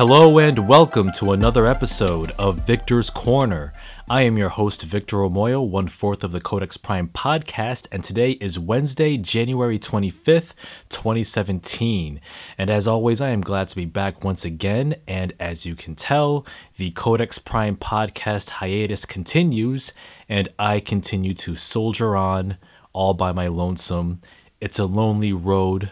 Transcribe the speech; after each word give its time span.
Hello 0.00 0.38
and 0.38 0.66
welcome 0.66 1.12
to 1.12 1.32
another 1.32 1.66
episode 1.66 2.30
of 2.38 2.66
Victor's 2.66 3.10
Corner. 3.10 3.74
I 4.08 4.22
am 4.22 4.38
your 4.38 4.48
host, 4.48 4.80
Victor 4.82 5.18
Omoyo, 5.18 5.68
one 5.68 5.88
fourth 5.88 6.24
of 6.24 6.32
the 6.32 6.40
Codex 6.40 6.78
Prime 6.78 7.08
podcast, 7.08 7.86
and 7.92 8.02
today 8.02 8.30
is 8.40 8.58
Wednesday, 8.58 9.18
January 9.18 9.78
25th, 9.78 10.54
2017. 10.88 12.18
And 12.56 12.70
as 12.70 12.86
always, 12.86 13.20
I 13.20 13.28
am 13.28 13.42
glad 13.42 13.68
to 13.68 13.76
be 13.76 13.84
back 13.84 14.24
once 14.24 14.42
again. 14.42 14.96
And 15.06 15.34
as 15.38 15.66
you 15.66 15.76
can 15.76 15.96
tell, 15.96 16.46
the 16.78 16.92
Codex 16.92 17.38
Prime 17.38 17.76
podcast 17.76 18.48
hiatus 18.48 19.04
continues, 19.04 19.92
and 20.30 20.48
I 20.58 20.80
continue 20.80 21.34
to 21.34 21.56
soldier 21.56 22.16
on 22.16 22.56
all 22.94 23.12
by 23.12 23.32
my 23.32 23.48
lonesome. 23.48 24.22
It's 24.62 24.78
a 24.78 24.86
lonely 24.86 25.34
road, 25.34 25.90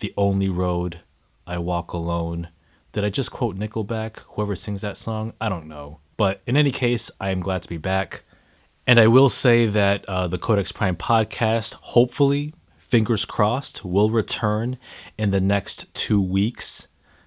the 0.00 0.12
only 0.18 0.50
road 0.50 1.00
I 1.46 1.56
walk 1.56 1.94
alone. 1.94 2.48
Did 2.96 3.04
I 3.04 3.10
just 3.10 3.30
quote 3.30 3.58
Nickelback? 3.58 4.20
Whoever 4.20 4.56
sings 4.56 4.80
that 4.80 4.96
song? 4.96 5.34
I 5.38 5.50
don't 5.50 5.68
know. 5.68 6.00
But 6.16 6.40
in 6.46 6.56
any 6.56 6.72
case, 6.72 7.10
I 7.20 7.28
am 7.28 7.40
glad 7.40 7.62
to 7.62 7.68
be 7.68 7.76
back. 7.76 8.24
And 8.86 8.98
I 8.98 9.06
will 9.06 9.28
say 9.28 9.66
that 9.66 10.02
uh, 10.06 10.28
the 10.28 10.38
Codex 10.38 10.72
Prime 10.72 10.96
podcast, 10.96 11.74
hopefully, 11.74 12.54
fingers 12.78 13.26
crossed, 13.26 13.84
will 13.84 14.08
return 14.08 14.78
in 15.18 15.28
the 15.28 15.42
next 15.42 15.92
two 15.92 16.22
weeks. 16.22 16.86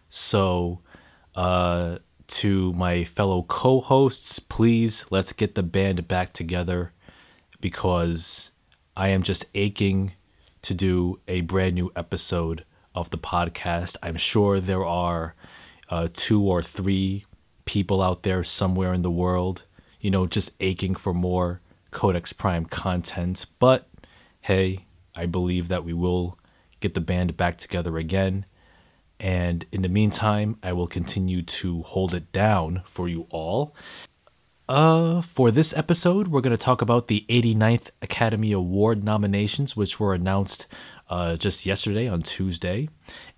So, 0.10 0.80
uh, 1.36 2.00
to 2.30 2.74
my 2.74 3.04
fellow 3.04 3.44
co 3.44 3.80
hosts, 3.80 4.40
please 4.40 5.06
let's 5.12 5.34
get 5.34 5.54
the 5.54 5.62
band 5.62 6.08
back 6.08 6.34
together 6.34 6.94
because 7.62 8.50
I 8.98 9.10
am 9.10 9.22
just 9.22 9.46
aching 9.54 10.14
to 10.64 10.74
do 10.74 11.20
a 11.28 11.42
brand 11.42 11.76
new 11.76 11.92
episode 11.96 12.66
of 12.96 13.12
the 13.12 13.20
podcast. 13.20 13.98
I'm 14.02 14.18
sure 14.18 14.60
there 14.60 14.84
are 14.84 15.36
uh, 15.90 16.08
two 16.14 16.44
or 16.44 16.62
three 16.62 17.26
people 17.66 18.02
out 18.02 18.24
there 18.24 18.44
somewhere 18.44 18.94
in 18.94 19.02
the 19.02 19.12
world, 19.12 19.64
you 20.00 20.10
know, 20.10 20.26
just 20.26 20.52
aching 20.60 20.96
for 20.96 21.14
more 21.14 21.62
Codex 21.92 22.34
Prime 22.34 22.66
content. 22.66 23.46
But 23.60 23.88
hey, 24.42 24.86
I 25.16 25.26
believe 25.26 25.68
that 25.68 25.84
we 25.84 25.94
will 25.94 26.38
get 26.80 26.94
the 26.94 27.02
band 27.02 27.36
back 27.36 27.58
together 27.58 27.98
again. 27.98 28.46
And 29.20 29.66
in 29.72 29.82
the 29.82 29.90
meantime, 29.90 30.58
I 30.64 30.72
will 30.72 30.88
continue 30.88 31.42
to 31.42 31.82
hold 31.84 32.14
it 32.14 32.32
down 32.32 32.84
for 32.86 33.10
you 33.10 33.28
all. 33.30 33.76
Uh, 34.70 35.22
for 35.22 35.50
this 35.50 35.74
episode, 35.76 36.28
we're 36.28 36.42
going 36.42 36.52
to 36.52 36.58
talk 36.58 36.82
about 36.82 37.08
the 37.08 37.26
89th 37.28 37.90
Academy 38.02 38.52
Award 38.52 39.04
nominations, 39.04 39.76
which 39.76 40.00
were 40.00 40.14
announced 40.14 40.68
uh, 41.10 41.36
just 41.36 41.66
yesterday 41.66 42.08
on 42.08 42.22
Tuesday. 42.22 42.90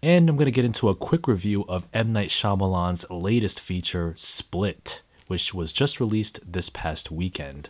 And 0.01 0.29
I'm 0.29 0.35
going 0.35 0.45
to 0.45 0.51
get 0.51 0.65
into 0.65 0.89
a 0.89 0.95
quick 0.95 1.27
review 1.27 1.65
of 1.67 1.87
M. 1.93 2.11
Night 2.11 2.29
Shyamalan's 2.29 3.05
latest 3.09 3.59
feature, 3.59 4.13
Split, 4.15 5.01
which 5.27 5.53
was 5.53 5.71
just 5.71 5.99
released 5.99 6.39
this 6.45 6.69
past 6.69 7.11
weekend. 7.11 7.69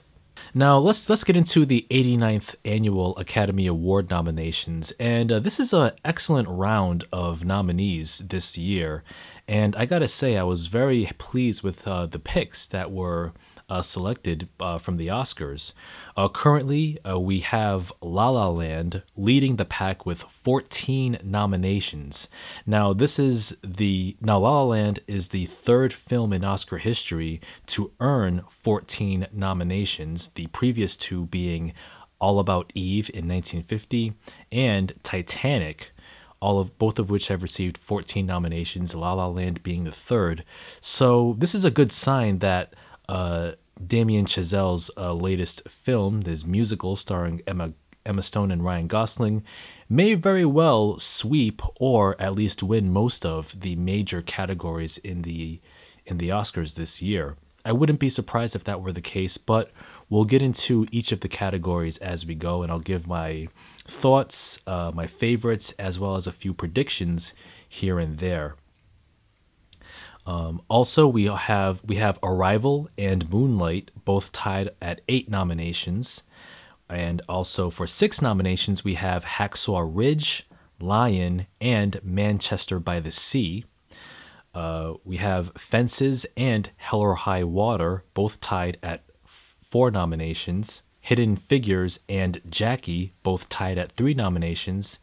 Now 0.54 0.80
let's 0.80 1.10
let's 1.10 1.24
get 1.24 1.38
into 1.38 1.66
the 1.66 1.86
89th 1.92 2.56
annual 2.66 3.16
Academy 3.18 3.68
Award 3.68 4.10
nominations, 4.10 4.92
and 5.00 5.31
uh, 5.31 5.40
this 5.40 5.59
is 5.59 5.72
an 5.72 5.92
excellent 6.04 6.50
round 6.50 7.06
of 7.14 7.46
nominees 7.46 8.20
this 8.20 8.58
year. 8.58 9.04
And 9.48 9.75
I 9.75 9.86
gotta 9.86 10.08
say, 10.08 10.38
I 10.38 10.44
was 10.44 10.68
very 10.68 11.09
pleased 11.18 11.62
with 11.62 11.88
uh, 11.88 12.06
the 12.06 12.20
picks 12.20 12.66
that 12.68 12.92
were 12.92 13.34
uh, 13.72 13.82
selected 13.82 14.50
uh, 14.59 14.78
from 14.78 14.98
the 14.98 15.08
Oscars. 15.08 15.72
Uh, 16.18 16.28
currently, 16.28 17.00
uh, 17.08 17.18
we 17.18 17.40
have 17.40 17.92
La 18.02 18.28
La 18.30 18.50
Land 18.50 19.02
leading 19.16 19.56
the 19.56 19.64
pack 19.64 20.06
with 20.06 20.24
14 20.44 21.20
nominations. 21.24 22.28
Now, 22.66 22.92
this 22.92 23.18
is 23.18 23.56
the 23.64 24.18
now 24.20 24.40
La 24.40 24.64
La 24.64 24.64
Land 24.66 25.00
is 25.08 25.30
the 25.30 25.46
third 25.46 25.94
film 25.94 26.34
in 26.34 26.44
Oscar 26.44 26.80
history 26.80 27.40
to 27.68 27.94
earn 28.02 28.44
14 28.50 29.28
nominations. 29.31 30.31
The 30.36 30.48
previous 30.48 30.98
two 30.98 31.28
being 31.28 31.72
All 32.20 32.40
About 32.40 32.74
Eve 32.76 33.10
in 33.14 33.26
1950 33.30 34.14
and 34.52 34.94
Titanic 35.02 35.92
all 36.42 36.60
of 36.60 36.76
both 36.80 36.98
of 36.98 37.12
which 37.12 37.28
have 37.28 37.44
received 37.44 37.78
14 37.78 38.26
nominations, 38.26 38.96
La 38.96 39.14
La 39.14 39.28
Land 39.28 39.62
being 39.62 39.84
the 39.84 39.92
third. 39.92 40.44
So 40.80 41.36
this 41.38 41.54
is 41.54 41.64
a 41.64 41.70
good 41.70 41.92
sign 41.92 42.40
that 42.40 42.74
uh, 43.08 43.52
Damien 43.88 44.25
Chazelle's 44.25 44.92
uh, 44.97 45.14
latest 45.14 45.68
film, 45.68 46.22
this 46.22 46.46
musical 46.46 46.96
starring 46.96 47.42
Emma 47.47 47.74
Emma 48.06 48.22
Stone 48.24 48.52
and 48.52 48.66
Ryan 48.66 48.88
Gosling, 48.88 49.44
may 49.88 50.16
very 50.16 50.46
well 50.46 50.97
sweep 50.97 51.62
or 51.80 52.19
at 52.19 52.34
least 52.34 52.64
win 52.64 52.92
most 52.92 53.25
of 53.25 53.59
the 53.62 53.75
major 53.75 54.22
categories 54.22 54.97
in 55.00 55.22
the 55.22 55.59
in 56.06 56.18
the 56.18 56.30
Oscars 56.30 56.75
this 56.75 57.02
year. 57.02 57.38
I 57.64 57.74
wouldn't 57.74 58.00
be 58.00 58.09
surprised 58.09 58.56
if 58.56 58.64
that 58.64 58.81
were 58.81 58.92
the 58.92 59.02
case, 59.02 59.38
but 59.38 59.72
we'll 60.09 60.25
get 60.25 60.42
into 60.42 60.88
each 60.92 61.12
of 61.12 61.19
the 61.19 61.28
categories 61.28 62.00
as 62.00 62.25
we 62.25 62.34
go, 62.34 62.63
and 62.63 62.72
I'll 62.72 62.80
give 62.80 63.06
my 63.08 63.50
thoughts, 63.88 64.58
uh, 64.66 64.92
my 64.94 65.06
favorites, 65.06 65.72
as 65.78 66.00
well 66.00 66.16
as 66.16 66.25
a 66.25 66.31
few 66.31 66.53
predictions 66.56 67.34
here 67.69 68.00
and 68.00 68.18
there. 68.18 68.56
Um, 70.26 70.62
also, 70.68 71.08
we 71.08 71.26
have 71.26 71.82
we 71.84 71.96
have 71.96 72.20
Arrival 72.22 72.90
and 72.98 73.30
Moonlight 73.30 73.92
both 74.06 74.32
tied 74.32 74.70
at 74.82 75.02
eight 75.08 75.30
nominations, 75.30 76.24
and 76.90 77.22
also 77.28 77.70
for 77.70 77.88
six 77.88 78.22
nominations 78.22 78.84
we 78.84 78.96
have 78.96 79.26
Hacksaw 79.26 79.90
Ridge, 79.92 80.48
Lion, 80.80 81.48
and 81.60 82.00
Manchester 82.04 82.80
by 82.80 83.00
the 83.00 83.12
Sea. 83.12 83.66
Uh, 84.54 84.96
we 85.06 85.18
have 85.18 85.52
Fences 85.58 86.26
and 86.36 86.70
Hell 86.78 87.00
or 87.00 87.16
High 87.16 87.44
Water 87.44 88.04
both 88.14 88.40
tied 88.42 88.78
at 88.84 89.04
four 89.26 89.90
nominations. 89.90 90.81
Hidden 91.00 91.38
Figures 91.38 92.00
and 92.08 92.42
Jackie 92.48 93.14
both 93.24 93.50
tied 93.50 93.78
at 93.78 93.92
three 93.92 94.14
nominations. 94.14 95.00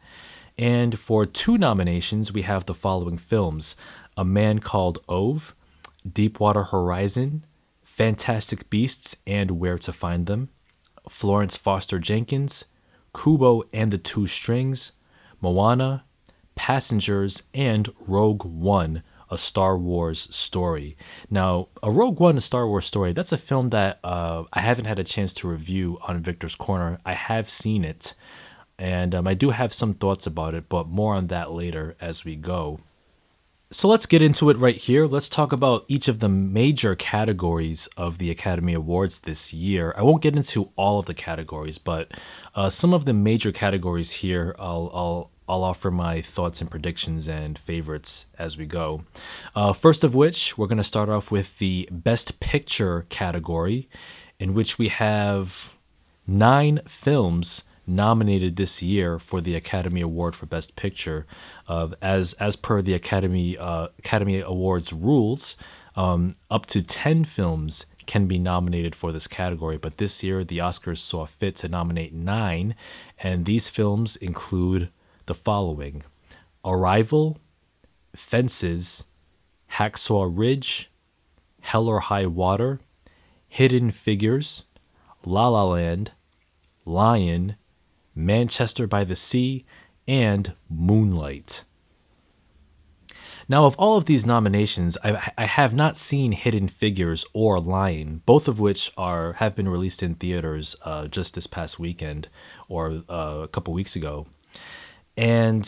And 0.57 0.99
for 0.99 1.25
two 1.25 1.57
nominations, 1.57 2.31
we 2.31 2.43
have 2.43 2.65
the 2.65 2.73
following 2.73 3.17
films 3.17 3.75
a 4.19 4.25
Man 4.25 4.59
Called 4.59 4.99
Ove, 5.07 5.55
Deepwater 6.05 6.65
Horizon, 6.65 7.45
Fantastic 7.81 8.69
Beasts 8.69 9.15
and 9.25 9.51
Where 9.51 9.77
to 9.77 9.93
Find 9.93 10.25
Them, 10.25 10.49
Florence 11.09 11.55
Foster 11.55 11.99
Jenkins, 11.99 12.65
Kubo 13.15 13.63
and 13.71 13.93
the 13.93 13.97
Two 13.97 14.27
Strings, 14.27 14.91
Moana, 15.39 16.03
Passengers, 16.55 17.43
and 17.53 17.93
Rogue 17.97 18.43
One, 18.43 19.03
a 19.31 19.37
Star 19.37 19.77
Wars 19.77 20.27
story. 20.35 20.97
Now, 21.29 21.69
a 21.81 21.89
Rogue 21.89 22.19
One, 22.19 22.35
a 22.35 22.41
Star 22.41 22.67
Wars 22.67 22.85
story, 22.85 23.13
that's 23.13 23.31
a 23.31 23.37
film 23.37 23.69
that 23.69 23.99
uh, 24.03 24.43
I 24.51 24.59
haven't 24.59 24.83
had 24.83 24.99
a 24.99 25.05
chance 25.05 25.31
to 25.35 25.47
review 25.47 25.97
on 26.01 26.21
Victor's 26.21 26.55
Corner. 26.55 26.99
I 27.05 27.13
have 27.13 27.49
seen 27.49 27.85
it, 27.85 28.15
and 28.77 29.15
um, 29.15 29.27
I 29.27 29.33
do 29.33 29.51
have 29.51 29.71
some 29.73 29.93
thoughts 29.93 30.27
about 30.27 30.55
it, 30.55 30.67
but 30.67 30.89
more 30.89 31.15
on 31.15 31.27
that 31.27 31.53
later 31.53 31.95
as 32.01 32.25
we 32.25 32.35
go. 32.35 32.81
So 33.71 33.87
let's 33.87 34.07
get 34.07 34.23
into 34.23 34.49
it 34.49 34.57
right 34.57 34.75
here. 34.75 35.05
Let's 35.05 35.29
talk 35.29 35.51
about 35.51 35.85
each 35.87 36.07
of 36.07 36.17
the 36.17 36.27
major 36.27 36.95
categories 36.95 37.87
of 37.95 38.17
the 38.17 38.31
Academy 38.31 38.73
Awards 38.73 39.19
this 39.19 39.53
year. 39.53 39.93
I 39.95 40.01
won't 40.01 40.23
get 40.23 40.35
into 40.35 40.71
all 40.75 40.97
of 40.97 41.05
the 41.05 41.13
categories, 41.13 41.77
but 41.77 42.11
uh, 42.55 42.71
some 42.71 42.95
of 42.95 43.05
the 43.05 43.13
major 43.13 43.51
categories 43.51 44.09
here, 44.09 44.55
I'll, 44.57 44.89
I'll, 44.91 45.31
I'll 45.47 45.63
offer 45.63 45.91
my 45.91 46.19
thoughts 46.19 46.61
and 46.61 46.71
predictions 46.71 47.27
and 47.27 47.59
favorites 47.59 48.25
as 48.39 48.57
we 48.57 48.65
go. 48.65 49.03
Uh, 49.55 49.73
first 49.73 50.03
of 50.03 50.15
which, 50.15 50.57
we're 50.57 50.65
going 50.65 50.77
to 50.79 50.83
start 50.83 51.07
off 51.07 51.29
with 51.29 51.59
the 51.59 51.87
Best 51.91 52.39
Picture 52.39 53.05
category, 53.09 53.87
in 54.39 54.55
which 54.55 54.79
we 54.79 54.87
have 54.87 55.73
nine 56.25 56.81
films 56.87 57.63
nominated 57.89 58.55
this 58.55 58.81
year 58.81 59.19
for 59.19 59.41
the 59.41 59.55
Academy 59.55 60.01
Award 60.01 60.35
for 60.35 60.45
Best 60.45 60.75
Picture. 60.75 61.25
Uh, 61.67 61.89
as 62.01 62.33
as 62.33 62.55
per 62.55 62.81
the 62.81 62.93
Academy 62.93 63.57
uh, 63.57 63.87
Academy 63.97 64.39
Awards 64.39 64.93
rules, 64.93 65.57
um, 65.95 66.35
up 66.49 66.65
to 66.67 66.81
ten 66.81 67.25
films 67.25 67.85
can 68.05 68.27
be 68.27 68.39
nominated 68.39 68.95
for 68.95 69.11
this 69.11 69.27
category. 69.27 69.77
But 69.77 69.97
this 69.97 70.23
year, 70.23 70.43
the 70.43 70.59
Oscars 70.59 70.99
saw 70.99 71.25
fit 71.25 71.55
to 71.57 71.67
nominate 71.67 72.13
nine, 72.13 72.75
and 73.19 73.45
these 73.45 73.69
films 73.69 74.15
include 74.15 74.89
the 75.25 75.35
following: 75.35 76.03
Arrival, 76.63 77.39
Fences, 78.15 79.05
Hacksaw 79.73 80.31
Ridge, 80.31 80.89
Hell 81.61 81.87
or 81.87 81.99
High 81.99 82.25
Water, 82.27 82.79
Hidden 83.47 83.91
Figures, 83.91 84.63
La 85.25 85.47
La 85.47 85.63
Land, 85.63 86.11
Lion, 86.85 87.55
Manchester 88.25 88.87
by 88.87 89.03
the 89.03 89.15
Sea, 89.15 89.65
and 90.07 90.53
Moonlight. 90.69 91.63
Now, 93.47 93.65
of 93.65 93.75
all 93.77 93.97
of 93.97 94.05
these 94.05 94.25
nominations, 94.25 94.97
I, 95.03 95.31
I, 95.37 95.45
have 95.45 95.73
not 95.73 95.97
seen 95.97 96.33
Hidden 96.33 96.67
Figures 96.67 97.25
or 97.33 97.59
Lion, 97.59 98.21
both 98.27 98.47
of 98.47 98.59
which 98.59 98.91
are 98.95 99.33
have 99.33 99.55
been 99.55 99.67
released 99.67 100.03
in 100.03 100.13
theaters 100.15 100.75
uh, 100.83 101.07
just 101.07 101.33
this 101.33 101.47
past 101.47 101.79
weekend 101.79 102.27
or 102.67 103.03
uh, 103.09 103.39
a 103.43 103.47
couple 103.47 103.73
weeks 103.73 103.95
ago. 103.95 104.27
And 105.17 105.67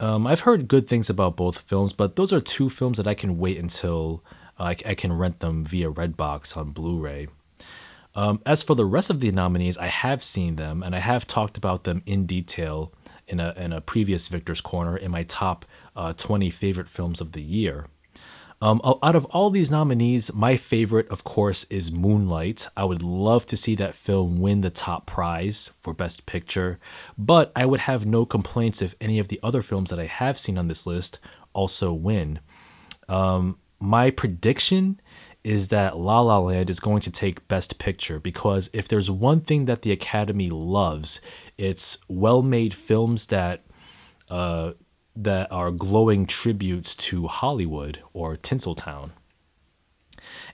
Um, 0.00 0.26
I've 0.26 0.40
heard 0.40 0.66
good 0.68 0.88
things 0.88 1.08
about 1.08 1.36
both 1.36 1.58
films, 1.58 1.92
but 1.92 2.16
those 2.16 2.32
are 2.32 2.40
two 2.40 2.68
films 2.68 2.98
that 2.98 3.06
I 3.06 3.14
can 3.14 3.38
wait 3.38 3.58
until 3.58 4.24
uh, 4.58 4.64
I, 4.64 4.76
I, 4.90 4.94
can 4.94 5.12
rent 5.12 5.38
them 5.38 5.64
via 5.64 5.90
Redbox 5.90 6.56
on 6.56 6.70
Blu 6.70 6.98
ray. 6.98 7.28
Um, 8.14 8.40
as 8.46 8.62
for 8.62 8.74
the 8.74 8.84
rest 8.84 9.10
of 9.10 9.20
the 9.20 9.30
nominees, 9.32 9.76
I 9.76 9.88
have 9.88 10.22
seen 10.22 10.56
them 10.56 10.82
and 10.82 10.94
I 10.94 11.00
have 11.00 11.26
talked 11.26 11.56
about 11.56 11.84
them 11.84 12.02
in 12.06 12.26
detail 12.26 12.92
in 13.26 13.40
a, 13.40 13.52
in 13.56 13.72
a 13.72 13.80
previous 13.80 14.28
Victor's 14.28 14.60
Corner 14.60 14.96
in 14.96 15.10
my 15.10 15.24
top 15.24 15.64
uh, 15.96 16.12
20 16.12 16.50
favorite 16.50 16.88
films 16.88 17.20
of 17.20 17.32
the 17.32 17.42
year. 17.42 17.86
Um, 18.62 18.80
out 19.02 19.16
of 19.16 19.26
all 19.26 19.50
these 19.50 19.70
nominees, 19.70 20.32
my 20.32 20.56
favorite, 20.56 21.08
of 21.10 21.22
course, 21.22 21.66
is 21.68 21.92
Moonlight. 21.92 22.68
I 22.76 22.84
would 22.84 23.02
love 23.02 23.44
to 23.46 23.58
see 23.58 23.74
that 23.74 23.94
film 23.94 24.40
win 24.40 24.62
the 24.62 24.70
top 24.70 25.06
prize 25.06 25.70
for 25.80 25.92
Best 25.92 26.24
Picture, 26.24 26.78
but 27.18 27.52
I 27.54 27.66
would 27.66 27.80
have 27.80 28.06
no 28.06 28.24
complaints 28.24 28.80
if 28.80 28.94
any 29.00 29.18
of 29.18 29.28
the 29.28 29.40
other 29.42 29.60
films 29.60 29.90
that 29.90 29.98
I 29.98 30.06
have 30.06 30.38
seen 30.38 30.56
on 30.56 30.68
this 30.68 30.86
list 30.86 31.18
also 31.52 31.92
win. 31.92 32.40
Um, 33.06 33.58
my 33.80 34.10
prediction 34.10 34.98
is 35.44 35.68
that 35.68 35.98
La 35.98 36.20
La 36.20 36.38
Land 36.38 36.70
is 36.70 36.80
going 36.80 37.00
to 37.00 37.10
take 37.10 37.46
Best 37.48 37.78
Picture 37.78 38.18
because 38.18 38.70
if 38.72 38.88
there's 38.88 39.10
one 39.10 39.42
thing 39.42 39.66
that 39.66 39.82
the 39.82 39.92
Academy 39.92 40.48
loves, 40.50 41.20
it's 41.58 41.98
well-made 42.08 42.74
films 42.74 43.26
that 43.26 43.64
uh, 44.30 44.72
that 45.14 45.52
are 45.52 45.70
glowing 45.70 46.26
tributes 46.26 46.96
to 46.96 47.28
Hollywood 47.28 48.00
or 48.12 48.36
Tinseltown. 48.36 49.10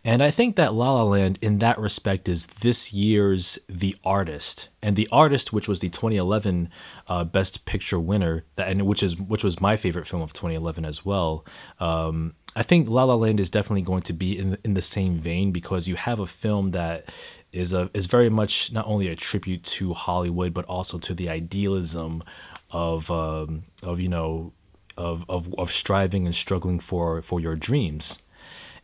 And 0.04 0.22
I 0.22 0.30
think 0.30 0.56
that 0.56 0.74
La 0.74 0.92
La 0.92 1.02
Land, 1.02 1.38
in 1.40 1.58
that 1.58 1.78
respect, 1.78 2.28
is 2.28 2.46
this 2.60 2.92
year's 2.92 3.58
The 3.68 3.96
Artist, 4.04 4.68
and 4.82 4.96
The 4.96 5.08
Artist, 5.12 5.52
which 5.52 5.68
was 5.68 5.80
the 5.80 5.88
2011 5.88 6.70
uh, 7.06 7.24
Best 7.24 7.64
Picture 7.66 8.00
winner, 8.00 8.44
that 8.56 8.68
and 8.68 8.82
which 8.82 9.02
is 9.02 9.16
which 9.16 9.44
was 9.44 9.60
my 9.60 9.76
favorite 9.76 10.06
film 10.06 10.22
of 10.22 10.32
2011 10.32 10.84
as 10.84 11.04
well. 11.04 11.44
Um, 11.78 12.34
I 12.56 12.62
think 12.62 12.88
La 12.88 13.04
La 13.04 13.14
Land 13.14 13.38
is 13.38 13.50
definitely 13.50 13.82
going 13.82 14.02
to 14.02 14.12
be 14.12 14.38
in 14.38 14.58
in 14.64 14.74
the 14.74 14.82
same 14.82 15.18
vein 15.18 15.52
because 15.52 15.86
you 15.86 15.96
have 15.96 16.18
a 16.18 16.26
film 16.26 16.72
that 16.72 17.08
is 17.52 17.72
a 17.72 17.90
is 17.94 18.06
very 18.06 18.28
much 18.28 18.72
not 18.72 18.86
only 18.86 19.08
a 19.08 19.16
tribute 19.16 19.62
to 19.64 19.94
Hollywood 19.94 20.52
but 20.52 20.64
also 20.64 20.98
to 20.98 21.14
the 21.14 21.28
idealism 21.28 22.22
of 22.70 23.10
um, 23.10 23.64
of 23.82 24.00
you 24.00 24.08
know 24.08 24.52
of, 24.96 25.24
of 25.28 25.54
of 25.56 25.70
striving 25.70 26.26
and 26.26 26.34
struggling 26.34 26.80
for 26.80 27.22
for 27.22 27.40
your 27.40 27.56
dreams. 27.56 28.18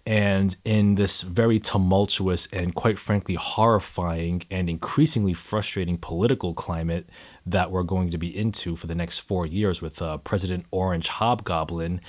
And 0.07 0.55
in 0.65 0.95
this 0.95 1.23
very 1.23 1.59
tumultuous 1.59 2.47
and 2.53 2.77
quite 2.77 2.97
frankly 2.97 3.35
horrifying 3.35 4.45
and 4.53 4.71
increasingly 4.71 5.35
frustrating 5.35 5.99
political 5.99 6.55
climate 6.55 7.09
that 7.45 7.73
we're 7.73 7.83
going 7.83 8.11
to 8.11 8.19
be 8.19 8.37
into 8.37 8.77
for 8.77 8.87
the 8.87 8.95
next 8.95 9.19
four 9.19 9.47
years 9.47 9.83
with 9.83 10.01
uh, 10.01 10.19
President 10.19 10.65
Orange 10.71 11.09
Hobgoblin, 11.09 12.01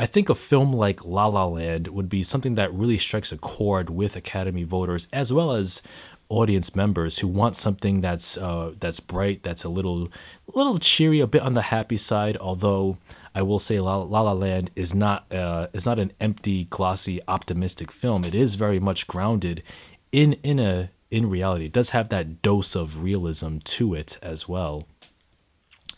I 0.00 0.06
think 0.06 0.30
a 0.30 0.34
film 0.34 0.72
like 0.72 1.04
La 1.04 1.26
La 1.26 1.44
Land 1.44 1.88
would 1.88 2.08
be 2.08 2.22
something 2.22 2.54
that 2.54 2.72
really 2.72 2.98
strikes 2.98 3.32
a 3.32 3.36
chord 3.36 3.90
with 3.90 4.16
Academy 4.16 4.64
voters 4.64 5.06
as 5.12 5.30
well 5.30 5.52
as 5.52 5.82
audience 6.30 6.74
members 6.74 7.18
who 7.18 7.28
want 7.28 7.56
something 7.56 8.00
that's 8.00 8.38
uh, 8.38 8.72
that's 8.80 9.00
bright, 9.00 9.42
that's 9.42 9.64
a 9.64 9.68
little 9.68 10.08
a 10.48 10.56
little 10.56 10.78
cheery, 10.78 11.20
a 11.20 11.26
bit 11.26 11.42
on 11.42 11.52
the 11.52 11.62
happy 11.62 11.98
side. 11.98 12.38
Although 12.38 12.96
I 13.34 13.42
will 13.42 13.58
say 13.58 13.80
La 13.80 13.96
La, 13.96 14.20
La 14.20 14.32
Land 14.32 14.70
is 14.76 14.94
not 14.94 15.32
uh, 15.32 15.68
is 15.72 15.86
not 15.86 15.98
an 15.98 16.12
empty, 16.20 16.64
glossy, 16.64 17.20
optimistic 17.26 17.90
film. 17.90 18.24
It 18.24 18.34
is 18.34 18.54
very 18.56 18.78
much 18.78 19.06
grounded 19.06 19.62
in 20.10 20.34
in 20.42 20.58
a 20.58 20.90
in 21.10 21.28
reality. 21.28 21.66
It 21.66 21.72
does 21.72 21.90
have 21.90 22.08
that 22.10 22.42
dose 22.42 22.74
of 22.74 23.02
realism 23.02 23.58
to 23.58 23.94
it 23.94 24.18
as 24.22 24.48
well. 24.48 24.86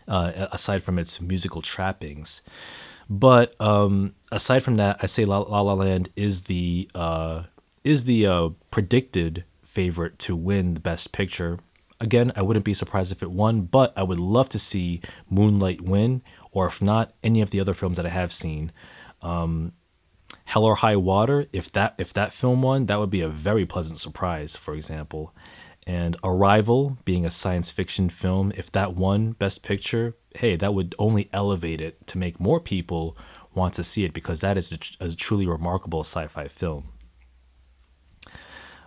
Uh, 0.07 0.49
aside 0.53 0.83
from 0.83 0.99
its 0.99 1.19
musical 1.19 1.63
trappings, 1.63 2.43
but 3.09 3.59
um, 3.59 4.15
aside 4.31 4.63
from 4.63 4.77
that, 4.77 4.99
I 5.01 5.07
say 5.07 5.25
La 5.25 5.39
La, 5.39 5.63
La 5.63 5.73
Land 5.73 6.11
is 6.15 6.43
the 6.43 6.91
uh, 6.95 7.45
is 7.85 8.05
the 8.05 8.27
uh, 8.27 8.49
predicted 8.71 9.45
favorite 9.63 10.19
to 10.21 10.37
win 10.37 10.75
the 10.75 10.81
Best 10.81 11.11
Picture. 11.11 11.59
Again, 12.01 12.33
I 12.37 12.43
wouldn't 12.43 12.65
be 12.65 12.75
surprised 12.75 13.13
if 13.13 13.23
it 13.23 13.31
won, 13.31 13.63
but 13.63 13.93
I 13.97 14.03
would 14.03 14.21
love 14.21 14.49
to 14.51 14.59
see 14.59 15.01
Moonlight 15.31 15.81
win, 15.81 16.23
or 16.55 16.67
if 16.67 16.81
not, 16.81 17.13
any 17.23 17.43
of 17.43 17.51
the 17.51 17.61
other 17.61 17.75
films 17.75 17.99
that 17.99 18.07
I 18.07 18.11
have 18.11 18.33
seen. 18.33 18.73
Um, 19.21 19.73
Hell 20.47 20.65
or 20.65 20.77
High 20.77 20.97
Water, 20.97 21.47
if 21.53 21.71
that 21.73 21.95
if 21.99 22.13
that 22.15 22.33
film 22.33 22.63
won, 22.63 22.87
that 22.87 22.99
would 22.99 23.11
be 23.11 23.21
a 23.21 23.29
very 23.29 23.67
pleasant 23.67 23.99
surprise. 23.99 24.57
For 24.57 24.75
example, 24.75 25.35
and 25.87 26.17
Arrival, 26.25 26.97
being 27.05 27.27
a 27.27 27.31
science 27.31 27.71
fiction 27.71 28.09
film, 28.09 28.53
if 28.57 28.73
that 28.73 28.95
won 28.95 29.33
Best 29.33 29.63
Picture, 29.63 30.17
hey, 30.37 30.57
that 30.57 30.73
would 30.73 30.95
only 30.99 31.29
elevate 31.33 31.81
it 31.81 32.07
to 32.07 32.19
make 32.19 32.41
more 32.41 32.61
people 32.61 33.17
want 33.55 33.75
to 33.75 33.85
see 33.85 34.05
it 34.05 34.13
because 34.13 34.41
that 34.41 34.57
is 34.57 34.73
a, 34.73 35.05
a 35.05 35.13
truly 35.13 35.47
remarkable 35.47 36.01
sci-fi 36.01 36.49
film. 36.49 36.94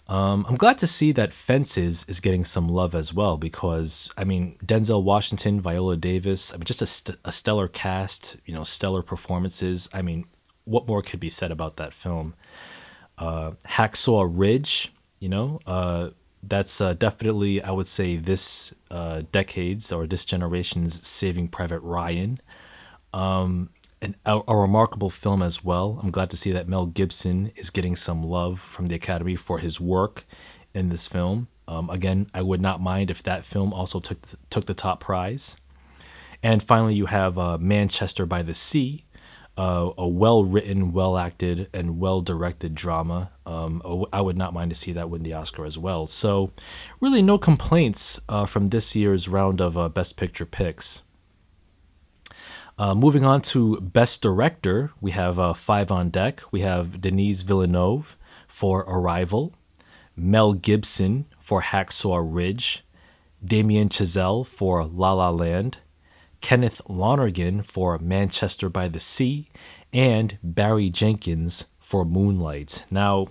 Um, 0.09 0.45
I'm 0.48 0.56
glad 0.56 0.77
to 0.80 0.88
see 0.88 1.12
that 1.13 1.33
Fences 1.33 2.06
is 2.07 2.21
getting 2.21 2.45
some 2.45 2.69
love 2.69 2.95
as 2.95 3.13
well 3.13 3.38
because 3.38 4.09
I 4.18 4.24
mean 4.24 4.57
Denzel 4.65 5.04
Washington, 5.04 5.59
Viola 5.59 5.98
Davis, 5.98 6.54
I 6.54 6.57
mean 6.57 6.63
just 6.63 6.81
a, 6.81 6.86
st- 6.86 7.19
a 7.25 7.31
stellar 7.31 7.68
cast, 7.68 8.38
you 8.45 8.54
know, 8.54 8.63
stellar 8.63 9.01
performances. 9.01 9.89
I 9.92 10.01
mean, 10.01 10.25
what 10.63 10.88
more 10.88 11.01
could 11.01 11.19
be 11.19 11.30
said 11.30 11.51
about 11.51 11.75
that 11.77 11.94
film? 11.94 12.36
Uh, 13.18 13.51
Hacksaw 13.68 14.30
Ridge, 14.31 14.94
you 15.19 15.27
know, 15.27 15.59
uh, 15.68 16.12
that's 16.44 16.80
uh, 16.80 16.94
definitely 16.94 17.62
I 17.62 17.71
would 17.71 17.88
say 17.88 18.15
this 18.15 18.74
uh, 18.89 19.24
decade's 19.33 19.92
or 19.92 20.07
this 20.07 20.24
generation's 20.24 21.06
Saving 21.06 21.50
Private 21.50 21.80
Ryan. 21.81 22.39
Um, 23.13 23.71
an, 24.02 24.16
a, 24.26 24.42
a, 24.48 24.56
remarkable 24.56 25.10
film 25.10 25.42
as 25.42 25.64
well. 25.64 26.00
I'm 26.04 26.12
glad 26.12 26.30
to 26.32 26.38
see 26.38 26.52
that 26.52 26.68
Mel 26.68 26.86
Gibson 26.86 27.52
is 27.56 27.70
getting 27.70 27.96
some 27.96 28.24
love 28.24 28.60
from 28.60 28.88
the 28.88 28.96
Academy 28.96 29.36
for 29.36 29.60
his 29.60 29.80
work 29.80 30.26
in 30.74 30.89
this 30.89 31.08
film. 31.08 31.48
Um, 31.68 31.89
again, 31.89 32.30
I 32.34 32.42
would 32.42 32.62
not 32.62 32.82
mind 32.82 33.12
if 33.12 33.24
that 33.24 33.44
film 33.44 33.74
also 33.74 34.00
took 34.00 34.20
took 34.50 34.66
the 34.66 34.74
top 34.74 35.00
prize. 35.00 35.58
And 36.44 36.62
finally, 36.62 36.96
you 36.96 37.08
have 37.08 37.38
uh, 37.38 37.58
Manchester 37.58 38.25
by 38.25 38.44
the 38.44 38.54
Sea, 38.54 39.04
uh, 39.58 39.89
a 39.98 40.08
well 40.08 40.44
written, 40.44 40.94
well 40.94 41.18
acted, 41.18 41.68
and 41.74 42.00
well 42.00 42.22
directed 42.22 42.75
drama. 42.75 43.32
Um, 43.46 43.82
I 44.13 44.22
would 44.22 44.38
not 44.38 44.54
mind 44.54 44.70
to 44.70 44.75
see 44.75 44.92
that 44.94 45.10
win 45.10 45.24
the 45.24 45.34
Oscar 45.34 45.66
as 45.66 45.77
well. 45.77 46.06
So, 46.06 46.51
really, 47.01 47.22
no 47.22 47.38
complaints 47.38 48.20
uh, 48.30 48.46
from 48.46 48.68
this 48.68 48.96
year's 48.96 49.27
round 49.27 49.60
of 49.60 49.77
uh, 49.77 49.89
Best 49.89 50.16
Picture 50.16 50.46
picks. 50.46 51.01
Uh, 52.79 52.93
moving 52.93 53.25
on 53.25 53.41
to 53.41 53.81
Best 53.81 54.22
Director, 54.22 54.91
we 55.01 55.10
have 55.10 55.39
uh, 55.39 55.53
five 55.55 55.89
on 55.89 56.12
deck. 56.12 56.41
We 56.51 56.62
have 56.62 57.01
Denis 57.01 57.41
Villeneuve 57.41 58.15
for 58.48 58.81
Arrival, 58.81 59.55
Mel 60.15 60.53
Gibson 60.53 61.25
for 61.39 61.63
Hacksaw 61.63 62.22
Ridge, 62.24 62.86
Damien 63.43 63.89
Chazelle 63.89 64.46
for 64.46 64.86
La 64.86 65.13
La 65.13 65.31
Land, 65.31 65.79
Kenneth 66.39 66.79
Lonergan 66.88 67.63
for 67.63 67.98
Manchester 67.98 68.69
by 68.69 68.88
the 68.88 69.00
Sea, 69.00 69.50
and 69.91 70.38
Barry 70.43 70.91
Jenkins 70.91 71.65
for 71.79 72.05
Moonlight. 72.05 72.84
Now, 72.91 73.29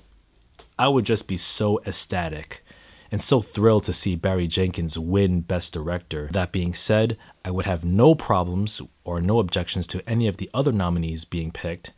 I 0.76 0.88
would 0.88 1.06
just 1.06 1.28
be 1.28 1.36
so 1.36 1.80
ecstatic 1.86 2.64
and 3.10 3.22
so 3.22 3.40
thrilled 3.40 3.84
to 3.84 3.92
see 3.92 4.14
Barry 4.16 4.46
Jenkins 4.46 4.98
win 4.98 5.40
Best 5.40 5.72
Director. 5.72 6.28
That 6.32 6.52
being 6.52 6.74
said, 6.74 7.16
I 7.44 7.50
would 7.50 7.66
have 7.66 7.84
no 7.84 8.14
problems 8.14 8.80
or 9.04 9.20
no 9.20 9.38
objections 9.38 9.86
to 9.88 10.08
any 10.08 10.26
of 10.26 10.36
the 10.36 10.50
other 10.52 10.72
nominees 10.72 11.24
being 11.24 11.50
picked. 11.50 11.92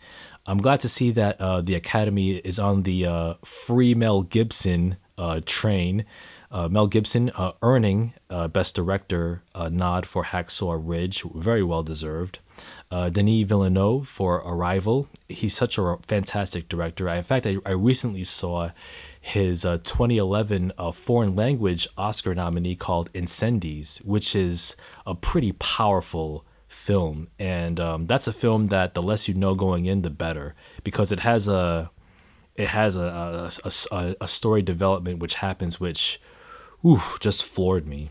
I'm 0.47 0.63
glad 0.63 0.81
to 0.81 0.89
see 0.89 1.11
that 1.11 1.39
uh, 1.41 1.61
the 1.61 1.75
Academy 1.75 2.37
is 2.37 2.59
on 2.59 2.83
the 2.85 3.05
uh, 3.05 3.35
free 3.45 3.95
Mel 3.95 4.23
Gibson 4.23 4.97
uh, 5.19 5.41
train. 5.45 6.07
Uh, 6.51 6.69
Mel 6.69 6.87
Gibson 6.87 7.31
uh, 7.35 7.53
earning 7.61 8.15
uh, 8.31 8.49
Best 8.49 8.75
Director 8.75 9.43
nod 9.71 10.07
for 10.07 10.25
Hacksaw 10.25 10.81
Ridge, 10.83 11.23
very 11.35 11.63
well 11.63 11.83
deserved. 11.83 12.39
Denis 12.91 13.47
Villeneuve 13.47 14.09
for 14.09 14.37
Arrival. 14.37 15.09
He's 15.29 15.55
such 15.55 15.77
a 15.77 15.99
fantastic 16.07 16.71
director. 16.71 17.11
I, 17.11 17.19
in 17.19 17.25
fact, 17.25 17.47
I, 17.47 17.59
I 17.67 17.73
recently 17.73 18.25
saw 18.25 18.71
his 19.21 19.65
uh, 19.65 19.79
2011 19.79 20.73
uh, 20.79 20.93
foreign 20.93 21.35
language 21.35 21.89
Oscar 21.97 22.35
nominee 22.35 22.77
called 22.77 23.13
Incendies, 23.13 23.99
which 24.05 24.35
is 24.35 24.77
a 25.07 25.15
pretty 25.15 25.53
powerful 25.53 26.45
film. 26.69 27.29
And 27.39 27.81
um, 27.81 28.07
that's 28.07 28.27
a 28.27 28.33
film 28.33 28.67
that 28.67 28.95
the 28.95 29.03
less 29.03 29.29
you 29.29 29.35
know 29.35 29.55
going 29.55 29.87
in, 29.87 30.03
the 30.03 30.11
better, 30.11 30.55
because 30.85 31.11
it 31.13 31.21
has 31.21 31.49
a 31.49 31.91
it 32.55 32.69
has 32.69 32.97
a 32.97 33.51
a, 33.65 33.73
a, 33.93 34.17
a 34.21 34.29
story 34.29 34.63
development 34.63 35.19
which 35.21 35.35
happens 35.35 35.81
which, 35.81 36.21
whew, 36.83 37.03
just 37.21 37.45
floored 37.45 37.87
me. 37.87 38.11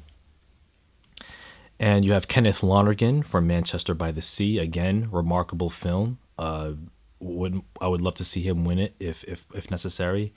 And 1.80 2.04
you 2.04 2.14
have 2.14 2.28
Kenneth 2.28 2.64
Lonergan 2.64 3.22
from 3.22 3.46
Manchester 3.46 3.94
by 3.94 4.12
the 4.12 4.22
Sea, 4.22 4.58
again, 4.58 5.10
remarkable 5.12 5.70
film. 5.70 6.18
Uh, 6.38 6.72
would 7.20 7.62
I 7.82 7.88
would 7.88 8.02
love 8.02 8.16
to 8.16 8.24
see 8.24 8.42
him 8.42 8.64
win 8.66 8.80
it 8.80 8.96
if 9.00 9.24
if 9.24 9.46
if 9.54 9.72
necessary, 9.72 10.34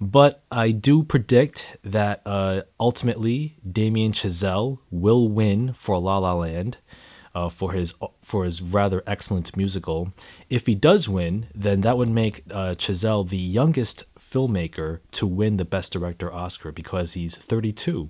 but 0.00 0.44
I 0.50 0.70
do 0.70 1.02
predict 1.02 1.66
that 1.82 2.22
uh, 2.26 2.62
ultimately 2.80 3.56
Damien 3.70 4.12
Chazelle 4.12 4.78
will 4.90 5.28
win 5.28 5.72
for 5.74 5.98
La 5.98 6.18
La 6.18 6.34
Land. 6.34 6.78
uh, 7.34 7.48
for 7.48 7.72
his 7.72 7.94
for 8.22 8.44
his 8.44 8.62
rather 8.62 9.02
excellent 9.06 9.56
musical. 9.56 10.12
If 10.48 10.66
he 10.66 10.74
does 10.74 11.08
win, 11.08 11.48
then 11.54 11.80
that 11.80 11.96
would 11.96 12.08
make 12.08 12.44
uh, 12.50 12.74
Chazelle 12.76 13.28
the 13.28 13.36
youngest 13.36 14.04
filmmaker 14.18 15.00
to 15.12 15.26
win 15.26 15.56
the 15.56 15.64
Best 15.64 15.92
Director 15.92 16.32
Oscar 16.32 16.70
because 16.72 17.14
he's 17.14 17.36
32. 17.36 18.08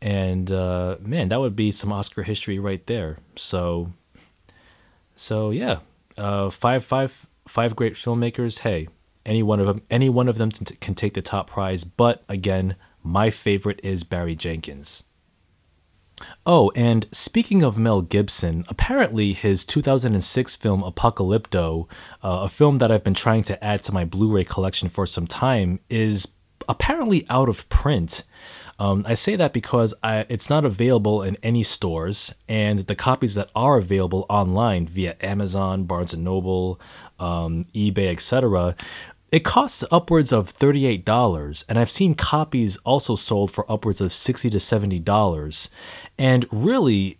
And 0.00 0.52
uh, 0.52 0.96
man, 1.00 1.28
that 1.30 1.40
would 1.40 1.56
be 1.56 1.72
some 1.72 1.92
Oscar 1.92 2.22
history 2.22 2.58
right 2.60 2.86
there. 2.86 3.18
So, 3.34 3.92
so 5.16 5.50
yeah, 5.50 5.80
uh, 6.16 6.50
five 6.50 6.84
five 6.84 7.26
five 7.48 7.74
great 7.74 7.94
filmmakers. 7.94 8.60
Hey, 8.60 8.88
any 9.26 9.42
one 9.42 9.60
of 9.60 9.66
them, 9.66 9.82
any 9.90 10.08
one 10.08 10.28
of 10.28 10.38
them 10.38 10.50
t- 10.50 10.76
can 10.76 10.94
take 10.94 11.14
the 11.14 11.22
top 11.22 11.50
prize. 11.50 11.84
But 11.84 12.22
again, 12.28 12.76
my 13.02 13.30
favorite 13.30 13.80
is 13.82 14.04
Barry 14.04 14.34
Jenkins. 14.34 15.04
Oh, 16.44 16.72
and 16.74 17.06
speaking 17.12 17.62
of 17.62 17.78
Mel 17.78 18.02
Gibson, 18.02 18.64
apparently 18.68 19.32
his 19.32 19.64
2006 19.64 20.56
film 20.56 20.82
Apocalypto, 20.82 21.88
uh, 22.24 22.40
a 22.42 22.48
film 22.48 22.76
that 22.76 22.90
I've 22.90 23.04
been 23.04 23.14
trying 23.14 23.44
to 23.44 23.64
add 23.64 23.82
to 23.84 23.92
my 23.92 24.04
Blu 24.04 24.32
ray 24.32 24.44
collection 24.44 24.88
for 24.88 25.06
some 25.06 25.26
time, 25.26 25.78
is 25.88 26.26
apparently 26.68 27.24
out 27.30 27.48
of 27.48 27.68
print. 27.68 28.24
Um, 28.80 29.04
I 29.08 29.14
say 29.14 29.34
that 29.36 29.52
because 29.52 29.92
I, 30.02 30.24
it's 30.28 30.48
not 30.48 30.64
available 30.64 31.22
in 31.22 31.36
any 31.42 31.64
stores, 31.64 32.32
and 32.48 32.80
the 32.80 32.94
copies 32.94 33.34
that 33.34 33.50
are 33.54 33.76
available 33.78 34.24
online 34.28 34.86
via 34.86 35.16
Amazon, 35.20 35.84
Barnes 35.84 36.14
and 36.14 36.22
Noble, 36.22 36.80
um, 37.18 37.66
eBay, 37.74 38.10
etc., 38.10 38.74
it 39.30 39.44
costs 39.44 39.84
upwards 39.90 40.32
of 40.32 40.56
$38, 40.56 41.64
and 41.68 41.78
I've 41.78 41.90
seen 41.90 42.14
copies 42.14 42.78
also 42.78 43.14
sold 43.14 43.50
for 43.50 43.70
upwards 43.70 44.00
of 44.00 44.12
60 44.12 44.48
to 44.50 44.56
$70. 44.56 45.68
And 46.18 46.46
really, 46.50 47.18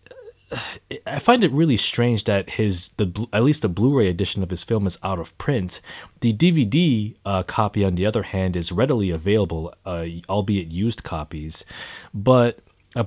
I 1.07 1.19
find 1.19 1.45
it 1.45 1.53
really 1.53 1.77
strange 1.77 2.25
that 2.25 2.51
his 2.51 2.91
the 2.97 3.27
at 3.33 3.45
least 3.45 3.63
the 3.63 3.69
Blu-ray 3.69 4.09
edition 4.09 4.43
of 4.43 4.51
his 4.51 4.65
film 4.65 4.87
is 4.87 4.99
out 5.03 5.19
of 5.19 5.37
print. 5.37 5.81
The 6.21 6.33
DVD 6.33 7.15
uh, 7.25 7.43
copy, 7.43 7.85
on 7.85 7.95
the 7.95 8.07
other 8.07 8.23
hand, 8.23 8.57
is 8.57 8.73
readily 8.73 9.11
available, 9.11 9.75
uh, 9.85 10.07
albeit 10.29 10.69
used 10.69 11.03
copies. 11.05 11.65
But 12.15 12.61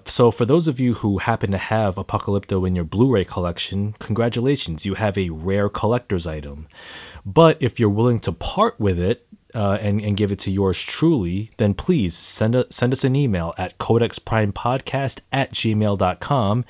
so 0.05 0.31
for 0.31 0.45
those 0.45 0.67
of 0.67 0.79
you 0.79 0.95
who 0.95 1.17
happen 1.17 1.51
to 1.51 1.57
have 1.57 1.95
Apocalypto 1.95 2.67
in 2.67 2.75
your 2.75 2.85
Blu-ray 2.85 3.25
collection, 3.25 3.93
congratulations, 3.99 4.85
you 4.85 4.93
have 4.95 5.17
a 5.17 5.29
rare 5.29 5.69
collector's 5.69 6.27
item. 6.27 6.67
But 7.25 7.57
if 7.59 7.79
you're 7.79 7.89
willing 7.89 8.19
to 8.21 8.31
part 8.31 8.79
with 8.79 8.99
it 8.99 9.27
uh, 9.53 9.77
and, 9.81 9.99
and 10.01 10.15
give 10.15 10.31
it 10.31 10.39
to 10.39 10.51
yours 10.51 10.81
truly, 10.81 11.51
then 11.57 11.73
please 11.73 12.15
send, 12.15 12.55
a, 12.55 12.71
send 12.71 12.93
us 12.93 13.03
an 13.03 13.15
email 13.15 13.53
at 13.57 13.77
codexprimepodcast 13.79 15.19
at 15.31 15.53
gmail.com 15.53 16.65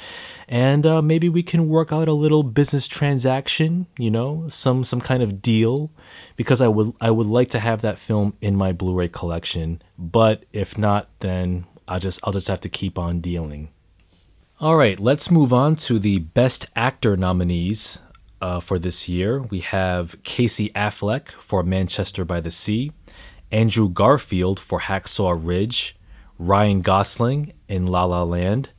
and 0.47 0.87
uh, 0.87 1.01
maybe 1.01 1.29
we 1.29 1.43
can 1.43 1.67
work 1.69 1.93
out 1.93 2.07
a 2.07 2.13
little 2.13 2.43
business 2.43 2.87
transaction, 2.87 3.87
you 3.97 4.11
know, 4.11 4.47
some 4.49 4.83
some 4.83 4.99
kind 4.99 5.21
of 5.23 5.41
deal 5.41 5.91
because 6.35 6.59
I 6.59 6.67
would 6.67 6.93
I 6.99 7.11
would 7.11 7.27
like 7.27 7.49
to 7.51 7.59
have 7.59 7.81
that 7.81 7.99
film 7.99 8.33
in 8.41 8.55
my 8.55 8.71
Blu-ray 8.71 9.09
collection, 9.09 9.81
but 9.97 10.43
if 10.51 10.77
not 10.77 11.07
then 11.19 11.65
I'll 11.87 11.99
just 11.99 12.19
I'll 12.23 12.33
just 12.33 12.47
have 12.47 12.61
to 12.61 12.69
keep 12.69 12.97
on 12.97 13.21
dealing. 13.21 13.69
All 14.59 14.75
right, 14.75 14.99
let's 14.99 15.31
move 15.31 15.51
on 15.51 15.75
to 15.77 15.97
the 15.97 16.19
best 16.19 16.67
actor 16.75 17.17
nominees 17.17 17.97
uh, 18.41 18.59
for 18.59 18.77
this 18.77 19.09
year. 19.09 19.41
We 19.41 19.59
have 19.61 20.21
Casey 20.23 20.69
Affleck 20.75 21.29
for 21.29 21.63
Manchester 21.63 22.23
by 22.25 22.41
the 22.41 22.51
Sea, 22.51 22.91
Andrew 23.51 23.89
Garfield 23.89 24.59
for 24.59 24.81
Hacksaw 24.81 25.39
Ridge, 25.39 25.95
Ryan 26.37 26.81
Gosling 26.81 27.53
in 27.67 27.87
La 27.87 28.05
La 28.05 28.23
Land, 28.23 28.69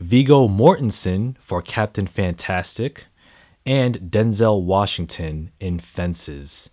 Viggo 0.00 0.48
Mortensen 0.48 1.36
for 1.40 1.62
Captain 1.62 2.06
Fantastic, 2.06 3.06
and 3.64 3.98
Denzel 4.10 4.62
Washington 4.62 5.50
in 5.60 5.78
Fences. 5.78 6.70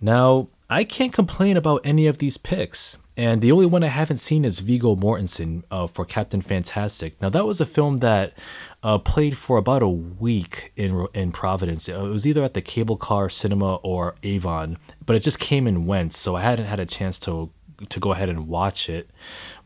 Now, 0.00 0.48
I 0.68 0.84
can't 0.84 1.12
complain 1.12 1.56
about 1.56 1.82
any 1.84 2.06
of 2.06 2.18
these 2.18 2.36
picks. 2.36 2.96
And 3.16 3.40
the 3.40 3.52
only 3.52 3.66
one 3.66 3.84
I 3.84 3.88
haven't 3.88 4.16
seen 4.16 4.44
is 4.44 4.58
Viggo 4.58 4.96
Mortensen 4.96 5.62
uh, 5.70 5.86
for 5.86 6.04
Captain 6.04 6.42
Fantastic. 6.42 7.20
Now 7.22 7.28
that 7.28 7.46
was 7.46 7.60
a 7.60 7.66
film 7.66 7.98
that 7.98 8.32
uh, 8.82 8.98
played 8.98 9.38
for 9.38 9.56
about 9.56 9.82
a 9.82 9.88
week 9.88 10.72
in 10.76 11.06
in 11.14 11.30
Providence. 11.30 11.88
It 11.88 11.96
was 11.96 12.26
either 12.26 12.42
at 12.42 12.54
the 12.54 12.60
Cable 12.60 12.96
Car 12.96 13.30
Cinema 13.30 13.76
or 13.76 14.16
Avon, 14.24 14.78
but 15.06 15.14
it 15.14 15.20
just 15.20 15.38
came 15.38 15.66
and 15.66 15.86
went, 15.86 16.12
so 16.12 16.34
I 16.34 16.42
hadn't 16.42 16.66
had 16.66 16.80
a 16.80 16.86
chance 16.86 17.18
to 17.20 17.50
to 17.88 18.00
go 18.00 18.12
ahead 18.12 18.28
and 18.28 18.48
watch 18.48 18.88
it. 18.88 19.10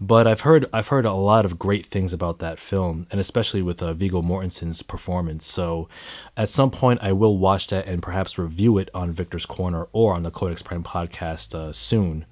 But 0.00 0.26
I've 0.26 0.43
heard 0.43 0.67
I've 0.73 0.88
heard 0.88 1.07
a 1.07 1.12
lot 1.12 1.45
of 1.45 1.59
great 1.59 1.87
things 1.87 2.12
about 2.12 2.38
that 2.40 2.61
film, 2.61 3.07
and 3.11 3.21
especially 3.21 3.62
with 3.62 3.83
uh, 3.83 3.95
Viggo 3.95 4.23
Mortensen's 4.23 4.83
performance. 4.83 5.47
So 5.47 5.88
at 6.37 6.50
some 6.50 6.71
point, 6.71 7.00
I 7.02 7.12
will 7.12 7.38
watch 7.38 7.69
that 7.69 7.87
and 7.87 8.02
perhaps 8.02 8.38
review 8.38 8.78
it 8.78 8.90
on 8.95 9.12
Victor's 9.12 9.47
Corner 9.47 9.88
or 9.93 10.14
on 10.14 10.23
the 10.23 10.31
Codex 10.31 10.62
Prime 10.62 10.85
podcast 10.85 11.55
uh, 11.55 11.73
soon. 11.73 12.26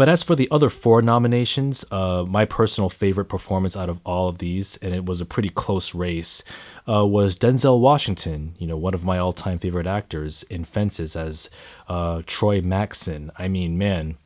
But 0.00 0.08
as 0.08 0.22
for 0.22 0.34
the 0.34 0.48
other 0.50 0.70
four 0.70 1.02
nominations, 1.02 1.84
uh, 1.90 2.24
my 2.26 2.46
personal 2.46 2.88
favorite 2.88 3.26
performance 3.26 3.76
out 3.76 3.90
of 3.90 4.00
all 4.06 4.30
of 4.30 4.38
these, 4.38 4.78
and 4.78 4.94
it 4.94 5.04
was 5.04 5.20
a 5.20 5.26
pretty 5.26 5.50
close 5.50 5.94
race, 5.94 6.42
uh, 6.88 7.04
was 7.04 7.36
Denzel 7.36 7.80
Washington. 7.80 8.54
You 8.58 8.66
know, 8.66 8.78
one 8.78 8.94
of 8.94 9.04
my 9.04 9.18
all-time 9.18 9.58
favorite 9.58 9.86
actors 9.86 10.42
in 10.44 10.64
Fences 10.64 11.16
as 11.16 11.50
uh, 11.86 12.22
Troy 12.24 12.62
Maxson. 12.62 13.30
I 13.38 13.48
mean, 13.48 13.76
man. 13.76 14.16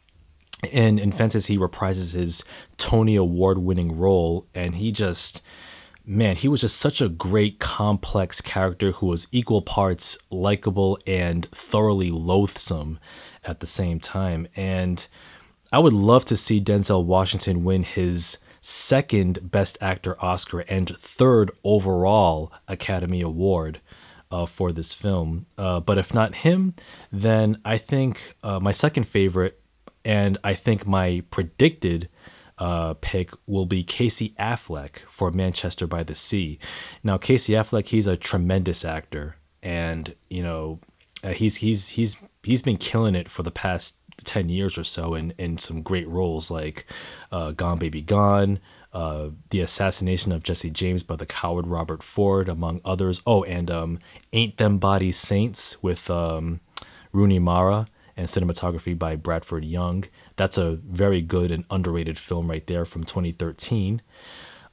In, 0.71 1.01
in 1.01 1.11
Fences, 1.11 1.47
he 1.47 1.59
reprises 1.59 2.13
his 2.13 2.45
Tony 2.79 3.17
Award 3.17 3.59
winning 3.59 3.99
role, 3.99 4.47
and 4.55 4.77
he 4.77 4.93
just 4.93 5.43
man, 6.07 6.37
he 6.37 6.47
was 6.47 6.61
just 6.61 6.77
such 6.77 7.01
a 7.01 7.09
great, 7.09 7.59
complex 7.59 8.41
character 8.41 8.93
who 8.93 9.07
was 9.07 9.27
equal 9.33 9.63
parts 9.63 10.19
likable 10.31 10.99
and 11.05 11.47
thoroughly 11.51 12.11
loathsome 12.11 13.01
at 13.43 13.59
the 13.59 13.67
same 13.67 13.99
time. 13.99 14.47
And 14.55 15.07
I 15.75 15.79
would 15.79 15.93
love 15.93 16.25
to 16.27 16.37
see 16.37 16.61
Denzel 16.61 17.05
Washington 17.05 17.65
win 17.65 17.83
his 17.83 18.39
second 18.61 19.51
Best 19.51 19.77
Actor 19.81 20.15
Oscar 20.25 20.61
and 20.61 20.97
third 20.97 21.51
overall 21.65 22.53
Academy 22.69 23.21
Award 23.23 23.81
uh, 24.31 24.47
for 24.47 24.71
this 24.71 24.95
film. 24.95 25.47
Uh, 25.59 25.81
but 25.81 25.99
if 25.99 26.15
not 26.15 26.37
him, 26.37 26.75
then 27.11 27.59
I 27.65 27.79
think 27.79 28.37
uh, 28.45 28.61
my 28.61 28.71
second 28.71 29.09
favorite, 29.09 29.61
and 30.05 30.39
I 30.45 30.55
think 30.55 30.87
my 30.87 31.25
predicted 31.33 32.09
uh, 32.57 32.95
pick 33.01 33.33
will 33.49 33.67
be 33.67 33.83
Casey 33.83 34.33
Affleck 34.39 34.99
for 35.11 35.33
Manchester 35.33 35.89
by 35.89 36.05
the 36.05 36.15
Sea. 36.15 36.61
Now, 37.03 37.19
Casey 37.19 37.55
Affleck, 37.55 37.89
he's 37.89 38.07
a 38.07 38.17
tremendous 38.17 38.85
actor, 38.85 39.39
and 39.61 40.15
you 40.31 40.45
know, 40.45 40.79
uh, 41.25 41.31
he's 41.31 41.57
he's 41.57 41.89
he's 41.89 42.15
he's 42.45 42.63
been 42.63 42.77
killing 42.77 43.17
it 43.17 43.29
for 43.29 43.43
the 43.43 43.51
past 43.51 43.97
10 44.25 44.49
years 44.49 44.77
or 44.79 44.85
so 44.85 45.15
in, 45.15 45.33
in 45.39 45.59
some 45.59 45.83
great 45.83 46.09
roles 46.09 46.51
like 46.51 46.87
uh, 47.33 47.53
Gone 47.53 47.79
Baby 47.79 48.03
Gone, 48.03 48.59
uh, 48.93 49.31
The 49.51 49.61
Assassination 49.61 50.33
of 50.33 50.43
Jesse 50.43 50.71
James 50.71 51.03
by 51.03 51.17
the 51.17 51.27
coward 51.27 51.67
Robert 51.67 52.03
Ford, 52.03 52.49
among 52.49 52.81
others. 52.85 53.21
Oh, 53.27 53.43
and 53.45 53.71
um, 53.71 53.99
Ain't 54.33 54.57
Them 54.57 54.79
Body 54.79 55.13
Saints 55.13 55.83
with 55.83 56.09
um, 56.11 56.61
Rooney 57.13 57.39
Mara 57.39 57.87
and 58.17 58.29
cinematography 58.29 58.99
by 58.99 59.17
Bradford 59.17 59.65
Young. 59.65 60.05
That's 60.37 60.59
a 60.59 60.77
very 60.89 61.21
good 61.21 61.51
and 61.51 61.65
underrated 61.71 62.19
film 62.19 62.49
right 62.49 62.67
there 62.67 62.85
from 62.85 63.05
2013. 63.05 64.03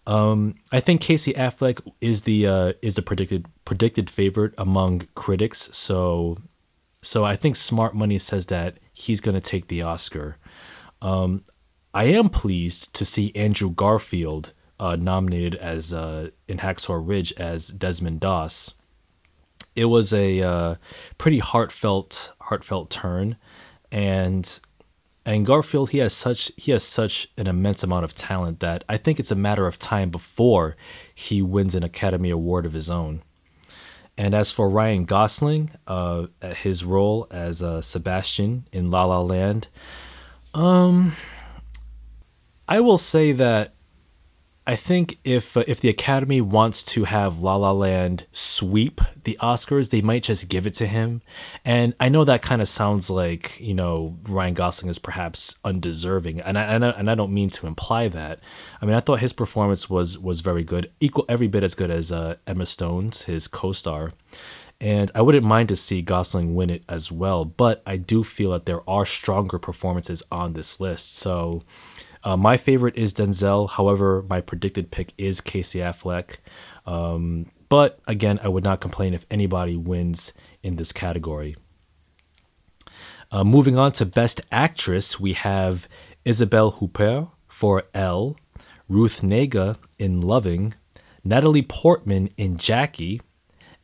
Um, 0.08 0.55
I 0.72 0.79
think 0.79 1.01
Casey 1.01 1.34
Affleck 1.34 1.79
is 2.01 2.24
the 2.24 2.48
uh, 2.48 2.74
is 2.81 2.96
the 2.96 3.01
predicted 3.01 3.46
predicted 3.65 4.10
favorite 4.10 4.53
among 4.58 5.08
critics. 5.13 5.70
So 5.72 6.38
so 7.01 7.24
I 7.24 7.36
think 7.36 7.55
Smart 7.55 7.96
Money 7.96 8.20
says 8.20 8.48
that 8.48 8.77
he's 8.93 9.22
going 9.22 9.36
to 9.36 9.41
take 9.41 9.67
the 9.67 9.81
Oscar. 9.81 10.38
Um, 11.01 11.43
I 11.93 12.05
am 12.05 12.29
pleased 12.29 12.93
to 12.93 13.05
see 13.05 13.31
Andrew 13.36 13.72
Garfield 13.72 14.53
uh, 14.79 14.96
nominated 14.96 15.55
as 15.55 15.93
uh, 15.93 16.29
in 16.48 16.60
Hacksaw 16.60 17.01
Ridge 17.05 17.34
as 17.34 17.67
Desmond 17.67 18.20
Doss. 18.20 18.74
It 19.75 19.86
was 19.86 20.13
a 20.13 20.41
uh, 20.41 20.75
pretty 21.17 21.39
heartfelt 21.39 22.34
heartfelt 22.41 22.89
turn, 22.89 23.38
and 23.91 24.60
and 25.25 25.46
Garfield 25.46 25.91
he 25.91 26.00
has 26.00 26.13
such 26.13 26.51
he 26.58 26.72
has 26.72 26.84
such 26.84 27.29
an 27.38 27.48
immense 27.48 27.84
amount 27.84 28.03
of 28.03 28.15
talent 28.15 28.60
that 28.60 28.84
I 28.89 28.98
think 28.98 29.20
it's 29.20 29.31
a 29.31 29.36
matter 29.36 29.67
of 29.67 29.79
time 29.79 30.10
before 30.10 30.75
he 31.13 31.41
wins 31.41 31.75
an 31.75 31.84
Academy 31.84 32.29
Award 32.29 32.65
of 32.65 32.74
his 32.74 32.89
own. 32.89 33.24
And 34.18 34.36
as 34.36 34.51
for 34.51 34.70
Ryan 34.70 35.06
Gosling, 35.06 35.72
uh, 35.88 36.27
his 36.56 36.84
role 36.84 37.27
as 37.32 37.63
uh, 37.63 37.82
Sebastian 37.82 38.68
in 38.72 38.91
La 38.91 39.06
La 39.06 39.20
Land, 39.22 39.68
um, 40.53 41.15
I 42.68 42.80
will 42.82 42.98
say 42.98 43.32
that 43.32 43.74
I 44.68 44.75
think 44.75 45.18
if 45.24 45.58
uh, 45.58 45.63
if 45.68 45.82
the 45.82 45.89
Academy 45.89 46.39
wants 46.39 46.84
to 46.84 47.06
have 47.06 47.39
La 47.39 47.56
La 47.56 47.72
Land 47.72 48.27
sweep 48.32 49.01
the 49.24 49.38
Oscars, 49.41 49.89
they 49.89 50.01
might 50.01 50.22
just 50.24 50.50
give 50.50 50.68
it 50.68 50.75
to 50.75 50.86
him. 50.86 51.24
And 51.65 51.96
I 52.00 52.10
know 52.10 52.24
that 52.25 52.44
kind 52.44 52.62
of 52.62 52.70
sounds 52.70 53.10
like 53.10 53.60
you 53.60 53.74
know 53.74 54.18
Ryan 54.30 54.53
Gosling 54.53 54.89
is 54.89 55.00
perhaps 55.00 55.56
undeserving, 55.65 56.41
and 56.41 56.60
I, 56.60 56.63
and 56.63 56.86
I 56.86 56.89
and 56.91 57.10
I 57.10 57.15
don't 57.15 57.34
mean 57.34 57.50
to 57.51 57.65
imply 57.65 58.08
that. 58.10 58.39
I 58.82 58.86
mean 58.86 58.96
I 58.96 59.00
thought 59.00 59.20
his 59.20 59.34
performance 59.34 59.89
was 59.89 60.20
was 60.20 60.41
very 60.41 60.63
good, 60.63 60.91
equal 61.00 61.25
every 61.27 61.48
bit 61.48 61.63
as 61.63 61.74
good 61.74 61.89
as 61.89 62.12
uh, 62.12 62.36
Emma 62.46 62.68
Stone's, 62.68 63.24
his 63.24 63.48
co-star. 63.48 64.13
And 64.80 65.12
I 65.13 65.22
wouldn't 65.22 65.46
mind 65.46 65.70
to 65.70 65.75
see 65.75 66.01
Gosling 66.01 66.56
win 66.56 66.72
it 66.72 66.84
as 66.89 67.12
well, 67.12 67.46
but 67.46 67.84
I 67.86 67.98
do 67.98 68.24
feel 68.24 68.51
that 68.51 68.65
there 68.65 68.88
are 68.89 69.06
stronger 69.06 69.60
performances 69.60 70.24
on 70.32 70.53
this 70.53 70.80
list. 70.80 71.15
So 71.15 71.62
uh, 72.24 72.38
my 72.38 72.58
favorite 72.58 72.98
is 72.98 73.13
Denzel. 73.13 73.70
However, 73.70 74.24
my 74.30 74.42
predicted 74.42 74.92
pick 74.92 75.13
is 75.18 75.42
Casey 75.42 75.80
Affleck. 75.80 76.38
Um, 76.86 77.48
but 77.70 78.00
again, 78.08 78.40
I 78.44 78.48
would 78.48 78.63
not 78.63 78.82
complain 78.82 79.13
if 79.13 79.25
anybody 79.32 79.75
wins 79.75 80.34
in 80.62 80.75
this 80.75 80.92
category. 80.92 81.56
Uh, 83.32 83.44
moving 83.44 83.78
on 83.78 83.94
to 83.94 84.06
Best 84.06 84.42
Actress, 84.51 85.20
we 85.20 85.34
have 85.34 85.88
Isabelle 86.25 86.74
Huppert 86.74 87.30
for 87.48 87.84
Elle, 87.94 88.36
Ruth 88.90 89.22
Negga 89.22 89.78
in 89.98 90.20
Loving, 90.22 90.74
Natalie 91.24 91.62
Portman 91.62 92.30
in 92.36 92.58
Jackie, 92.58 93.22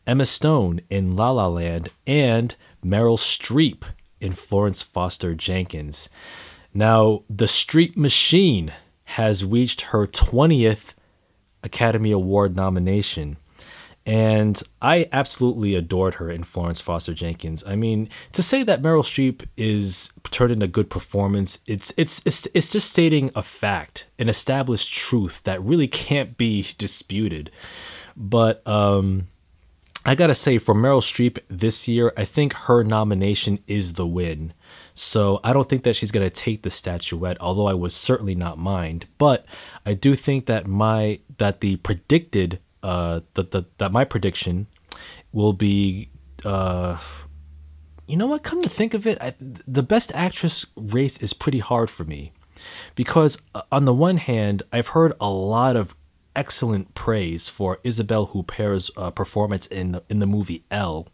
Emma 0.06 0.26
Stone 0.26 0.82
in 0.90 1.16
La 1.16 1.32
La 1.32 1.48
Land, 1.48 1.90
and 2.06 2.56
Meryl 2.84 3.18
Streep 3.18 3.84
in 4.20 4.34
Florence 4.34 4.82
Foster 4.82 5.34
Jenkins. 5.34 6.10
Now, 6.74 7.24
the 7.30 7.46
Streep 7.46 7.96
Machine 7.96 8.74
has 9.06 9.46
reached 9.46 9.82
her 9.82 10.06
20th 10.06 10.94
Academy 11.64 12.12
Award 12.12 12.56
nomination. 12.56 13.38
And 14.06 14.62
I 14.82 15.10
absolutely 15.12 15.76
adored 15.76 16.16
her 16.16 16.32
in 16.32 16.44
Florence 16.46 16.80
Foster 16.80 17.14
Jenkins. 17.14 17.62
I 17.68 17.76
mean, 17.76 18.10
to 18.32 18.42
say 18.42 18.64
that 18.64 18.82
Meryl 18.82 19.04
Streep 19.04 19.46
is 19.58 20.12
turned 20.32 20.64
a 20.64 20.68
good 20.68 20.90
performance, 20.90 21.60
it's 21.66 21.94
it's 21.98 22.22
it's 22.24 22.48
it's 22.54 22.72
just 22.72 22.90
stating 22.90 23.32
a 23.36 23.44
fact, 23.44 24.06
an 24.18 24.30
established 24.30 24.94
truth 24.94 25.42
that 25.44 25.62
really 25.62 25.90
can't 25.90 26.38
be 26.38 26.68
disputed. 26.78 27.52
But 28.16 28.66
um 28.66 29.28
I 30.08 30.16
gotta 30.16 30.34
say, 30.34 30.58
for 30.58 30.74
Meryl 30.74 31.02
Streep 31.02 31.38
this 31.50 31.86
year, 31.86 32.14
I 32.16 32.24
think 32.24 32.54
her 32.54 32.82
nomination 32.82 33.60
is 33.68 33.94
the 33.94 34.08
win. 34.08 34.54
So 34.94 35.42
I 35.44 35.52
don't 35.52 35.68
think 35.68 35.84
that 35.84 35.98
she's 35.98 36.12
to 36.12 36.30
take 36.30 36.62
the 36.64 36.70
statuette, 36.70 37.36
although 37.42 37.68
I 37.68 37.74
would 37.74 37.92
certainly 37.92 38.34
not 38.34 38.58
mind. 38.58 39.06
But 39.18 39.46
I 39.86 39.94
do 39.94 40.16
think 40.16 40.46
that 40.46 40.66
my 40.66 41.20
that 41.40 41.60
the 41.60 41.76
predicted 41.76 42.60
uh 42.84 43.20
that 43.34 43.52
the, 43.52 43.66
that 43.80 43.92
my 43.92 44.06
prediction 44.06 44.68
will 45.34 45.54
be 45.54 46.10
uh 46.46 46.98
you 48.08 48.16
know 48.16 48.28
what 48.28 48.44
come 48.44 48.62
to 48.62 48.70
think 48.70 48.94
of 48.94 49.06
it 49.06 49.18
I, 49.20 49.34
the 49.40 49.84
best 49.84 50.12
actress 50.14 50.66
race 50.76 51.18
is 51.18 51.34
pretty 51.34 51.60
hard 51.60 51.90
for 51.90 52.04
me 52.04 52.32
because 52.96 53.40
uh, 53.56 53.64
on 53.72 53.86
the 53.86 53.94
one 53.94 54.18
hand 54.18 54.62
i've 54.72 54.90
heard 54.90 55.14
a 55.20 55.30
lot 55.30 55.76
of 55.76 55.96
excellent 56.38 56.94
praise 56.94 57.50
for 57.50 57.80
Isabelle 57.84 58.28
Huppert's 58.28 58.92
uh, 58.96 59.10
performance 59.10 59.66
in 59.68 59.92
the, 59.94 60.04
in 60.08 60.20
the 60.20 60.28
movie 60.28 60.64
Elle, 60.70 61.08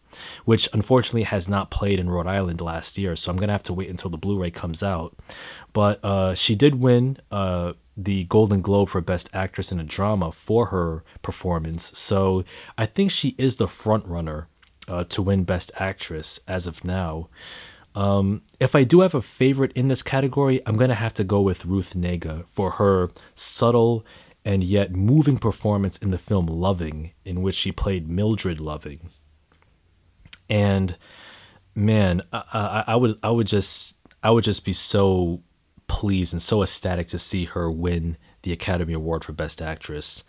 which 0.44 0.68
unfortunately 0.72 1.22
has 1.22 1.48
not 1.48 1.70
played 1.70 1.98
in 1.98 2.10
Rhode 2.10 2.26
Island 2.26 2.60
last 2.60 2.98
year. 2.98 3.16
So 3.16 3.32
I'm 3.32 3.38
gonna 3.38 3.52
have 3.52 3.62
to 3.64 3.72
wait 3.72 3.88
until 3.88 4.10
the 4.10 4.18
Blu-ray 4.18 4.50
comes 4.50 4.82
out. 4.82 5.16
But 5.72 6.04
uh, 6.04 6.34
she 6.34 6.54
did 6.54 6.76
win 6.76 7.16
uh, 7.32 7.72
the 7.96 8.24
Golden 8.24 8.60
Globe 8.60 8.90
for 8.90 9.00
Best 9.00 9.30
Actress 9.32 9.72
in 9.72 9.80
a 9.80 9.84
Drama 9.84 10.30
for 10.30 10.66
her 10.66 11.02
performance. 11.22 11.90
So 11.98 12.44
I 12.76 12.86
think 12.86 13.10
she 13.10 13.34
is 13.38 13.56
the 13.56 13.66
front 13.66 14.06
runner 14.06 14.48
uh, 14.86 15.04
to 15.04 15.22
win 15.22 15.44
Best 15.44 15.72
Actress 15.76 16.38
as 16.46 16.66
of 16.66 16.84
now. 16.84 17.28
Um, 17.94 18.42
if 18.60 18.74
I 18.74 18.84
do 18.84 19.00
have 19.00 19.14
a 19.14 19.22
favorite 19.22 19.72
in 19.72 19.88
this 19.88 20.02
category, 20.02 20.60
I'm 20.66 20.76
gonna 20.76 20.94
have 20.94 21.14
to 21.14 21.24
go 21.24 21.40
with 21.40 21.64
Ruth 21.64 21.94
Negga 21.94 22.44
for 22.48 22.72
her 22.72 23.10
subtle 23.34 24.04
and 24.44 24.62
yet 24.62 24.92
moving 24.92 25.38
performance 25.38 25.96
in 25.98 26.10
the 26.10 26.18
film 26.18 26.46
Loving, 26.46 27.12
in 27.24 27.42
which 27.42 27.54
she 27.54 27.72
played 27.72 28.08
Mildred 28.08 28.60
Loving. 28.60 29.10
And 30.48 30.96
man, 31.74 32.22
I, 32.32 32.42
I, 32.52 32.84
I 32.88 32.96
would 32.96 33.18
I 33.22 33.30
would 33.30 33.46
just 33.46 33.96
I 34.22 34.30
would 34.30 34.44
just 34.44 34.64
be 34.64 34.72
so 34.72 35.42
pleased 35.86 36.32
and 36.32 36.42
so 36.42 36.62
ecstatic 36.62 37.08
to 37.08 37.18
see 37.18 37.44
her 37.46 37.70
win 37.70 38.16
the 38.42 38.52
Academy 38.52 38.92
Award 38.92 39.24
for 39.24 39.32
Best 39.32 39.62
Actress. 39.62 40.24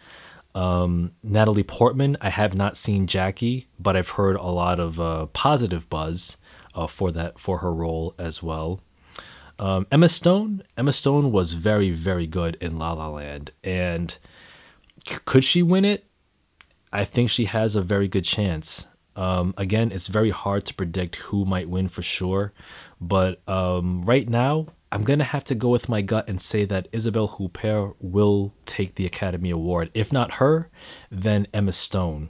Um, 0.54 1.12
Natalie 1.22 1.64
Portman, 1.64 2.16
I 2.22 2.30
have 2.30 2.56
not 2.56 2.78
seen 2.78 3.08
Jackie, 3.08 3.68
but 3.78 3.98
I've 3.98 4.10
heard 4.10 4.38
a 4.38 4.44
lot 4.44 4.80
of 4.80 5.00
uh, 5.00 5.26
positive 5.28 5.90
buzz 5.90 6.38
uh, 6.74 6.88
for 6.88 7.12
that 7.12 7.40
for 7.40 7.58
her 7.60 7.74
role 7.74 8.16
as 8.18 8.42
well. 8.42 8.82
Um, 9.58 9.88
Emma 9.92 10.10
Stone, 10.10 10.64
Emma 10.78 10.92
Stone 10.92 11.32
was 11.32 11.54
very, 11.54 11.92
very 11.92 12.28
good 12.28 12.58
in 12.60 12.78
La 12.78 12.94
La 12.94 13.08
Land, 13.08 13.52
and 13.64 14.18
c- 15.08 15.18
could 15.26 15.46
she 15.46 15.64
win 15.64 15.86
it? 15.86 16.06
I 16.92 17.06
think 17.06 17.30
she 17.30 17.46
has 17.46 17.76
a 17.76 17.82
very 17.82 18.08
good 18.08 18.26
chance. 18.26 18.88
Um, 19.16 19.54
again, 19.58 19.92
it's 19.92 20.08
very 20.08 20.30
hard 20.30 20.66
to 20.66 20.74
predict 20.74 21.16
who 21.18 21.46
might 21.46 21.70
win 21.70 21.88
for 21.88 22.02
sure, 22.02 22.54
but 23.00 23.48
um, 23.48 24.02
right 24.02 24.28
now, 24.28 24.68
I'm 24.92 25.04
gonna 25.04 25.24
have 25.24 25.44
to 25.46 25.56
go 25.56 25.70
with 25.70 25.90
my 25.90 26.02
gut 26.02 26.28
and 26.28 26.42
say 26.42 26.66
that 26.66 26.88
Isabelle 26.92 27.28
Huppert 27.28 27.96
will 28.00 28.54
take 28.66 28.96
the 28.96 29.06
Academy 29.06 29.52
Award. 29.52 29.90
If 29.94 30.12
not 30.12 30.36
her, 30.36 30.70
then 31.10 31.48
Emma 31.54 31.72
Stone 31.72 32.30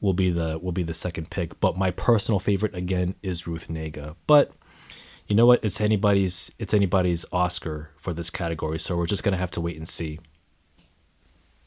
will 0.00 0.14
be 0.14 0.30
the 0.30 0.58
will 0.60 0.72
be 0.72 0.82
the 0.82 0.94
second 0.94 1.30
pick. 1.30 1.58
But 1.60 1.78
my 1.78 1.90
personal 1.92 2.40
favorite 2.40 2.74
again 2.74 3.14
is 3.22 3.46
Ruth 3.46 3.68
Negga. 3.68 4.16
But 4.26 4.52
you 5.26 5.36
know 5.36 5.46
what? 5.46 5.64
It's 5.64 5.80
anybody's 5.80 6.50
it's 6.58 6.74
anybody's 6.74 7.24
Oscar 7.32 7.90
for 7.96 8.12
this 8.12 8.30
category, 8.30 8.78
so 8.78 8.96
we're 8.96 9.06
just 9.06 9.22
gonna 9.22 9.36
have 9.36 9.50
to 9.52 9.60
wait 9.60 9.76
and 9.76 9.88
see. 9.88 10.20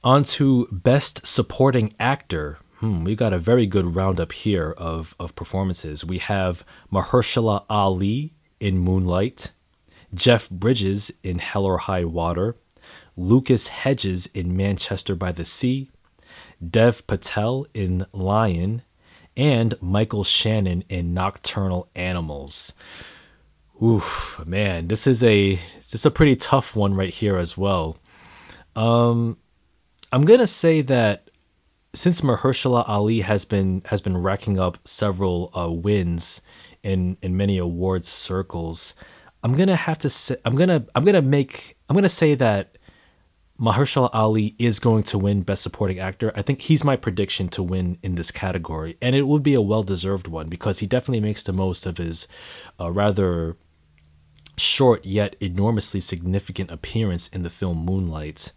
On 0.04 0.24
to 0.24 0.68
Best 0.72 1.26
Supporting 1.26 1.96
Actor. 2.00 2.60
Hmm, 2.78 3.04
we 3.04 3.16
got 3.16 3.34
a 3.34 3.40
very 3.40 3.66
good 3.66 3.96
roundup 3.96 4.34
here 4.34 4.72
of, 4.78 5.16
of 5.20 5.36
performances. 5.36 6.06
We 6.06 6.20
have 6.20 6.64
Mahershala 6.92 7.66
Ali 7.70 8.36
in 8.60 8.78
Moonlight, 8.78 9.52
Jeff 10.14 10.48
Bridges 10.50 11.12
in 11.24 11.40
Hell 11.40 11.66
or 11.66 11.80
High 11.80 12.04
Water, 12.04 12.56
Lucas 13.18 13.70
Hedges 13.70 14.28
in 14.34 14.56
Manchester 14.56 15.16
by 15.16 15.32
the 15.32 15.46
Sea, 15.46 15.90
Dev 16.70 17.08
Patel 17.08 17.66
in 17.74 18.06
Lion, 18.12 18.84
and 19.36 19.74
Michael 19.82 20.24
Shannon 20.24 20.84
in 20.88 21.14
Nocturnal 21.14 21.90
Animals. 21.96 22.74
Oof, 23.86 24.42
man, 24.48 24.88
this 24.88 25.06
is 25.06 25.22
a 25.22 25.60
this 25.76 25.94
is 25.94 26.06
a 26.08 26.12
pretty 26.12 26.36
tough 26.36 26.76
one 26.76 26.96
right 26.96 27.14
here 27.14 27.38
as 27.38 27.56
well. 27.56 28.00
Um, 28.76 29.38
I'm 30.12 30.26
gonna 30.26 30.48
say 30.48 30.82
that 30.82 31.30
since 31.94 32.22
Mahershala 32.22 32.84
Ali 32.90 33.22
has 33.22 33.46
been 33.46 33.84
has 33.86 34.02
been 34.02 34.18
racking 34.18 34.60
up 34.60 34.80
several 34.88 35.52
uh, 35.56 35.70
wins 35.70 36.42
in 36.82 37.18
in 37.22 37.38
many 37.38 37.60
awards 37.60 38.10
circles, 38.10 38.96
I'm 39.44 39.56
gonna 39.56 39.76
have 39.76 40.00
to 40.00 40.10
say 40.10 40.36
I'm 40.46 40.56
gonna 40.56 40.84
I'm 40.96 41.06
gonna 41.06 41.22
make 41.22 41.78
I'm 41.88 41.96
gonna 41.96 42.10
say 42.10 42.34
that 42.34 42.80
Mahershala 43.62 44.10
Ali 44.14 44.56
is 44.58 44.80
going 44.80 45.04
to 45.04 45.20
win 45.20 45.44
Best 45.44 45.62
Supporting 45.62 46.00
Actor. 46.00 46.32
I 46.36 46.42
think 46.42 46.62
he's 46.62 46.84
my 46.84 46.96
prediction 46.96 47.50
to 47.50 47.62
win 47.62 48.00
in 48.02 48.16
this 48.16 48.32
category, 48.32 48.98
and 49.00 49.16
it 49.16 49.28
would 49.28 49.44
be 49.44 49.54
a 49.54 49.62
well 49.62 49.84
deserved 49.84 50.28
one 50.28 50.50
because 50.50 50.80
he 50.80 50.88
definitely 50.88 51.22
makes 51.22 51.44
the 51.44 51.54
most 51.54 51.86
of 51.86 51.98
his 51.98 52.28
uh, 52.80 52.90
rather 52.90 53.58
short 54.58 55.06
yet 55.06 55.36
enormously 55.40 56.00
significant 56.00 56.72
appearance 56.72 57.28
in 57.28 57.44
the 57.44 57.50
film 57.50 57.78
Moonlight. 57.86 58.52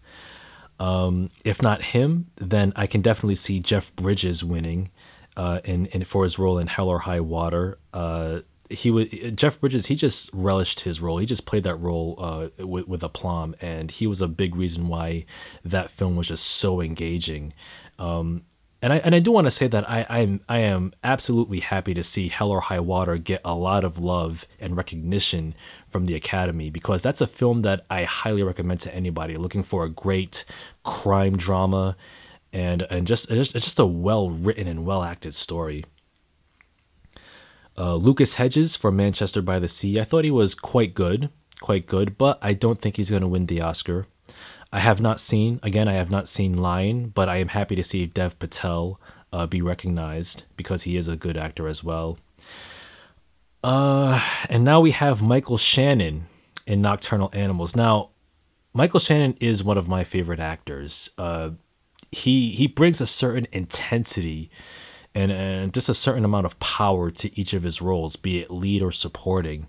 Um, 0.79 1.31
if 1.45 1.63
not 1.63 1.83
him, 1.83 2.31
then 2.37 2.73
I 2.77 2.87
can 2.87 3.03
definitely 3.03 3.35
see 3.35 3.61
Jeff 3.61 3.95
Bridges 3.97 4.45
winning 4.45 4.91
uh, 5.37 5.61
in, 5.65 5.87
in 5.87 6.05
for 6.05 6.25
his 6.25 6.39
role 6.39 6.59
in 6.59 6.69
Hell 6.69 6.89
or 6.89 7.01
High 7.01 7.21
Water. 7.21 7.79
Uh, 7.93 8.41
he 8.71 8.91
was 8.91 9.09
Jeff 9.35 9.61
Bridges. 9.61 9.87
He 9.87 9.95
just 9.95 10.31
relished 10.33 10.81
his 10.81 11.01
role. 11.01 11.19
He 11.19 11.27
just 11.27 11.47
played 11.47 11.65
that 11.65 11.77
role 11.77 12.17
uh, 12.19 12.49
with, 12.65 12.87
with 12.87 13.03
aplomb, 13.03 13.55
and 13.61 13.91
he 13.91 14.07
was 14.07 14.21
a 14.21 14.29
big 14.29 14.55
reason 14.55 14.89
why 14.89 15.25
that 15.65 15.91
film 15.91 16.17
was 16.17 16.29
just 16.29 16.45
so 16.45 16.81
engaging. 16.81 17.55
Um, 17.99 18.43
and 18.81 18.93
I 18.93 18.99
and 18.99 19.15
I 19.15 19.19
do 19.19 19.33
want 19.33 19.47
to 19.47 19.51
say 19.51 19.67
that 19.69 19.89
I 19.89 20.07
I'm 20.09 20.41
I 20.49 20.59
am 20.59 20.93
absolutely 21.03 21.61
happy 21.61 21.95
to 21.95 22.03
see 22.03 22.29
Hell 22.29 22.51
or 22.51 22.61
High 22.61 22.81
Water 22.81 23.17
get 23.17 23.41
a 23.45 23.55
lot 23.55 23.85
of 23.85 23.99
love 23.99 24.47
and 24.61 24.77
recognition 24.77 25.55
from 25.91 26.05
the 26.05 26.15
Academy 26.15 26.71
because 26.71 27.03
that's 27.03 27.21
a 27.21 27.27
film 27.27 27.63
that 27.63 27.85
I 27.91 28.05
highly 28.05 28.43
recommend 28.43 28.81
to 28.81 28.95
anybody 28.95 29.37
looking 29.37 29.65
for 29.65 29.85
a 29.85 29.89
great 29.89 30.45
crime 30.85 31.37
drama 31.37 31.97
and 32.53 32.83
and 32.91 33.07
just 33.07 33.31
it's 33.31 33.53
just 33.53 33.79
a 33.79 33.87
well 33.87 34.31
written 34.31 34.69
and 34.69 34.87
well 34.87 35.03
acted 35.03 35.35
story. 35.35 35.85
Uh, 37.77 37.95
Lucas 37.95 38.35
Hedges 38.35 38.75
from 38.75 38.97
Manchester 38.97 39.41
by 39.41 39.61
the 39.61 39.69
Sea. 39.69 40.01
I 40.01 40.05
thought 40.05 40.25
he 40.25 40.33
was 40.33 40.57
quite 40.57 40.95
good, 40.95 41.31
quite 41.61 41.87
good, 41.87 42.19
but 42.19 42.37
I 42.43 42.53
don't 42.53 42.81
think 42.81 42.97
he's 42.97 43.11
going 43.11 43.23
to 43.23 43.29
win 43.29 43.47
the 43.47 43.61
Oscar. 43.61 44.07
I 44.73 44.81
have 44.81 45.01
not 45.01 45.21
seen, 45.21 45.61
again, 45.63 45.89
I 45.89 45.95
have 45.95 46.11
not 46.11 46.29
seen 46.29 46.59
Lion, 46.59 47.09
but 47.09 47.29
I 47.29 47.37
am 47.37 47.49
happy 47.49 47.75
to 47.77 47.85
see 47.85 48.07
Dev 48.07 48.39
Patel 48.39 49.01
uh, 49.33 49.47
be 49.47 49.63
recognized 49.63 50.45
because 50.57 50.83
he 50.83 50.97
is 50.97 51.09
a 51.09 51.17
good 51.17 51.37
actor 51.37 51.67
as 51.69 51.83
well. 51.83 52.19
Uh, 53.65 54.23
and 54.49 54.65
now 54.65 54.81
we 54.81 54.91
have 54.91 55.23
Michael 55.23 55.57
Shannon 55.57 56.27
in 56.67 56.83
Nocturnal 56.83 57.31
Animals. 57.33 57.75
Now, 57.75 58.11
Michael 58.73 59.01
Shannon 59.01 59.37
is 59.41 59.65
one 59.65 59.79
of 59.79 59.89
my 59.89 60.05
favorite 60.05 60.41
actors. 60.41 61.11
Uh, 61.17 61.51
he 62.13 62.51
he 62.53 62.67
brings 62.67 63.01
a 63.01 63.07
certain 63.07 63.47
intensity 63.53 64.51
and, 65.15 65.33
and 65.33 65.75
just 65.75 65.89
a 65.89 65.95
certain 65.95 66.25
amount 66.25 66.47
of 66.47 66.59
power 66.61 67.11
to 67.11 67.39
each 67.39 67.55
of 67.55 67.63
his 67.63 67.83
roles, 67.83 68.17
be 68.17 68.39
it 68.39 68.51
lead 68.51 68.83
or 68.83 68.93
supporting. 68.93 69.67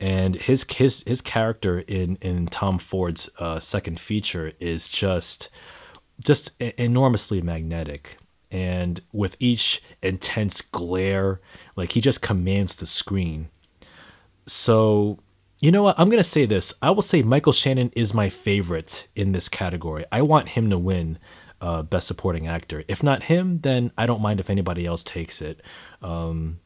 And 0.00 0.36
his 0.36 0.66
his 0.70 1.02
his 1.06 1.20
character 1.20 1.80
in 1.80 2.16
in 2.16 2.46
Tom 2.46 2.78
Ford's 2.78 3.28
uh, 3.38 3.60
second 3.60 3.98
feature 3.98 4.52
is 4.60 4.88
just 4.88 5.48
just 6.22 6.50
enormously 6.60 7.40
magnetic. 7.40 8.18
And 8.50 9.00
with 9.12 9.36
each 9.40 9.82
intense 10.02 10.60
glare, 10.60 11.40
like 11.76 11.92
he 11.92 12.00
just 12.00 12.22
commands 12.22 12.76
the 12.76 12.86
screen. 12.86 13.48
So 14.46 15.18
you 15.60 15.72
know 15.72 15.82
what? 15.82 15.98
I'm 15.98 16.10
going 16.10 16.22
to 16.22 16.24
say 16.24 16.44
this. 16.44 16.74
I 16.82 16.90
will 16.90 17.02
say 17.02 17.22
Michael 17.22 17.52
Shannon 17.52 17.90
is 17.96 18.12
my 18.12 18.28
favorite 18.28 19.08
in 19.16 19.32
this 19.32 19.48
category. 19.48 20.04
I 20.12 20.22
want 20.22 20.50
him 20.50 20.68
to 20.70 20.78
win 20.78 21.18
uh, 21.60 21.82
Best 21.82 22.06
Supporting 22.06 22.46
Actor. 22.46 22.84
If 22.88 23.02
not 23.02 23.24
him, 23.24 23.60
then 23.60 23.90
I 23.96 24.06
don't 24.06 24.20
mind 24.20 24.40
if 24.40 24.50
anybody 24.50 24.84
else 24.84 25.02
takes 25.02 25.40
it. 25.40 25.62
Um, 26.02 26.60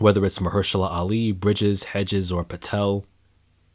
whether 0.00 0.24
it's 0.24 0.38
Mahershala 0.38 0.90
Ali, 0.90 1.30
Bridges, 1.30 1.84
Hedges, 1.84 2.32
or 2.32 2.42
Patel. 2.42 3.04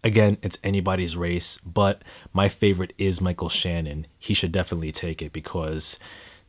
Again, 0.04 0.38
it's 0.42 0.58
anybody's 0.64 1.16
race, 1.16 1.58
but 1.64 2.04
my 2.34 2.50
favorite 2.50 2.94
is 2.98 3.22
Michael 3.22 3.50
Shannon. 3.50 4.08
He 4.18 4.34
should 4.34 4.52
definitely 4.52 4.92
take 4.92 5.22
it 5.22 5.32
because 5.32 6.00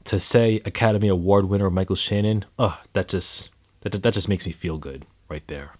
to 0.05 0.19
say 0.19 0.61
Academy 0.65 1.09
Award 1.09 1.47
winner 1.47 1.71
Michael 1.71 1.97
Shannon, 1.97 2.45
oh, 2.59 2.81
that 2.95 3.09
just 3.09 3.51
that, 3.81 4.03
that 4.03 4.15
just 4.15 4.29
makes 4.29 4.47
me 4.47 4.53
feel 4.53 4.79
good 4.79 5.05
right 5.29 5.47
there. 5.47 5.73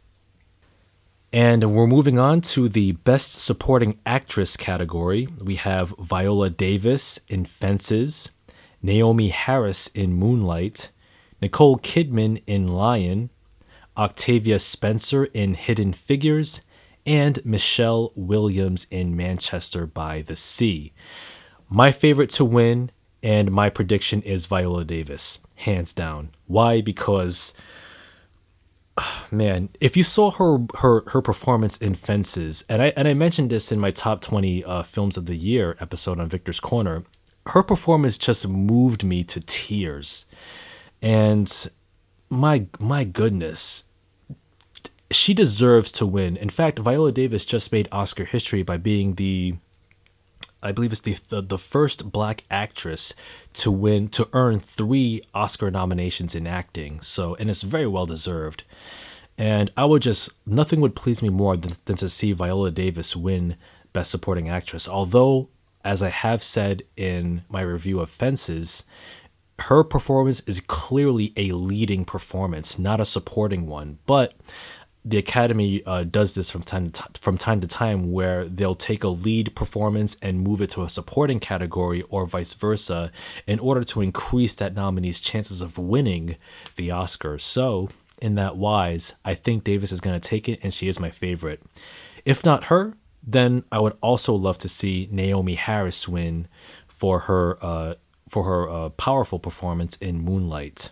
And 1.33 1.75
we're 1.75 1.87
moving 1.87 2.19
on 2.19 2.41
to 2.43 2.69
the 2.69 2.93
Best 2.93 3.35
Supporting 3.35 3.99
Actress 4.07 4.57
category. 4.57 5.29
We 5.43 5.57
have 5.57 5.95
Viola 5.99 6.51
Davis 6.51 7.19
in 7.29 7.45
Fences, 7.45 8.31
Naomie 8.83 9.33
Harris 9.33 9.89
in 9.89 10.15
Moonlight, 10.15 10.91
Nicole 11.43 11.79
Kidman 11.79 12.43
in 12.47 12.69
Lion, 12.69 13.31
Octavia 13.97 14.59
Spencer 14.59 15.25
in 15.27 15.55
Hidden 15.55 15.95
Figures, 15.95 16.61
and 17.05 17.45
Michelle 17.45 18.13
Williams 18.15 18.87
in 18.91 19.17
Manchester 19.17 19.87
by 19.87 20.23
the 20.23 20.37
Sea. 20.37 20.93
My 21.69 21.93
favorite 21.93 22.31
to 22.31 22.45
win, 22.45 22.91
and 23.23 23.51
my 23.51 23.71
prediction 23.71 24.23
is 24.23 24.47
Viola 24.47 24.85
Davis, 24.85 25.39
hands 25.57 25.93
down. 25.93 26.31
Why? 26.47 26.81
Because 26.81 27.55
man, 29.31 29.69
if 29.81 29.97
you 29.97 30.03
saw 30.03 30.31
her 30.33 30.59
her 30.79 31.03
her 31.09 31.23
performance 31.23 31.77
in 31.79 31.95
Fences, 31.95 32.65
and 32.69 32.83
I 32.83 32.93
and 32.97 33.09
I 33.09 33.15
mentioned 33.15 33.51
this 33.51 33.71
in 33.73 33.81
my 33.81 33.91
top 33.91 34.21
twenty 34.21 34.65
uh, 34.65 34.83
films 34.83 35.17
of 35.17 35.27
the 35.27 35.37
year 35.37 35.77
episode 35.81 36.21
on 36.21 36.29
Victor's 36.29 36.61
Corner, 36.61 37.05
her 37.47 37.63
performance 37.63 38.19
just 38.19 38.47
moved 38.49 39.05
me 39.05 39.25
to 39.25 39.41
tears, 39.41 40.27
and 41.01 41.69
my 42.29 42.67
my 42.79 43.05
goodness, 43.05 43.85
she 45.11 45.35
deserves 45.35 45.93
to 45.93 46.07
win. 46.07 46.37
In 46.37 46.51
fact, 46.51 46.79
Viola 46.79 47.13
Davis 47.13 47.45
just 47.45 47.73
made 47.73 47.89
Oscar 47.93 48.25
history 48.25 48.63
by 48.63 48.77
being 48.77 49.15
the 49.15 49.57
I 50.63 50.73
believe 50.73 50.91
it's 50.91 51.03
the, 51.03 51.17
the, 51.29 51.43
the 51.43 51.59
first 51.59 52.11
black 52.11 52.43
actress 52.51 53.15
to 53.55 53.71
win 53.71 54.09
to 54.09 54.29
earn 54.33 54.59
three 54.59 55.23
Oscar 55.33 55.71
nominations 55.71 56.35
in 56.35 56.47
acting. 56.47 57.01
So 57.03 57.35
and 57.37 57.49
it's 57.49 57.63
very 57.63 57.87
well 57.87 58.07
deserved. 58.07 58.65
And 59.39 59.71
I 59.77 59.85
would 59.85 60.03
just 60.03 60.31
nothing 60.45 60.81
would 60.81 60.97
please 60.97 61.23
me 61.23 61.29
more 61.29 61.57
than, 61.57 61.75
than 61.85 61.97
to 61.97 62.09
see 62.09 62.33
Viola 62.33 62.71
Davis 62.71 63.15
win 63.15 63.57
Best 63.93 64.11
Supporting 64.11 64.49
Actress. 64.49 64.89
Although, 64.89 65.49
as 65.85 66.03
I 66.03 66.09
have 66.09 66.43
said 66.43 66.83
in 66.97 67.45
my 67.49 67.61
review 67.61 68.01
of 68.01 68.11
Fences, 68.11 68.83
her 69.61 69.83
performance 69.85 70.41
is 70.47 70.61
clearly 70.61 71.33
a 71.37 71.53
leading 71.53 72.05
performance, 72.05 72.79
not 72.79 73.01
a 73.01 73.07
supporting 73.07 73.67
one. 73.67 73.99
But 74.05 74.35
the 75.09 75.19
Academy 75.19 75.85
uh, 75.87 76.03
does 76.03 76.35
this 76.35 76.51
from 76.51 76.65
time 76.65 76.91
to 76.91 77.03
t- 77.03 77.09
from 77.21 77.39
time 77.39 77.61
to 77.61 77.67
time, 77.69 78.11
where 78.11 78.45
they'll 78.49 78.75
take 78.75 79.05
a 79.05 79.09
lead 79.09 79.55
performance 79.55 80.17
and 80.21 80.41
move 80.41 80.61
it 80.61 80.71
to 80.71 80.83
a 80.83 80.91
supporting 80.91 81.39
category, 81.39 82.03
or 82.09 82.27
vice 82.27 82.55
versa, 82.55 83.13
in 83.47 83.61
order 83.61 83.85
to 83.85 84.01
increase 84.01 84.57
that 84.57 84.75
nominee's 84.75 85.21
chances 85.21 85.63
of 85.63 85.79
winning 85.79 86.35
the 86.75 86.91
Oscar. 86.91 87.39
So, 87.39 87.89
in 88.21 88.35
that 88.35 88.57
wise, 88.57 89.13
I 89.25 89.35
think 89.35 89.63
Davis 89.63 89.93
is 89.93 90.01
going 90.01 90.21
to 90.21 90.29
take 90.29 90.49
it, 90.49 90.59
and 90.61 90.75
she 90.75 90.89
is 90.89 90.99
my 90.99 91.11
favorite. 91.11 91.63
If 92.25 92.45
not 92.45 92.65
her, 92.65 92.95
then 93.23 93.63
I 93.71 93.79
would 93.79 93.97
also 94.01 94.35
love 94.35 94.59
to 94.59 94.69
see 94.69 95.09
Naomie 95.13 95.57
Harris 95.57 96.09
win 96.09 96.49
for 96.89 97.21
her 97.21 97.65
uh, 97.65 97.95
for 98.29 98.43
her 98.43 98.69
uh, 98.69 98.89
powerful 98.89 99.39
performance 99.39 99.95
in 100.01 100.19
Moonlight. 100.19 100.91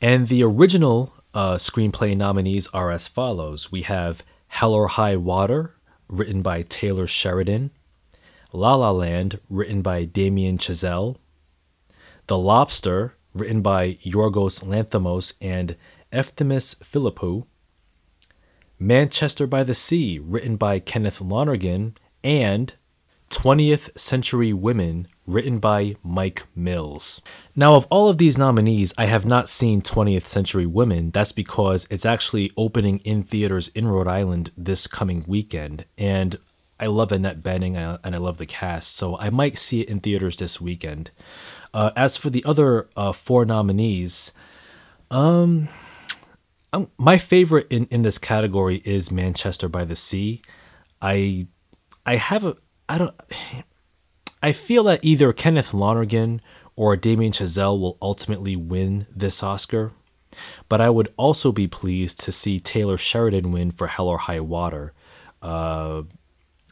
And 0.00 0.28
the 0.28 0.44
original 0.44 1.12
uh, 1.34 1.56
screenplay 1.56 2.16
nominees 2.16 2.68
are 2.72 2.90
as 2.90 3.08
follows. 3.08 3.70
We 3.70 3.82
have 3.82 4.22
Hell 4.48 4.72
or 4.72 4.88
High 4.88 5.16
Water, 5.16 5.74
written 6.08 6.42
by 6.42 6.62
Taylor 6.62 7.06
Sheridan, 7.06 7.70
La 8.52 8.76
La 8.76 8.92
Land, 8.92 9.40
written 9.50 9.82
by 9.82 10.04
Damien 10.04 10.58
Chazelle, 10.58 11.16
The 12.28 12.38
Lobster, 12.38 13.16
written 13.34 13.62
by 13.62 13.94
Yorgos 14.04 14.62
Lanthimos 14.62 15.32
and 15.40 15.76
Efthimis 16.12 16.76
Filippou, 16.76 17.46
Manchester 18.78 19.46
by 19.46 19.64
the 19.64 19.74
Sea, 19.74 20.20
written 20.20 20.56
by 20.56 20.78
Kenneth 20.78 21.20
Lonergan, 21.20 21.96
and 22.22 22.74
20th 23.30 23.98
Century 23.98 24.52
Women, 24.52 25.08
written 25.26 25.58
by 25.58 25.96
Mike 26.02 26.44
Mills. 26.54 27.20
Now, 27.56 27.74
of 27.74 27.86
all 27.90 28.08
of 28.08 28.18
these 28.18 28.38
nominees, 28.38 28.92
I 28.98 29.06
have 29.06 29.24
not 29.24 29.48
seen 29.48 29.82
20th 29.82 30.26
Century 30.26 30.66
Women. 30.66 31.10
That's 31.10 31.32
because 31.32 31.86
it's 31.90 32.04
actually 32.04 32.52
opening 32.56 32.98
in 33.00 33.22
theaters 33.22 33.68
in 33.68 33.88
Rhode 33.88 34.08
Island 34.08 34.50
this 34.56 34.86
coming 34.86 35.24
weekend. 35.26 35.86
And 35.96 36.38
I 36.78 36.86
love 36.86 37.12
Annette 37.12 37.42
Bening 37.42 37.76
and 38.02 38.14
I 38.14 38.18
love 38.18 38.38
the 38.38 38.46
cast, 38.46 38.96
so 38.96 39.16
I 39.18 39.30
might 39.30 39.58
see 39.58 39.80
it 39.80 39.88
in 39.88 40.00
theaters 40.00 40.36
this 40.36 40.60
weekend. 40.60 41.10
Uh, 41.72 41.90
as 41.96 42.16
for 42.16 42.30
the 42.30 42.44
other 42.44 42.88
uh, 42.96 43.12
four 43.12 43.44
nominees, 43.44 44.32
um, 45.10 45.68
um, 46.72 46.90
my 46.98 47.18
favorite 47.18 47.68
in, 47.70 47.86
in 47.86 48.02
this 48.02 48.18
category 48.18 48.82
is 48.84 49.10
Manchester 49.10 49.68
by 49.68 49.84
the 49.84 49.96
Sea. 49.96 50.42
I 51.00 51.46
I 52.04 52.16
have 52.16 52.44
a 52.44 52.56
I 52.88 52.98
don't 52.98 53.14
I 54.44 54.52
feel 54.52 54.84
that 54.84 55.00
either 55.02 55.32
Kenneth 55.32 55.72
Lonergan 55.72 56.42
or 56.76 56.96
Damien 56.96 57.32
Chazelle 57.32 57.80
will 57.80 57.96
ultimately 58.02 58.56
win 58.56 59.06
this 59.10 59.42
Oscar, 59.42 59.92
but 60.68 60.82
I 60.82 60.90
would 60.90 61.10
also 61.16 61.50
be 61.50 61.66
pleased 61.66 62.20
to 62.24 62.30
see 62.30 62.60
Taylor 62.60 62.98
Sheridan 62.98 63.52
win 63.52 63.70
for 63.70 63.86
Hell 63.86 64.06
or 64.06 64.18
High 64.18 64.40
Water, 64.40 64.92
uh, 65.40 66.02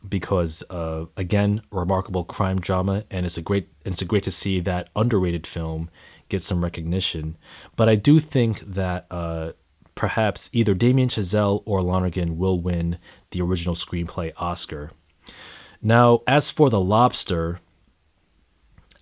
because 0.07 0.63
uh, 0.69 1.07
again, 1.17 1.63
remarkable 1.71 2.25
crime 2.25 2.61
drama, 2.61 3.05
and 3.11 3.25
it's 3.25 3.39
a 3.39 3.43
great 3.43 3.71
it's 3.87 4.03
a 4.03 4.05
great 4.05 4.25
to 4.25 4.31
see 4.31 4.61
that 4.61 4.91
underrated 4.95 5.47
film 5.47 5.89
get 6.29 6.43
some 6.43 6.63
recognition. 6.63 7.39
But 7.77 7.89
I 7.89 7.95
do 7.95 8.21
think 8.21 8.61
that 8.75 9.07
uh, 9.11 9.53
perhaps 9.95 10.51
either 10.53 10.75
Damien 10.75 11.09
Chazelle 11.09 11.63
or 11.65 11.81
Lonergan 11.81 12.37
will 12.37 12.61
win 12.61 12.99
the 13.31 13.41
original 13.41 13.75
screenplay 13.75 14.35
Oscar. 14.37 14.91
Now, 15.83 16.23
as 16.27 16.49
for 16.49 16.71
The 16.71 16.81
Lobster, 16.81 17.61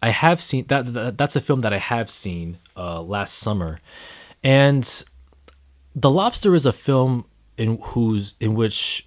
I 0.02 0.10
have 0.10 0.40
seen 0.40 0.64
that, 0.68 0.92
that 0.94 1.18
that's 1.18 1.36
a 1.36 1.40
film 1.40 1.60
that 1.60 1.74
I 1.74 1.78
have 1.78 2.08
seen 2.08 2.58
uh, 2.76 3.02
last 3.02 3.34
summer, 3.34 3.80
and 4.42 5.04
The 5.94 6.10
Lobster 6.10 6.54
is 6.54 6.64
a 6.64 6.72
film 6.72 7.26
in 7.58 7.76
whose 7.78 8.34
in 8.40 8.54
which 8.54 9.06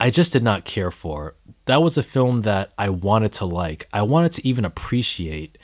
I 0.00 0.08
just 0.08 0.32
did 0.32 0.42
not 0.42 0.64
care 0.64 0.90
for. 0.90 1.34
That 1.66 1.82
was 1.82 1.98
a 1.98 2.02
film 2.02 2.42
that 2.42 2.72
I 2.78 2.88
wanted 2.88 3.32
to 3.34 3.44
like. 3.44 3.88
I 3.92 4.02
wanted 4.02 4.32
to 4.32 4.48
even 4.48 4.64
appreciate, 4.64 5.58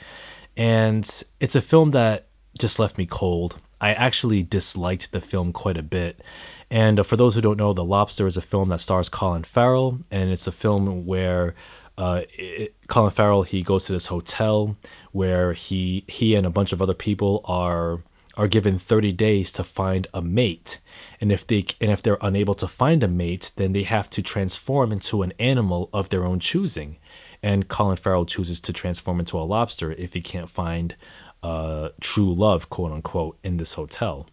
and 0.55 1.09
it's 1.39 1.55
a 1.55 1.61
film 1.61 1.91
that 1.91 2.27
just 2.59 2.77
left 2.77 2.97
me 2.97 3.07
cold. 3.07 3.57
I 3.81 3.93
actually 3.93 4.43
disliked 4.43 5.11
the 5.11 5.21
film 5.21 5.51
quite 5.51 5.77
a 5.77 5.83
bit. 5.83 6.21
And 6.71 6.99
uh, 6.99 7.03
for 7.03 7.15
those 7.15 7.35
who 7.35 7.41
don't 7.41 7.57
know, 7.57 7.73
The 7.73 7.83
Lobster 7.83 8.27
is 8.27 8.37
a 8.37 8.41
film 8.41 8.69
that 8.69 8.81
stars 8.81 9.09
Colin 9.09 9.43
Farrell, 9.43 9.99
and 10.11 10.29
it's 10.29 10.47
a 10.47 10.51
film 10.51 11.05
where 11.05 11.55
uh, 11.97 12.21
it, 12.29 12.75
Colin 12.87 13.11
Farrell 13.11 13.43
he 13.43 13.61
goes 13.61 13.85
to 13.85 13.93
this 13.93 14.07
hotel 14.07 14.77
where 15.11 15.53
he 15.53 16.05
he 16.07 16.35
and 16.35 16.45
a 16.45 16.49
bunch 16.49 16.71
of 16.71 16.81
other 16.81 16.93
people 16.93 17.41
are 17.45 18.03
are 18.37 18.47
given 18.47 18.79
30 18.79 19.11
days 19.11 19.51
to 19.51 19.65
find 19.65 20.07
a 20.13 20.21
mate. 20.21 20.79
And 21.19 21.31
if 21.31 21.45
they 21.45 21.65
and 21.81 21.91
if 21.91 22.01
they're 22.01 22.17
unable 22.21 22.53
to 22.55 22.67
find 22.67 23.03
a 23.03 23.07
mate, 23.07 23.51
then 23.57 23.73
they 23.73 23.83
have 23.83 24.09
to 24.11 24.21
transform 24.21 24.93
into 24.93 25.23
an 25.23 25.33
animal 25.39 25.89
of 25.91 26.09
their 26.09 26.23
own 26.23 26.39
choosing. 26.39 26.97
and 27.41 27.67
Colin 27.67 27.97
Farrell 27.97 28.25
chooses 28.25 28.59
to 28.61 28.73
transform 28.73 29.19
into 29.19 29.37
a 29.37 29.43
lobster 29.43 29.91
if 29.93 30.13
he 30.13 30.21
can't 30.21 30.49
find 30.49 30.95
uh, 31.41 31.89
true 32.01 32.33
love, 32.33 32.69
quote 32.69 32.91
unquote, 32.91 33.37
in 33.43 33.57
this 33.57 33.73
hotel. 33.73 34.27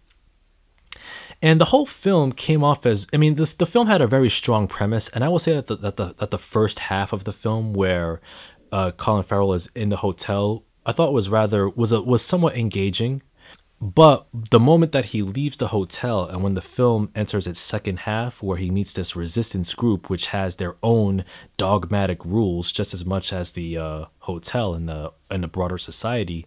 And 1.42 1.60
the 1.60 1.66
whole 1.66 1.86
film 1.86 2.32
came 2.32 2.64
off 2.64 2.86
as 2.86 3.06
I 3.12 3.18
mean, 3.18 3.34
the, 3.36 3.54
the 3.58 3.66
film 3.66 3.86
had 3.86 4.00
a 4.00 4.06
very 4.06 4.30
strong 4.30 4.66
premise, 4.66 5.08
and 5.10 5.22
I 5.22 5.28
will 5.28 5.38
say 5.38 5.54
that 5.54 5.66
the, 5.66 5.76
that 5.76 5.96
the, 5.96 6.14
that 6.18 6.30
the 6.30 6.38
first 6.38 6.78
half 6.80 7.12
of 7.12 7.24
the 7.24 7.32
film, 7.32 7.74
where 7.74 8.20
uh, 8.72 8.92
Colin 8.92 9.22
Farrell 9.22 9.52
is 9.52 9.68
in 9.74 9.90
the 9.90 9.98
hotel, 9.98 10.64
I 10.84 10.92
thought 10.92 11.12
was 11.12 11.28
rather 11.28 11.68
was 11.68 11.92
a, 11.92 12.00
was 12.00 12.22
somewhat 12.22 12.56
engaging. 12.56 13.22
But 13.78 14.26
the 14.32 14.58
moment 14.58 14.92
that 14.92 15.06
he 15.06 15.20
leaves 15.20 15.58
the 15.58 15.68
hotel 15.68 16.24
and 16.24 16.42
when 16.42 16.54
the 16.54 16.62
film 16.62 17.10
enters 17.14 17.46
its 17.46 17.60
second 17.60 18.00
half, 18.00 18.42
where 18.42 18.56
he 18.56 18.70
meets 18.70 18.94
this 18.94 19.14
resistance 19.14 19.74
group, 19.74 20.08
which 20.08 20.28
has 20.28 20.56
their 20.56 20.76
own 20.82 21.26
dogmatic 21.58 22.24
rules 22.24 22.72
just 22.72 22.94
as 22.94 23.04
much 23.04 23.34
as 23.34 23.52
the 23.52 23.76
uh, 23.76 24.04
hotel 24.20 24.72
and 24.72 24.88
the 24.88 25.12
and 25.30 25.42
the 25.42 25.48
broader 25.48 25.76
society, 25.76 26.46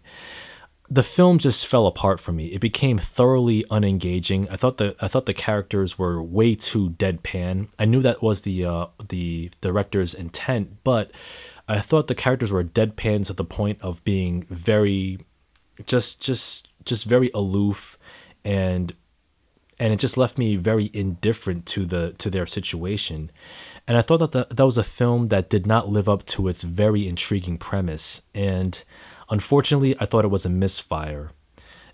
the 0.90 1.04
film 1.04 1.38
just 1.38 1.66
fell 1.66 1.86
apart 1.86 2.18
for 2.18 2.32
me. 2.32 2.46
It 2.46 2.60
became 2.60 2.98
thoroughly 2.98 3.64
unengaging. 3.70 4.48
I 4.50 4.56
thought 4.56 4.78
the 4.78 4.96
I 5.00 5.06
thought 5.06 5.26
the 5.26 5.34
characters 5.34 5.96
were 5.98 6.20
way 6.20 6.56
too 6.56 6.90
deadpan. 6.90 7.68
I 7.78 7.84
knew 7.84 8.02
that 8.02 8.22
was 8.22 8.40
the 8.40 8.64
uh, 8.64 8.86
the 9.08 9.52
director's 9.60 10.14
intent, 10.14 10.78
but 10.82 11.12
I 11.68 11.78
thought 11.78 12.08
the 12.08 12.16
characters 12.16 12.50
were 12.50 12.64
deadpan 12.64 13.24
to 13.26 13.32
the 13.32 13.44
point 13.44 13.80
of 13.80 14.02
being 14.02 14.42
very, 14.50 15.20
just 15.86 16.20
just 16.20 16.66
just 16.84 17.04
very 17.04 17.30
aloof, 17.34 17.96
and 18.44 18.92
and 19.78 19.92
it 19.92 20.00
just 20.00 20.16
left 20.16 20.38
me 20.38 20.56
very 20.56 20.90
indifferent 20.92 21.66
to 21.66 21.86
the 21.86 22.14
to 22.18 22.30
their 22.30 22.48
situation. 22.48 23.30
And 23.86 23.96
I 23.96 24.02
thought 24.02 24.18
that 24.18 24.32
the, 24.32 24.46
that 24.50 24.66
was 24.66 24.76
a 24.76 24.82
film 24.82 25.28
that 25.28 25.48
did 25.48 25.68
not 25.68 25.88
live 25.88 26.08
up 26.08 26.26
to 26.26 26.48
its 26.48 26.64
very 26.64 27.06
intriguing 27.06 27.58
premise 27.58 28.22
and 28.34 28.82
Unfortunately, 29.30 29.96
I 30.00 30.06
thought 30.06 30.24
it 30.24 30.28
was 30.28 30.44
a 30.44 30.50
misfire. 30.50 31.30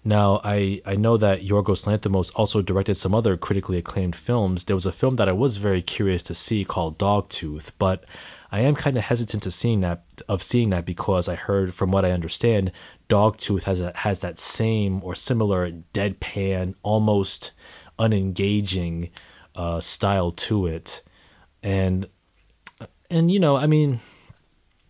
Now, 0.02 0.40
I, 0.44 0.80
I 0.86 0.94
know 0.94 1.16
that 1.16 1.42
Yorgos 1.42 1.84
Lanthimos 1.84 2.30
also 2.34 2.62
directed 2.62 2.94
some 2.94 3.14
other 3.14 3.36
critically 3.36 3.78
acclaimed 3.78 4.14
films. 4.14 4.64
There 4.64 4.76
was 4.76 4.86
a 4.86 4.92
film 4.92 5.16
that 5.16 5.28
I 5.28 5.32
was 5.32 5.56
very 5.56 5.82
curious 5.82 6.22
to 6.24 6.34
see 6.34 6.64
called 6.64 6.96
Dogtooth, 6.96 7.72
but 7.78 8.04
I 8.52 8.60
am 8.60 8.76
kind 8.76 8.96
of 8.96 9.02
hesitant 9.02 9.42
to 9.42 9.50
seeing 9.50 9.80
that 9.80 10.04
of 10.28 10.42
seeing 10.42 10.70
that 10.70 10.84
because 10.84 11.28
I 11.28 11.34
heard 11.34 11.74
from 11.74 11.90
what 11.90 12.04
I 12.04 12.12
understand, 12.12 12.70
Dogtooth 13.08 13.64
has 13.64 13.80
a, 13.80 13.92
has 13.96 14.20
that 14.20 14.38
same 14.38 15.02
or 15.02 15.14
similar 15.16 15.70
deadpan, 15.92 16.74
almost 16.84 17.50
unengaging 17.98 19.10
uh, 19.56 19.80
style 19.80 20.30
to 20.30 20.66
it, 20.66 21.02
and 21.62 22.06
and 23.10 23.30
you 23.30 23.40
know, 23.40 23.56
I 23.56 23.66
mean, 23.66 24.00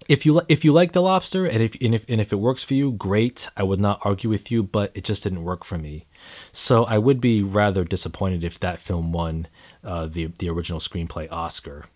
if 0.08 0.24
you 0.24 0.42
if 0.48 0.64
you 0.64 0.72
like 0.72 0.92
the 0.92 1.02
lobster 1.02 1.46
and 1.46 1.62
if 1.62 1.76
and 1.80 1.94
if 1.94 2.04
and 2.08 2.20
if 2.20 2.32
it 2.32 2.36
works 2.36 2.62
for 2.62 2.74
you, 2.74 2.92
great. 2.92 3.48
I 3.56 3.62
would 3.62 3.80
not 3.80 4.00
argue 4.02 4.30
with 4.30 4.50
you, 4.50 4.62
but 4.62 4.92
it 4.94 5.04
just 5.04 5.22
didn't 5.22 5.44
work 5.44 5.64
for 5.64 5.78
me. 5.78 6.06
So 6.52 6.84
I 6.84 6.98
would 6.98 7.20
be 7.20 7.42
rather 7.42 7.84
disappointed 7.84 8.44
if 8.44 8.58
that 8.60 8.80
film 8.80 9.12
won 9.12 9.48
uh, 9.84 10.06
the 10.06 10.26
the 10.38 10.48
original 10.48 10.80
screenplay 10.80 11.30
Oscar. 11.30 11.86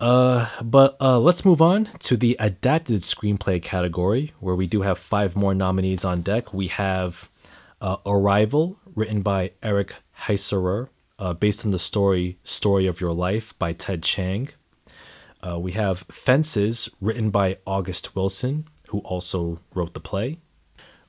Uh, 0.00 0.48
but 0.62 0.96
uh, 0.98 1.18
let's 1.18 1.44
move 1.44 1.60
on 1.60 1.90
to 1.98 2.16
the 2.16 2.34
adapted 2.40 3.02
screenplay 3.02 3.62
category, 3.62 4.32
where 4.40 4.54
we 4.54 4.66
do 4.66 4.80
have 4.80 4.98
five 4.98 5.36
more 5.36 5.54
nominees 5.54 6.06
on 6.06 6.22
deck. 6.22 6.54
We 6.54 6.68
have 6.68 7.28
uh, 7.82 7.96
Arrival, 8.06 8.78
written 8.94 9.20
by 9.20 9.52
Eric 9.62 9.94
Heisserer, 10.22 10.88
uh, 11.18 11.34
based 11.34 11.66
on 11.66 11.70
the 11.70 11.78
story 11.78 12.38
Story 12.44 12.86
of 12.86 13.00
Your 13.00 13.12
Life 13.12 13.54
by 13.58 13.74
Ted 13.74 14.02
Chiang. 14.02 14.48
Uh, 15.46 15.58
we 15.58 15.72
have 15.72 16.04
Fences, 16.10 16.88
written 17.00 17.30
by 17.30 17.58
August 17.66 18.14
Wilson, 18.14 18.66
who 18.88 18.98
also 19.00 19.60
wrote 19.74 19.94
the 19.94 20.00
play. 20.00 20.38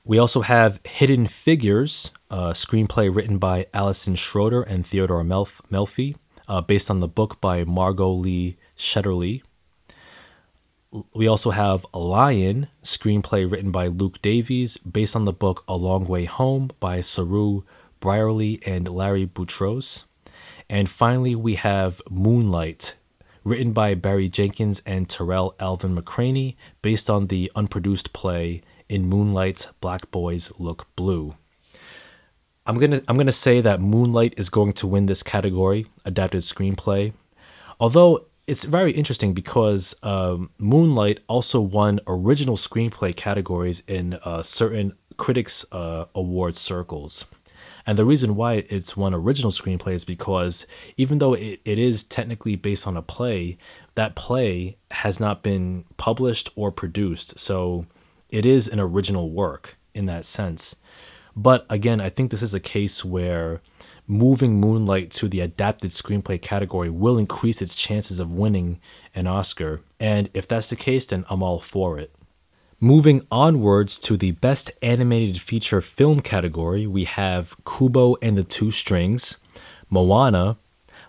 We 0.04 0.18
also 0.18 0.40
have 0.40 0.80
Hidden 0.84 1.26
Figures, 1.28 2.10
a 2.30 2.50
screenplay 2.50 3.14
written 3.14 3.38
by 3.38 3.66
Alison 3.72 4.16
Schroeder 4.16 4.62
and 4.62 4.86
Theodore 4.86 5.22
Melf- 5.22 5.60
Melfi, 5.70 6.16
uh, 6.48 6.60
based 6.60 6.90
on 6.90 7.00
the 7.00 7.08
book 7.08 7.40
by 7.40 7.64
Margot 7.64 8.10
Lee 8.10 8.56
Shetterly. 8.76 9.42
We 11.14 11.26
also 11.26 11.50
have 11.50 11.86
Lion, 11.94 12.68
screenplay 12.82 13.50
written 13.50 13.70
by 13.70 13.86
Luke 13.86 14.20
Davies, 14.20 14.76
based 14.78 15.14
on 15.14 15.24
the 15.24 15.32
book 15.32 15.64
A 15.68 15.76
Long 15.76 16.04
Way 16.04 16.24
Home 16.24 16.70
by 16.80 16.98
Saroo 16.98 17.62
Brierley 18.00 18.60
and 18.66 18.88
Larry 18.88 19.24
Buttrose. 19.24 20.04
And 20.68 20.90
finally, 20.90 21.34
we 21.34 21.54
have 21.54 22.02
Moonlight, 22.10 22.94
written 23.44 23.72
by 23.72 23.94
Barry 23.94 24.28
Jenkins 24.28 24.82
and 24.86 25.08
Terrell 25.08 25.54
Alvin 25.58 25.96
McCraney, 25.96 26.56
based 26.80 27.10
on 27.10 27.26
the 27.26 27.50
unproduced 27.54 28.12
play 28.12 28.62
In 28.88 29.08
Moonlight, 29.08 29.68
Black 29.80 30.10
Boys 30.10 30.50
Look 30.58 30.86
Blue. 30.96 31.34
I'm 32.64 32.78
gonna 32.78 33.02
I'm 33.08 33.16
gonna 33.16 33.32
say 33.32 33.60
that 33.60 33.80
Moonlight 33.80 34.34
is 34.36 34.48
going 34.48 34.72
to 34.74 34.86
win 34.86 35.06
this 35.06 35.22
category, 35.22 35.86
adapted 36.04 36.42
screenplay. 36.42 37.12
Although 37.80 38.26
it's 38.46 38.64
very 38.64 38.92
interesting 38.92 39.34
because 39.34 39.94
um, 40.02 40.50
Moonlight 40.58 41.20
also 41.28 41.60
won 41.60 42.00
original 42.06 42.56
screenplay 42.56 43.14
categories 43.14 43.82
in 43.86 44.14
uh, 44.24 44.42
certain 44.42 44.94
critics 45.16 45.64
uh, 45.72 46.06
award 46.14 46.56
circles. 46.56 47.24
And 47.86 47.98
the 47.98 48.04
reason 48.04 48.36
why 48.36 48.64
it's 48.68 48.96
won 48.96 49.14
original 49.14 49.50
screenplay 49.50 49.94
is 49.94 50.04
because 50.04 50.66
even 50.96 51.18
though 51.18 51.34
it, 51.34 51.60
it 51.64 51.78
is 51.78 52.04
technically 52.04 52.56
based 52.56 52.86
on 52.86 52.96
a 52.96 53.02
play, 53.02 53.58
that 53.94 54.14
play 54.14 54.76
has 54.90 55.18
not 55.18 55.42
been 55.42 55.84
published 55.96 56.50
or 56.54 56.70
produced. 56.70 57.38
So 57.38 57.86
it 58.28 58.46
is 58.46 58.68
an 58.68 58.80
original 58.80 59.30
work 59.30 59.76
in 59.94 60.06
that 60.06 60.24
sense. 60.24 60.76
But 61.34 61.66
again, 61.68 62.00
I 62.00 62.10
think 62.10 62.30
this 62.30 62.42
is 62.42 62.54
a 62.54 62.60
case 62.60 63.04
where 63.04 63.60
moving 64.06 64.60
Moonlight 64.60 65.10
to 65.12 65.28
the 65.28 65.40
adapted 65.40 65.92
screenplay 65.92 66.40
category 66.40 66.90
will 66.90 67.18
increase 67.18 67.62
its 67.62 67.74
chances 67.74 68.20
of 68.20 68.32
winning 68.32 68.80
an 69.14 69.26
Oscar. 69.26 69.80
And 69.98 70.28
if 70.34 70.46
that's 70.46 70.68
the 70.68 70.76
case, 70.76 71.06
then 71.06 71.24
I'm 71.30 71.42
all 71.42 71.60
for 71.60 71.98
it. 71.98 72.14
Moving 72.84 73.24
onwards 73.30 73.96
to 74.00 74.16
the 74.16 74.32
Best 74.32 74.72
Animated 74.82 75.40
Feature 75.40 75.80
Film 75.80 76.18
category, 76.18 76.84
we 76.84 77.04
have 77.04 77.54
Kubo 77.64 78.16
and 78.20 78.36
the 78.36 78.42
Two 78.42 78.72
Strings, 78.72 79.36
Moana, 79.88 80.56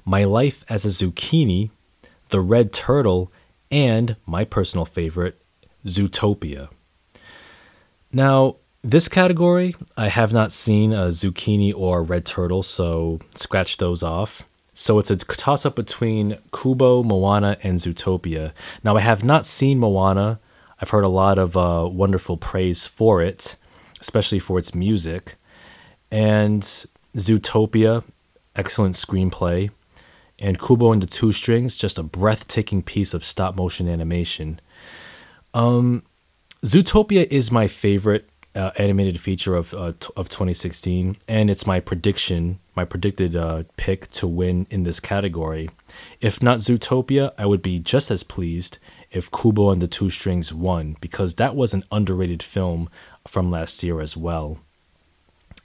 My 0.05 0.23
Life 0.23 0.63
as 0.69 0.86
a 0.86 0.89
Zucchini, 0.89 1.71
The 2.29 2.41
Red 2.41 2.73
Turtle, 2.73 3.31
and 3.71 4.17
my 4.27 4.45
personal 4.45 4.86
favorite, 4.86 5.41
Zootopia. 5.83 6.69
Now, 8.12 8.57
this 8.83 9.09
category, 9.09 9.75
I 9.97 10.09
have 10.09 10.31
not 10.31 10.51
seen 10.51 10.93
a 10.93 11.07
zucchini 11.07 11.73
or 11.75 12.03
red 12.03 12.23
turtle, 12.23 12.62
so 12.62 13.19
scratch 13.33 13.77
those 13.77 14.03
off. 14.03 14.43
So 14.75 14.99
it's 14.99 15.09
a 15.09 15.15
toss 15.15 15.65
up 15.65 15.75
between 15.75 16.38
Kubo, 16.51 17.01
Moana, 17.01 17.57
and 17.63 17.79
Zootopia. 17.79 18.51
Now, 18.83 18.95
I 18.95 18.99
have 19.01 19.23
not 19.23 19.47
seen 19.47 19.79
Moana, 19.79 20.39
I've 20.79 20.89
heard 20.89 21.03
a 21.03 21.09
lot 21.09 21.38
of 21.38 21.55
uh, 21.55 21.88
wonderful 21.91 22.38
praise 22.38 22.86
for 22.88 23.21
it, 23.21 23.55
especially 24.01 24.39
for 24.39 24.59
its 24.59 24.75
music. 24.75 25.36
And 26.12 26.63
Zootopia, 27.15 28.03
excellent 28.55 28.95
screenplay. 28.95 29.71
And 30.39 30.59
Kubo 30.59 30.91
and 30.91 31.01
the 31.01 31.07
Two 31.07 31.31
Strings, 31.31 31.77
just 31.77 31.97
a 31.97 32.03
breathtaking 32.03 32.81
piece 32.81 33.13
of 33.13 33.23
stop 33.23 33.55
motion 33.55 33.88
animation. 33.88 34.59
Um, 35.53 36.03
Zootopia 36.65 37.27
is 37.29 37.51
my 37.51 37.67
favorite 37.67 38.29
uh, 38.55 38.71
animated 38.77 39.19
feature 39.19 39.55
of 39.55 39.73
uh, 39.73 39.93
t- 39.99 40.09
of 40.15 40.29
2016, 40.29 41.17
and 41.27 41.49
it's 41.49 41.65
my 41.65 41.79
prediction, 41.79 42.59
my 42.75 42.86
predicted 42.86 43.36
uh, 43.36 43.63
pick 43.77 44.09
to 44.12 44.27
win 44.27 44.67
in 44.69 44.83
this 44.83 44.99
category. 44.99 45.69
If 46.21 46.41
not 46.41 46.59
Zootopia, 46.59 47.33
I 47.38 47.45
would 47.45 47.62
be 47.62 47.79
just 47.79 48.12
as 48.12 48.23
pleased 48.23 48.77
if 49.13 49.32
Kubo 49.32 49.69
and 49.69 49.82
the 49.82 49.88
Two 49.88 50.10
Strings 50.10 50.54
won, 50.54 50.97
because 50.99 51.36
that 51.36 51.56
was 51.56 51.73
an 51.73 51.84
underrated 51.91 52.43
film 52.43 52.89
from 53.28 53.52
last 53.52 53.84
year 53.84 54.02
as 54.02 54.17
well. 54.17 54.58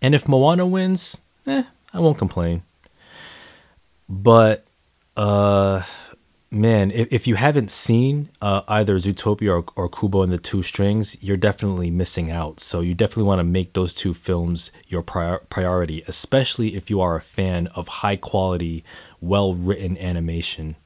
And 0.00 0.14
if 0.14 0.28
Moana 0.28 0.66
wins, 0.66 1.16
eh, 1.46 1.64
I 1.92 2.00
won't 2.00 2.18
complain. 2.18 2.62
But, 4.08 4.64
uh, 5.16 5.82
man, 6.50 6.90
if, 6.90 7.08
if 7.10 7.26
you 7.26 7.34
haven't 7.34 7.70
seen 7.70 8.28
uh, 8.40 8.62
either 8.68 8.96
Zootopia 8.96 9.62
or, 9.62 9.64
or 9.76 9.88
Kubo 9.88 10.22
and 10.22 10.32
the 10.32 10.38
Two 10.38 10.62
Strings, 10.62 11.16
you're 11.20 11.36
definitely 11.36 11.90
missing 11.90 12.30
out. 12.30 12.60
So 12.60 12.80
you 12.80 12.94
definitely 12.94 13.24
want 13.24 13.40
to 13.40 13.44
make 13.44 13.72
those 13.72 13.92
two 13.92 14.14
films 14.14 14.70
your 14.86 15.02
prior- 15.02 15.42
priority, 15.50 16.04
especially 16.06 16.76
if 16.76 16.90
you 16.90 17.00
are 17.00 17.16
a 17.16 17.20
fan 17.20 17.66
of 17.68 17.88
high 17.88 18.16
quality, 18.16 18.84
well 19.20 19.54
written 19.54 19.98
animation. 19.98 20.76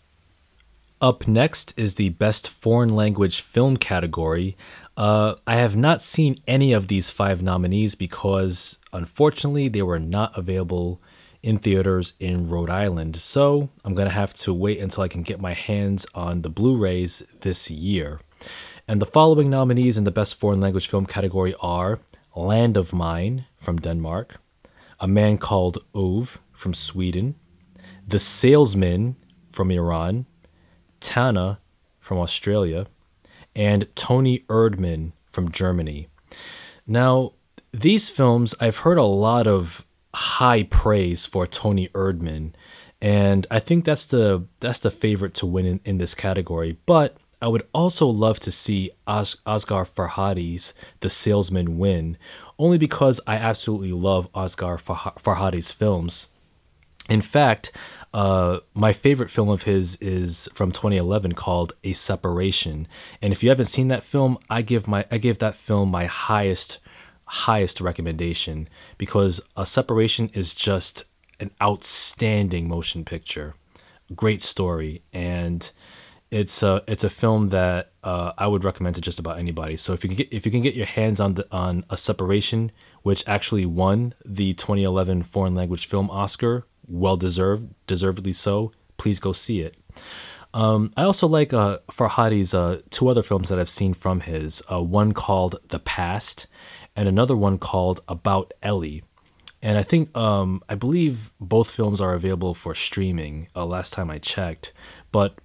Up 1.02 1.26
next 1.26 1.74
is 1.76 1.96
the 1.96 2.10
Best 2.10 2.48
Foreign 2.48 2.94
Language 2.94 3.40
Film 3.40 3.76
category. 3.76 4.56
Uh, 4.96 5.34
I 5.48 5.56
have 5.56 5.74
not 5.74 6.00
seen 6.00 6.40
any 6.46 6.72
of 6.72 6.86
these 6.86 7.10
five 7.10 7.42
nominees 7.42 7.96
because, 7.96 8.78
unfortunately, 8.92 9.66
they 9.66 9.82
were 9.82 9.98
not 9.98 10.38
available 10.38 11.02
in 11.42 11.58
theaters 11.58 12.12
in 12.20 12.48
Rhode 12.48 12.70
Island. 12.70 13.16
So 13.16 13.68
I'm 13.84 13.96
going 13.96 14.06
to 14.08 14.14
have 14.14 14.32
to 14.34 14.54
wait 14.54 14.78
until 14.78 15.02
I 15.02 15.08
can 15.08 15.24
get 15.24 15.40
my 15.40 15.54
hands 15.54 16.06
on 16.14 16.42
the 16.42 16.48
Blu 16.48 16.76
rays 16.76 17.20
this 17.40 17.68
year. 17.68 18.20
And 18.86 19.02
the 19.02 19.06
following 19.06 19.50
nominees 19.50 19.98
in 19.98 20.04
the 20.04 20.12
Best 20.12 20.36
Foreign 20.36 20.60
Language 20.60 20.86
Film 20.86 21.06
category 21.06 21.56
are 21.58 21.98
Land 22.36 22.76
of 22.76 22.92
Mine 22.92 23.46
from 23.60 23.78
Denmark, 23.78 24.36
A 25.00 25.08
Man 25.08 25.36
Called 25.36 25.78
Ove 25.96 26.38
from 26.52 26.72
Sweden, 26.74 27.34
The 28.06 28.20
Salesman 28.20 29.16
from 29.50 29.72
Iran, 29.72 30.26
Tanna 31.02 31.58
from 32.00 32.18
Australia, 32.18 32.86
and 33.54 33.86
Tony 33.94 34.40
Erdmann 34.48 35.12
from 35.30 35.50
Germany. 35.50 36.08
Now, 36.86 37.32
these 37.72 38.08
films, 38.08 38.54
I've 38.60 38.78
heard 38.78 38.98
a 38.98 39.04
lot 39.04 39.46
of 39.46 39.84
high 40.14 40.64
praise 40.64 41.26
for 41.26 41.46
Tony 41.46 41.88
Erdmann, 41.88 42.52
and 43.00 43.46
I 43.50 43.58
think 43.58 43.84
that's 43.84 44.04
the 44.04 44.46
that's 44.60 44.78
the 44.78 44.90
favorite 44.90 45.34
to 45.34 45.46
win 45.46 45.66
in, 45.66 45.80
in 45.84 45.98
this 45.98 46.14
category. 46.14 46.78
But 46.86 47.16
I 47.40 47.48
would 47.48 47.66
also 47.74 48.06
love 48.06 48.38
to 48.40 48.52
see 48.52 48.90
Os- 49.06 49.36
Asghar 49.46 49.88
Farhadi's 49.88 50.72
The 51.00 51.10
Salesman 51.10 51.78
win, 51.78 52.16
only 52.58 52.78
because 52.78 53.20
I 53.26 53.36
absolutely 53.36 53.92
love 53.92 54.32
Farh- 54.32 55.18
Farhadi's 55.20 55.72
films. 55.72 56.28
In 57.08 57.20
fact, 57.20 57.72
uh, 58.14 58.60
my 58.74 58.92
favorite 58.92 59.30
film 59.30 59.48
of 59.48 59.62
his 59.62 59.96
is 59.96 60.48
from 60.52 60.70
2011 60.70 61.32
called 61.32 61.72
A 61.82 61.92
Separation, 61.94 62.86
and 63.22 63.32
if 63.32 63.42
you 63.42 63.48
haven't 63.48 63.66
seen 63.66 63.88
that 63.88 64.04
film, 64.04 64.38
I 64.50 64.62
give 64.62 64.86
my 64.86 65.06
I 65.10 65.18
give 65.18 65.38
that 65.38 65.56
film 65.56 65.90
my 65.90 66.04
highest 66.04 66.78
highest 67.24 67.80
recommendation 67.80 68.68
because 68.98 69.40
A 69.56 69.64
Separation 69.64 70.30
is 70.34 70.54
just 70.54 71.04
an 71.40 71.50
outstanding 71.62 72.68
motion 72.68 73.04
picture, 73.04 73.54
great 74.14 74.42
story, 74.42 75.02
and 75.12 75.70
it's 76.30 76.62
a 76.62 76.82
it's 76.86 77.04
a 77.04 77.10
film 77.10 77.48
that 77.48 77.92
uh, 78.04 78.32
I 78.36 78.46
would 78.46 78.64
recommend 78.64 78.94
to 78.96 79.00
just 79.00 79.18
about 79.18 79.38
anybody. 79.38 79.76
So 79.76 79.94
if 79.94 80.04
you 80.04 80.08
can 80.08 80.16
get 80.16 80.32
if 80.32 80.44
you 80.44 80.52
can 80.52 80.60
get 80.60 80.74
your 80.74 80.86
hands 80.86 81.18
on 81.18 81.34
the 81.34 81.46
on 81.50 81.84
A 81.88 81.96
Separation, 81.96 82.72
which 83.02 83.24
actually 83.26 83.64
won 83.64 84.14
the 84.24 84.52
2011 84.54 85.22
Foreign 85.22 85.54
Language 85.54 85.86
Film 85.86 86.10
Oscar, 86.10 86.66
well 86.86 87.16
deserved, 87.16 87.72
deservedly 87.86 88.32
so. 88.32 88.72
Please 88.96 89.18
go 89.18 89.32
see 89.32 89.60
it. 89.60 89.76
Um, 90.54 90.92
I 90.96 91.04
also 91.04 91.26
like 91.26 91.52
uh, 91.52 91.78
Farhadi's 91.90 92.52
uh, 92.52 92.82
two 92.90 93.08
other 93.08 93.22
films 93.22 93.48
that 93.48 93.58
I've 93.58 93.70
seen 93.70 93.94
from 93.94 94.20
his. 94.20 94.62
Uh, 94.70 94.82
one 94.82 95.12
called 95.12 95.58
The 95.68 95.78
Past, 95.78 96.46
and 96.94 97.08
another 97.08 97.36
one 97.36 97.58
called 97.58 98.00
About 98.06 98.52
Ellie. 98.62 99.02
And 99.62 99.78
I 99.78 99.82
think, 99.82 100.14
um, 100.16 100.62
I 100.68 100.74
believe 100.74 101.32
both 101.40 101.70
films 101.70 102.00
are 102.00 102.14
available 102.14 102.54
for 102.54 102.74
streaming. 102.74 103.48
Uh, 103.54 103.64
last 103.64 103.92
time 103.92 104.10
I 104.10 104.18
checked, 104.18 104.72
but 105.12 105.38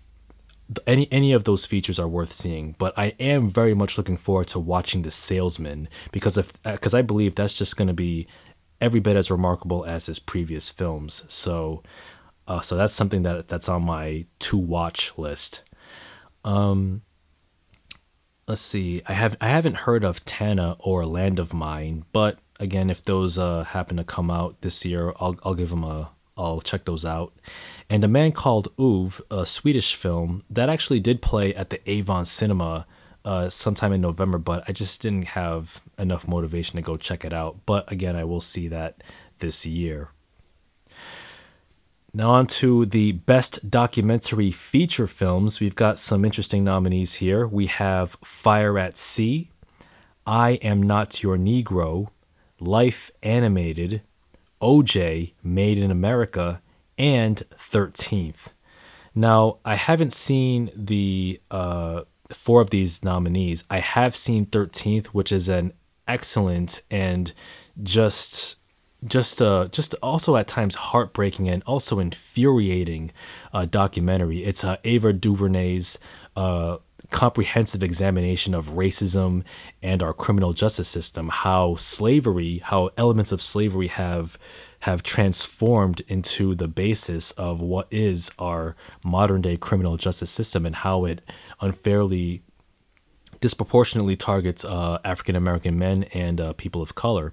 any 0.86 1.08
any 1.12 1.32
of 1.32 1.46
those 1.46 1.66
features 1.66 2.00
are 2.00 2.08
worth 2.08 2.34
seeing. 2.34 2.76
But 2.78 2.94
I 2.98 3.14
am 3.20 3.50
very 3.50 3.74
much 3.74 3.98
looking 3.98 4.18
forward 4.18 4.48
to 4.48 4.60
watching 4.60 5.04
The 5.04 5.12
Salesman 5.12 5.88
because 6.12 6.38
if 6.38 6.52
because 6.64 6.94
uh, 6.94 6.98
I 6.98 7.02
believe 7.02 7.36
that's 7.36 7.58
just 7.58 7.78
going 7.78 7.88
to 7.88 7.94
be 7.94 8.28
every 8.80 9.00
bit 9.00 9.16
as 9.16 9.32
remarkable 9.32 9.86
as 9.86 10.06
his 10.06 10.20
previous 10.20 10.70
films. 10.70 11.24
So, 11.28 11.84
uh, 12.48 12.62
so 12.62 12.78
that's 12.78 12.94
something 12.94 13.24
that 13.24 13.48
that's 13.48 13.70
on 13.70 13.84
my 13.84 14.26
to 14.40 14.58
watch 14.58 15.14
list. 15.18 15.64
Um, 16.44 17.02
let's 18.48 18.62
see. 18.62 19.02
I 19.06 19.14
have 19.14 19.36
I 19.42 19.50
haven't 19.50 19.76
heard 19.76 20.04
of 20.04 20.24
Tanna 20.26 20.78
or 20.80 21.06
Land 21.06 21.40
of 21.40 21.54
Mine, 21.54 22.06
but 22.12 22.40
again, 22.60 22.90
if 22.90 23.04
those 23.04 23.38
uh, 23.38 23.64
happen 23.64 23.98
to 23.98 24.04
come 24.04 24.32
out 24.32 24.62
this 24.62 24.86
year, 24.86 25.14
I'll 25.20 25.38
I'll 25.44 25.56
give 25.56 25.70
them 25.70 25.84
a 25.84 26.12
I'll 26.38 26.62
check 26.62 26.86
those 26.86 27.04
out. 27.04 27.34
And 27.90 28.04
a 28.04 28.08
man 28.08 28.32
called 28.32 28.72
Ove, 28.78 29.22
a 29.32 29.46
Swedish 29.46 29.96
film 29.96 30.44
that 30.50 30.70
actually 30.70 31.00
did 31.00 31.22
play 31.22 31.54
at 31.56 31.70
the 31.70 31.90
Avon 31.90 32.26
Cinema 32.26 32.86
uh, 33.26 33.50
sometime 33.50 33.92
in 33.92 34.02
November, 34.02 34.38
but 34.38 34.64
I 34.68 34.72
just 34.72 35.02
didn't 35.02 35.30
have 35.30 35.82
enough 35.98 36.28
motivation 36.28 36.76
to 36.76 36.82
go 36.82 36.98
check 36.98 37.26
it 37.26 37.34
out. 37.34 37.58
But 37.66 37.92
again, 37.92 38.16
I 38.16 38.24
will 38.24 38.42
see 38.42 38.68
that 38.68 39.04
this 39.40 39.66
year. 39.66 40.10
Now, 42.14 42.32
on 42.32 42.48
to 42.48 42.86
the 42.86 43.12
best 43.12 43.70
documentary 43.70 44.50
feature 44.52 45.08
films. 45.08 45.60
We've 45.60 45.76
got 45.76 46.00
some 46.00 46.26
interesting 46.26 46.64
nominees 46.64 47.16
here. 47.16 47.46
We 47.46 47.68
have 47.68 48.18
Fire 48.24 48.80
at 48.80 48.98
Sea, 48.98 49.52
I 50.26 50.52
Am 50.64 50.82
Not 50.82 51.22
Your 51.22 51.38
Negro, 51.38 52.08
Life 52.60 53.12
Animated, 53.22 54.02
OJ, 54.62 55.34
Made 55.44 55.78
in 55.78 55.92
America, 55.92 56.62
and 56.98 57.44
13th. 57.56 58.48
Now, 59.14 59.58
I 59.64 59.76
haven't 59.76 60.14
seen 60.14 60.72
the 60.76 61.40
uh, 61.52 62.04
four 62.30 62.62
of 62.62 62.70
these 62.70 63.04
nominees. 63.04 63.64
I 63.70 63.80
have 63.80 64.16
seen 64.16 64.46
13th, 64.46 65.08
which 65.08 65.32
is 65.32 65.50
an 65.50 65.74
excellent 66.08 66.82
and 66.90 67.34
just 67.84 68.56
just 69.06 69.42
uh 69.42 69.68
just 69.68 69.94
also 70.02 70.36
at 70.36 70.48
times 70.48 70.76
heartbreaking 70.76 71.48
and 71.48 71.62
also 71.68 72.00
infuriating 72.00 73.12
uh, 73.54 73.66
documentary. 73.66 74.44
It's 74.44 74.64
uh, 74.64 74.78
Ava 74.84 75.14
DuVernay's 75.14 76.00
uh, 76.36 76.78
comprehensive 77.12 77.84
examination 77.84 78.54
of 78.54 78.72
racism 78.72 79.44
and 79.82 80.04
our 80.04 80.14
criminal 80.14 80.54
justice 80.54 80.88
system, 80.88 81.30
how 81.30 81.76
slavery, 81.76 82.60
how 82.64 82.90
elements 82.98 83.32
of 83.32 83.42
slavery 83.42 83.88
have 83.88 84.38
have 84.82 85.02
transformed 85.02 86.02
into 86.08 86.54
the 86.54 86.68
basis 86.68 87.32
of 87.32 87.60
what 87.60 87.88
is 87.90 88.30
our 88.38 88.76
modern 89.04 89.42
day 89.42 89.58
criminal 89.58 89.98
justice 89.98 90.30
system 90.30 90.66
and 90.66 90.78
how 90.78 91.06
it 91.06 91.22
unfairly 91.62 92.44
disproportionately 93.42 94.16
targets 94.16 94.66
uh, 94.66 95.00
African 95.04 95.36
American 95.36 95.78
men 95.78 96.04
and 96.14 96.40
uh, 96.42 96.54
people 96.54 96.82
of 96.82 96.96
color. 96.96 97.32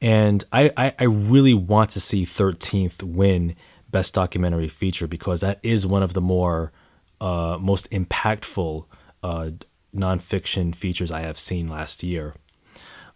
And 0.00 0.44
I, 0.52 0.70
I, 0.76 0.94
I 0.98 1.04
really 1.04 1.54
want 1.54 1.90
to 1.90 2.00
see 2.00 2.24
13th 2.26 3.02
win 3.02 3.56
Best 3.90 4.12
Documentary 4.12 4.68
Feature 4.68 5.06
because 5.06 5.40
that 5.40 5.60
is 5.62 5.86
one 5.86 6.02
of 6.02 6.14
the 6.14 6.20
more 6.20 6.72
uh, 7.20 7.56
most 7.60 7.90
impactful 7.90 8.84
uh, 9.22 9.50
nonfiction 9.94 10.74
features 10.74 11.10
I 11.10 11.22
have 11.22 11.38
seen 11.38 11.68
last 11.68 12.02
year. 12.02 12.34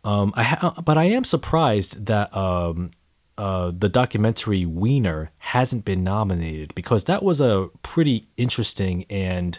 Um, 0.04 0.32
I 0.36 0.42
ha- 0.44 0.80
but 0.82 0.96
I 0.96 1.04
am 1.04 1.24
surprised 1.24 2.06
that 2.06 2.34
um, 2.34 2.92
uh, 3.36 3.72
the 3.76 3.88
documentary 3.88 4.64
Weiner 4.64 5.30
hasn't 5.38 5.84
been 5.84 6.02
nominated 6.02 6.74
because 6.74 7.04
that 7.04 7.22
was 7.22 7.40
a 7.40 7.68
pretty 7.82 8.28
interesting 8.36 9.04
and 9.10 9.58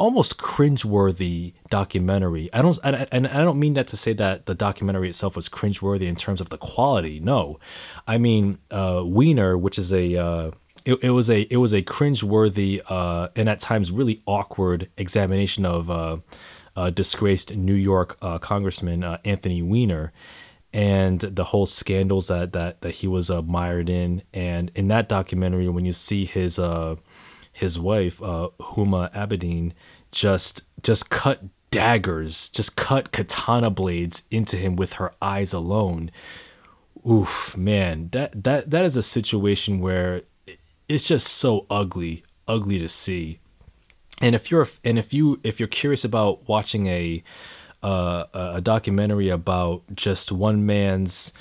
almost 0.00 0.38
cringeworthy 0.38 1.52
documentary. 1.68 2.48
I 2.54 2.62
don't, 2.62 2.78
and 2.82 3.26
I 3.28 3.44
don't 3.44 3.60
mean 3.60 3.74
that 3.74 3.86
to 3.88 3.96
say 3.98 4.14
that 4.14 4.46
the 4.46 4.54
documentary 4.54 5.10
itself 5.10 5.36
was 5.36 5.48
cringeworthy 5.48 6.08
in 6.08 6.16
terms 6.16 6.40
of 6.40 6.48
the 6.48 6.56
quality. 6.56 7.20
No, 7.20 7.60
I 8.08 8.16
mean 8.16 8.58
uh, 8.70 9.02
Weiner, 9.04 9.56
which 9.56 9.78
is 9.78 9.92
a 9.92 10.16
uh, 10.16 10.50
it, 10.86 10.94
it 11.02 11.10
was 11.10 11.28
a 11.28 11.42
it 11.42 11.58
was 11.58 11.74
a 11.74 11.82
cringeworthy 11.82 12.80
uh, 12.88 13.28
and 13.36 13.48
at 13.48 13.60
times 13.60 13.92
really 13.92 14.22
awkward 14.26 14.88
examination 14.96 15.66
of 15.66 15.90
uh, 15.90 16.16
uh, 16.74 16.88
disgraced 16.88 17.54
New 17.54 17.74
York 17.74 18.16
uh, 18.22 18.38
Congressman 18.38 19.04
uh, 19.04 19.18
Anthony 19.26 19.60
Weiner 19.60 20.12
and 20.72 21.20
the 21.20 21.44
whole 21.44 21.66
scandals 21.66 22.28
that 22.28 22.54
that 22.54 22.80
that 22.80 22.92
he 22.92 23.06
was 23.06 23.30
mired 23.30 23.90
in. 23.90 24.22
And 24.32 24.70
in 24.74 24.88
that 24.88 25.10
documentary, 25.10 25.68
when 25.68 25.84
you 25.84 25.92
see 25.92 26.24
his 26.24 26.58
uh, 26.58 26.96
his 27.60 27.78
wife 27.78 28.22
uh, 28.22 28.48
Huma 28.58 29.12
Abedin 29.12 29.72
just 30.12 30.62
just 30.82 31.10
cut 31.10 31.44
daggers, 31.70 32.48
just 32.48 32.74
cut 32.74 33.12
katana 33.12 33.70
blades 33.70 34.22
into 34.30 34.56
him 34.56 34.76
with 34.76 34.94
her 34.94 35.12
eyes 35.20 35.52
alone. 35.52 36.10
Oof, 37.08 37.56
man, 37.56 38.08
that 38.12 38.42
that 38.44 38.70
that 38.70 38.84
is 38.84 38.96
a 38.96 39.02
situation 39.02 39.80
where 39.80 40.22
it's 40.88 41.04
just 41.04 41.28
so 41.28 41.66
ugly, 41.70 42.24
ugly 42.48 42.78
to 42.78 42.88
see. 42.88 43.40
And 44.20 44.34
if 44.34 44.50
you're 44.50 44.68
and 44.82 44.98
if 44.98 45.12
you 45.12 45.38
if 45.44 45.60
you're 45.60 45.68
curious 45.68 46.04
about 46.04 46.48
watching 46.48 46.86
a 46.86 47.22
uh, 47.82 48.24
a 48.32 48.60
documentary 48.60 49.28
about 49.28 49.82
just 49.94 50.32
one 50.32 50.66
man's 50.66 51.32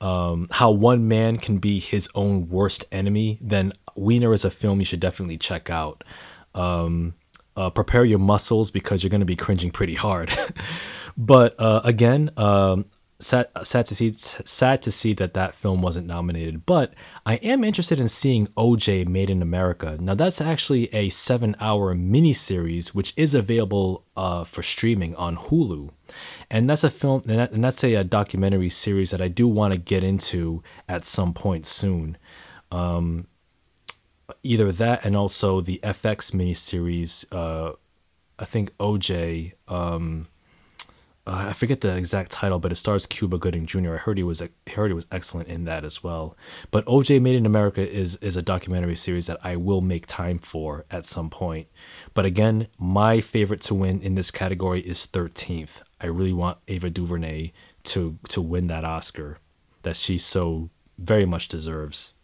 um, 0.00 0.48
how 0.50 0.70
one 0.70 1.08
man 1.08 1.38
can 1.38 1.58
be 1.58 1.78
his 1.78 2.08
own 2.14 2.48
worst 2.48 2.84
enemy, 2.92 3.38
then 3.40 3.72
Weiner 3.96 4.32
is 4.32 4.44
a 4.44 4.50
film 4.50 4.78
you 4.78 4.84
should 4.84 5.00
definitely 5.00 5.38
check 5.38 5.70
out. 5.70 6.04
Um, 6.54 7.14
uh, 7.56 7.70
prepare 7.70 8.04
your 8.04 8.20
muscles 8.20 8.70
because 8.70 9.02
you're 9.02 9.10
going 9.10 9.20
to 9.20 9.26
be 9.26 9.36
cringing 9.36 9.70
pretty 9.72 9.96
hard. 9.96 10.30
but 11.16 11.58
uh, 11.58 11.80
again, 11.82 12.30
um, 12.36 12.84
sad, 13.18 13.48
sad 13.64 13.86
to 13.86 13.94
see 13.94 14.12
sad 14.12 14.82
to 14.82 14.92
see 14.92 15.12
that 15.14 15.34
that 15.34 15.54
film 15.54 15.82
wasn't 15.82 16.06
nominated. 16.06 16.64
But 16.64 16.94
I 17.26 17.34
am 17.36 17.64
interested 17.64 17.98
in 17.98 18.08
seeing 18.08 18.46
OJ 18.56 19.08
Made 19.08 19.30
in 19.30 19.42
America. 19.42 19.96
Now 20.00 20.14
that's 20.14 20.40
actually 20.40 20.92
a 20.94 21.10
seven-hour 21.10 21.94
miniseries 21.94 22.88
which 22.88 23.12
is 23.16 23.34
available 23.34 24.04
uh, 24.16 24.44
for 24.44 24.62
streaming 24.62 25.14
on 25.16 25.36
Hulu, 25.36 25.90
and 26.50 26.68
that's 26.68 26.84
a 26.84 26.90
film 26.90 27.22
and, 27.28 27.38
that, 27.38 27.52
and 27.52 27.62
that's 27.62 27.84
a, 27.84 27.94
a, 27.94 28.04
documentary 28.04 28.70
series 28.70 29.10
that 29.10 29.20
I 29.20 29.28
do 29.28 29.46
want 29.46 29.72
to 29.72 29.78
get 29.78 30.02
into 30.02 30.62
at 30.88 31.04
some 31.04 31.34
point 31.34 31.66
soon. 31.66 32.16
Um, 32.70 33.26
either 34.42 34.72
that 34.72 35.04
and 35.04 35.16
also 35.16 35.60
the 35.60 35.80
FX 35.82 36.32
miniseries. 36.32 37.24
Uh, 37.32 37.74
I 38.38 38.44
think 38.44 38.76
OJ. 38.78 39.52
Um, 39.66 40.28
uh, 41.28 41.48
I 41.50 41.52
forget 41.52 41.82
the 41.82 41.94
exact 41.94 42.30
title, 42.32 42.58
but 42.58 42.72
it 42.72 42.76
stars 42.76 43.04
Cuba 43.04 43.36
Gooding 43.36 43.66
Jr. 43.66 43.94
I 43.94 43.96
heard 43.98 44.16
he 44.16 44.22
was 44.22 44.40
I 44.40 44.48
heard 44.70 44.88
he 44.88 44.94
was 44.94 45.06
excellent 45.12 45.48
in 45.48 45.64
that 45.64 45.84
as 45.84 46.02
well. 46.02 46.38
But 46.70 46.86
OJ 46.86 47.20
Made 47.20 47.34
in 47.34 47.44
America 47.44 47.86
is 47.86 48.16
is 48.22 48.36
a 48.36 48.42
documentary 48.42 48.96
series 48.96 49.26
that 49.26 49.38
I 49.44 49.56
will 49.56 49.82
make 49.82 50.06
time 50.06 50.38
for 50.38 50.86
at 50.90 51.04
some 51.04 51.28
point. 51.28 51.68
But 52.14 52.24
again, 52.24 52.68
my 52.78 53.20
favorite 53.20 53.60
to 53.62 53.74
win 53.74 54.00
in 54.00 54.14
this 54.14 54.30
category 54.30 54.80
is 54.80 55.06
13th. 55.06 55.82
I 56.00 56.06
really 56.06 56.32
want 56.32 56.58
Ava 56.66 56.88
DuVernay 56.88 57.52
to 57.84 58.18
to 58.30 58.40
win 58.40 58.68
that 58.68 58.86
Oscar 58.86 59.38
that 59.82 59.96
she 59.96 60.16
so 60.16 60.70
very 60.96 61.26
much 61.26 61.48
deserves. 61.48 62.14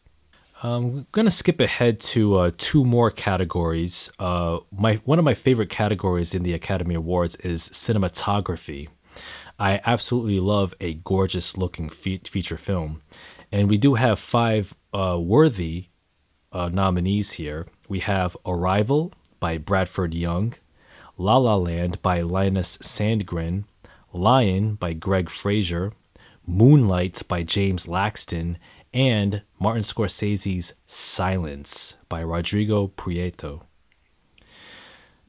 I'm 0.62 1.06
gonna 1.12 1.30
skip 1.30 1.60
ahead 1.60 2.00
to 2.00 2.36
uh, 2.36 2.50
two 2.56 2.86
more 2.86 3.10
categories. 3.10 4.10
Uh, 4.18 4.60
my 4.72 4.94
one 5.04 5.18
of 5.18 5.24
my 5.26 5.34
favorite 5.34 5.68
categories 5.68 6.32
in 6.32 6.42
the 6.42 6.54
Academy 6.54 6.94
Awards 6.94 7.36
is 7.36 7.68
cinematography. 7.68 8.88
I 9.64 9.80
absolutely 9.86 10.40
love 10.40 10.74
a 10.78 10.92
gorgeous 10.92 11.56
looking 11.56 11.88
fe- 11.88 12.20
feature 12.26 12.58
film, 12.58 13.00
and 13.50 13.70
we 13.70 13.78
do 13.78 13.94
have 13.94 14.18
five 14.18 14.74
uh, 14.92 15.18
worthy 15.18 15.86
uh, 16.52 16.68
nominees 16.68 17.32
here. 17.32 17.66
We 17.88 18.00
have 18.00 18.36
Arrival 18.44 19.14
by 19.40 19.56
Bradford 19.56 20.12
Young, 20.12 20.52
La 21.16 21.38
La 21.38 21.56
Land 21.56 22.02
by 22.02 22.20
Linus 22.20 22.76
Sandgren, 22.82 23.64
Lion 24.12 24.74
by 24.74 24.92
Greig 24.92 25.30
Fraser, 25.30 25.94
Moonlight 26.46 27.22
by 27.26 27.42
James 27.42 27.86
Laxton, 27.86 28.56
and 28.92 29.40
Martin 29.58 29.82
Scorsese's 29.82 30.74
Silence 30.86 31.94
by 32.10 32.22
Rodrigo 32.22 32.88
Prieto. 32.88 33.62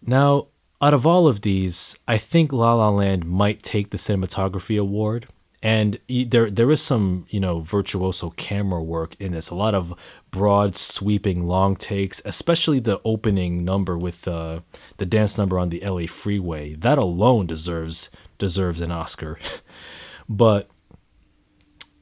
Now, 0.05 0.47
out 0.81 0.93
of 0.93 1.05
all 1.05 1.27
of 1.27 1.41
these, 1.41 1.95
I 2.07 2.17
think 2.17 2.51
La 2.51 2.73
La 2.73 2.89
Land 2.89 3.25
might 3.25 3.63
take 3.63 3.89
the 3.91 3.97
cinematography 3.97 4.79
award. 4.79 5.27
And 5.63 5.99
there, 6.07 6.51
there 6.51 6.69
is 6.69 6.79
some, 6.79 7.25
you 7.29 7.39
know, 7.39 7.61
virtuoso 7.61 8.29
camera 8.31 8.83
work 8.83 9.15
in 9.19 9.31
this. 9.31 9.49
A 9.49 9.55
lot 9.55 9.73
of 9.73 9.95
broad, 10.29 10.75
sweeping, 10.75 11.47
long 11.47 11.75
takes, 11.75 12.21
especially 12.23 12.79
the 12.79 13.01
opening 13.03 13.65
number 13.65 13.97
with 13.97 14.27
uh, 14.27 14.59
the 14.97 15.07
dance 15.07 15.39
number 15.39 15.57
on 15.57 15.69
the 15.69 15.79
LA 15.83 16.05
freeway. 16.05 16.75
That 16.75 16.99
alone 16.99 17.47
deserves 17.47 18.11
deserves 18.37 18.81
an 18.81 18.91
Oscar. 18.91 19.39
but 20.29 20.69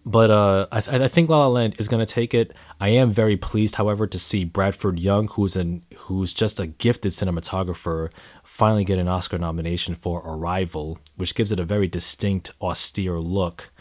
but 0.05 0.32
uh, 0.32 0.67
I, 0.71 0.82
th- 0.82 1.01
I 1.01 1.07
think 1.07 1.30
La 1.30 1.39
La 1.39 1.47
Land 1.47 1.76
is 1.80 1.88
going 1.88 2.05
to 2.05 2.11
take 2.11 2.34
it. 2.34 2.53
I 2.80 2.89
am 2.89 3.11
very 3.11 3.38
pleased, 3.38 3.76
however, 3.76 4.05
to 4.07 4.19
see 4.19 4.43
Bradford 4.43 4.99
Young, 4.99 5.30
who's 5.30 5.55
an 5.55 5.84
who's 5.95 6.34
just 6.34 6.59
a 6.59 6.67
gifted 6.67 7.13
cinematographer, 7.13 8.09
finally 8.54 8.84
get 8.84 8.99
an 8.99 9.08
Oscar 9.08 9.39
nomination 9.39 9.95
for 9.95 10.22
Arrival, 10.24 10.99
which 11.16 11.34
gives 11.34 11.51
it 11.51 11.60
a 11.60 11.64
very 11.64 11.88
distinct, 11.88 12.51
austere 12.62 13.20
look. 13.20 13.72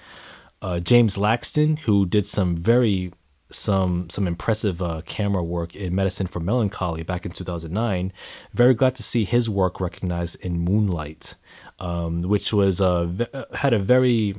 Uh, 0.62 0.80
James 0.80 1.18
Laxton, 1.18 1.80
who 1.80 2.06
did 2.06 2.26
some 2.26 2.56
very 2.56 3.12
some 3.50 4.08
some 4.08 4.26
impressive 4.26 4.80
uh, 4.80 5.02
camera 5.04 5.44
work 5.44 5.76
in 5.76 5.94
Medicine 5.94 6.26
for 6.26 6.40
Melancholy 6.40 7.02
back 7.02 7.26
in 7.26 7.32
2009. 7.32 8.14
Very 8.54 8.72
glad 8.72 8.94
to 8.94 9.02
see 9.02 9.26
his 9.26 9.50
work 9.50 9.78
recognized 9.78 10.36
in 10.36 10.60
Moonlight, 10.60 11.34
um, 11.78 12.22
which 12.22 12.50
was 12.54 12.80
uh, 12.80 13.26
had 13.52 13.74
a 13.74 13.78
very 13.78 14.36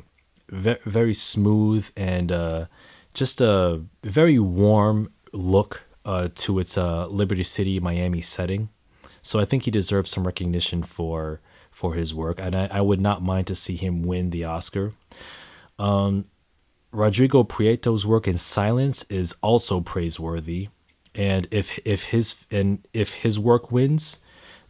very 0.50 1.14
smooth 1.14 1.88
and 1.96 2.32
uh, 2.32 2.66
just 3.14 3.40
a 3.40 3.84
very 4.04 4.40
warm 4.40 5.14
look 5.32 5.84
uh, 6.06 6.30
to 6.34 6.58
its 6.58 6.76
uh, 6.76 7.06
Liberty 7.06 7.44
City, 7.44 7.80
Miami 7.80 8.22
setting. 8.22 8.70
So 9.24 9.40
I 9.40 9.46
think 9.46 9.64
he 9.64 9.72
deserves 9.72 10.12
some 10.12 10.28
recognition 10.28 10.84
for 10.84 11.42
for 11.72 11.96
his 11.96 12.14
work, 12.14 12.40
and 12.40 12.56
I, 12.56 12.68
I 12.72 12.82
would 12.82 13.02
not 13.02 13.24
mind 13.24 13.48
to 13.48 13.56
see 13.56 13.76
him 13.76 14.04
win 14.04 14.30
the 14.30 14.44
Oscar. 14.44 14.94
Um, 15.80 16.26
Rodrigo 16.92 17.44
Prieto's 17.44 18.06
work 18.06 18.28
in 18.28 18.38
Silence 18.38 19.04
is 19.10 19.34
also 19.42 19.82
praiseworthy, 19.82 20.70
and 21.16 21.48
if 21.50 21.80
if 21.84 22.04
his 22.04 22.36
and 22.52 22.86
if 22.94 23.14
his 23.14 23.40
work 23.40 23.72
wins, 23.72 24.20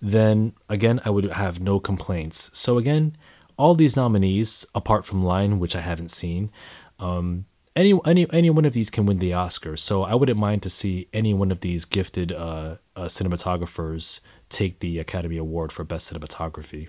then 0.02 0.54
again 0.70 1.02
I 1.04 1.10
would 1.10 1.26
have 1.26 1.60
no 1.60 1.80
complaints. 1.80 2.50
So 2.54 2.78
again, 2.78 3.18
all 3.58 3.76
these 3.76 3.98
nominees, 3.98 4.66
apart 4.74 5.04
from 5.04 5.26
Lion, 5.26 5.60
which 5.60 5.76
I 5.76 5.82
haven't 5.82 6.12
seen, 6.12 6.52
um, 7.00 7.46
any 7.76 8.00
any 8.06 8.28
any 8.32 8.50
one 8.50 8.66
of 8.66 8.74
these 8.74 8.90
can 8.90 9.06
win 9.06 9.20
the 9.20 9.34
Oscar. 9.34 9.76
So 9.78 10.04
I 10.04 10.16
wouldn't 10.16 10.40
mind 10.40 10.64
to 10.64 10.70
see 10.70 11.08
any 11.12 11.34
one 11.34 11.52
of 11.52 11.62
these 11.62 11.86
gifted 11.86 12.32
uh, 12.32 12.76
uh, 12.96 13.06
cinematographers 13.06 14.20
take 14.54 14.80
the 14.80 15.00
Academy 15.00 15.38
Award 15.38 15.72
for 15.72 15.84
Best 15.84 16.12
Cinematography. 16.12 16.88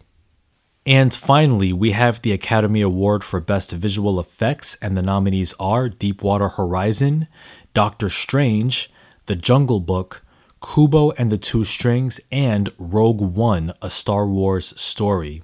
And 0.86 1.14
finally, 1.14 1.72
we 1.72 1.92
have 1.92 2.20
the 2.20 2.32
Academy 2.32 2.82
Award 2.82 3.24
for 3.24 3.40
Best 3.40 3.72
Visual 3.72 4.20
Effects, 4.20 4.76
and 4.82 4.96
the 4.96 5.02
nominees 5.02 5.54
are 5.58 5.88
Deepwater 5.88 6.50
Horizon, 6.50 7.26
Doctor 7.72 8.10
Strange, 8.10 8.90
The 9.24 9.34
Jungle 9.34 9.80
Book, 9.80 10.22
Kubo 10.62 11.10
and 11.12 11.32
the 11.32 11.38
Two 11.38 11.64
Strings, 11.64 12.20
and 12.30 12.70
Rogue 12.78 13.20
One, 13.20 13.72
a 13.80 13.88
Star 13.88 14.26
Wars 14.26 14.78
story. 14.80 15.42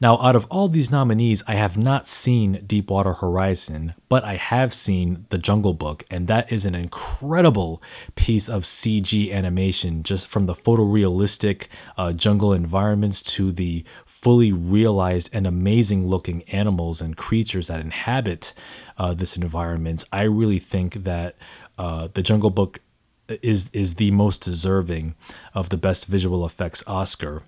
Now, 0.00 0.18
out 0.20 0.36
of 0.36 0.46
all 0.50 0.68
these 0.68 0.90
nominees, 0.90 1.42
I 1.46 1.54
have 1.54 1.76
not 1.76 2.06
seen 2.06 2.64
Deepwater 2.66 3.14
Horizon, 3.14 3.94
but 4.08 4.24
I 4.24 4.36
have 4.36 4.72
seen 4.72 5.26
The 5.30 5.38
Jungle 5.38 5.74
Book, 5.74 6.04
and 6.10 6.28
that 6.28 6.52
is 6.52 6.64
an 6.64 6.74
incredible 6.74 7.82
piece 8.14 8.48
of 8.48 8.64
CG 8.64 9.32
animation, 9.32 10.02
just 10.02 10.26
from 10.26 10.46
the 10.46 10.54
photorealistic 10.54 11.66
uh, 11.96 12.12
jungle 12.12 12.52
environments 12.52 13.22
to 13.22 13.52
the 13.52 13.84
fully 14.06 14.52
realized 14.52 15.28
and 15.32 15.46
amazing 15.46 16.08
looking 16.08 16.42
animals 16.44 17.02
and 17.02 17.16
creatures 17.16 17.66
that 17.66 17.80
inhabit 17.80 18.54
uh, 18.96 19.12
this 19.12 19.36
environment. 19.36 20.02
I 20.12 20.22
really 20.22 20.58
think 20.58 21.04
that 21.04 21.36
uh, 21.76 22.08
The 22.14 22.22
Jungle 22.22 22.50
Book 22.50 22.80
is 23.28 23.68
is 23.72 23.94
the 23.94 24.10
most 24.10 24.42
deserving 24.42 25.14
of 25.54 25.70
the 25.70 25.76
best 25.76 26.06
visual 26.06 26.44
effects 26.44 26.82
Oscar. 26.86 27.42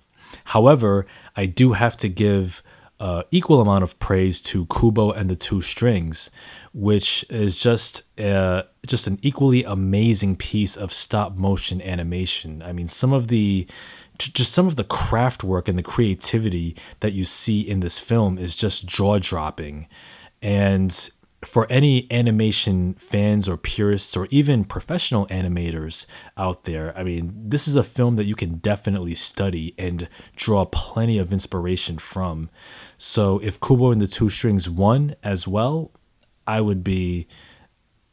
However, 0.45 1.05
I 1.35 1.45
do 1.45 1.73
have 1.73 1.97
to 1.97 2.09
give 2.09 2.63
uh, 2.99 3.23
equal 3.29 3.61
amount 3.61 3.83
of 3.83 3.99
praise 3.99 4.41
to 4.41 4.65
Kubo 4.67 5.11
and 5.11 5.29
the 5.29 5.35
Two 5.35 5.61
Strings, 5.61 6.31
which 6.73 7.23
is 7.29 7.57
just 7.57 8.01
uh, 8.19 8.63
just 8.85 9.07
an 9.07 9.19
equally 9.21 9.63
amazing 9.63 10.35
piece 10.35 10.75
of 10.75 10.91
stop 10.91 11.35
motion 11.35 11.81
animation. 11.81 12.63
I 12.63 12.73
mean, 12.73 12.87
some 12.87 13.13
of 13.13 13.27
the 13.27 13.67
just 14.17 14.51
some 14.51 14.65
of 14.65 14.77
the 14.77 14.83
craft 14.83 15.43
work 15.43 15.67
and 15.67 15.77
the 15.77 15.83
creativity 15.83 16.75
that 17.01 17.13
you 17.13 17.23
see 17.23 17.61
in 17.61 17.81
this 17.81 17.99
film 17.99 18.39
is 18.39 18.55
just 18.55 18.87
jaw 18.87 19.19
dropping, 19.19 19.87
and 20.41 21.09
for 21.47 21.65
any 21.71 22.11
animation 22.11 22.93
fans 22.95 23.47
or 23.47 23.55
purists 23.55 24.17
or 24.17 24.27
even 24.29 24.65
professional 24.65 25.25
animators 25.27 26.05
out 26.35 26.65
there, 26.65 26.95
I 26.97 27.03
mean, 27.03 27.33
this 27.35 27.69
is 27.69 27.77
a 27.77 27.83
film 27.83 28.15
that 28.15 28.25
you 28.25 28.35
can 28.35 28.57
definitely 28.57 29.15
study 29.15 29.73
and 29.77 30.09
draw 30.35 30.65
plenty 30.65 31.17
of 31.17 31.31
inspiration 31.31 31.99
from. 31.99 32.49
So 32.97 33.39
if 33.39 33.61
Kubo 33.61 33.91
and 33.91 34.01
the 34.01 34.07
Two 34.07 34.29
Strings 34.29 34.69
won 34.69 35.15
as 35.23 35.47
well, 35.47 35.91
I 36.45 36.59
would 36.59 36.83
be, 36.83 37.27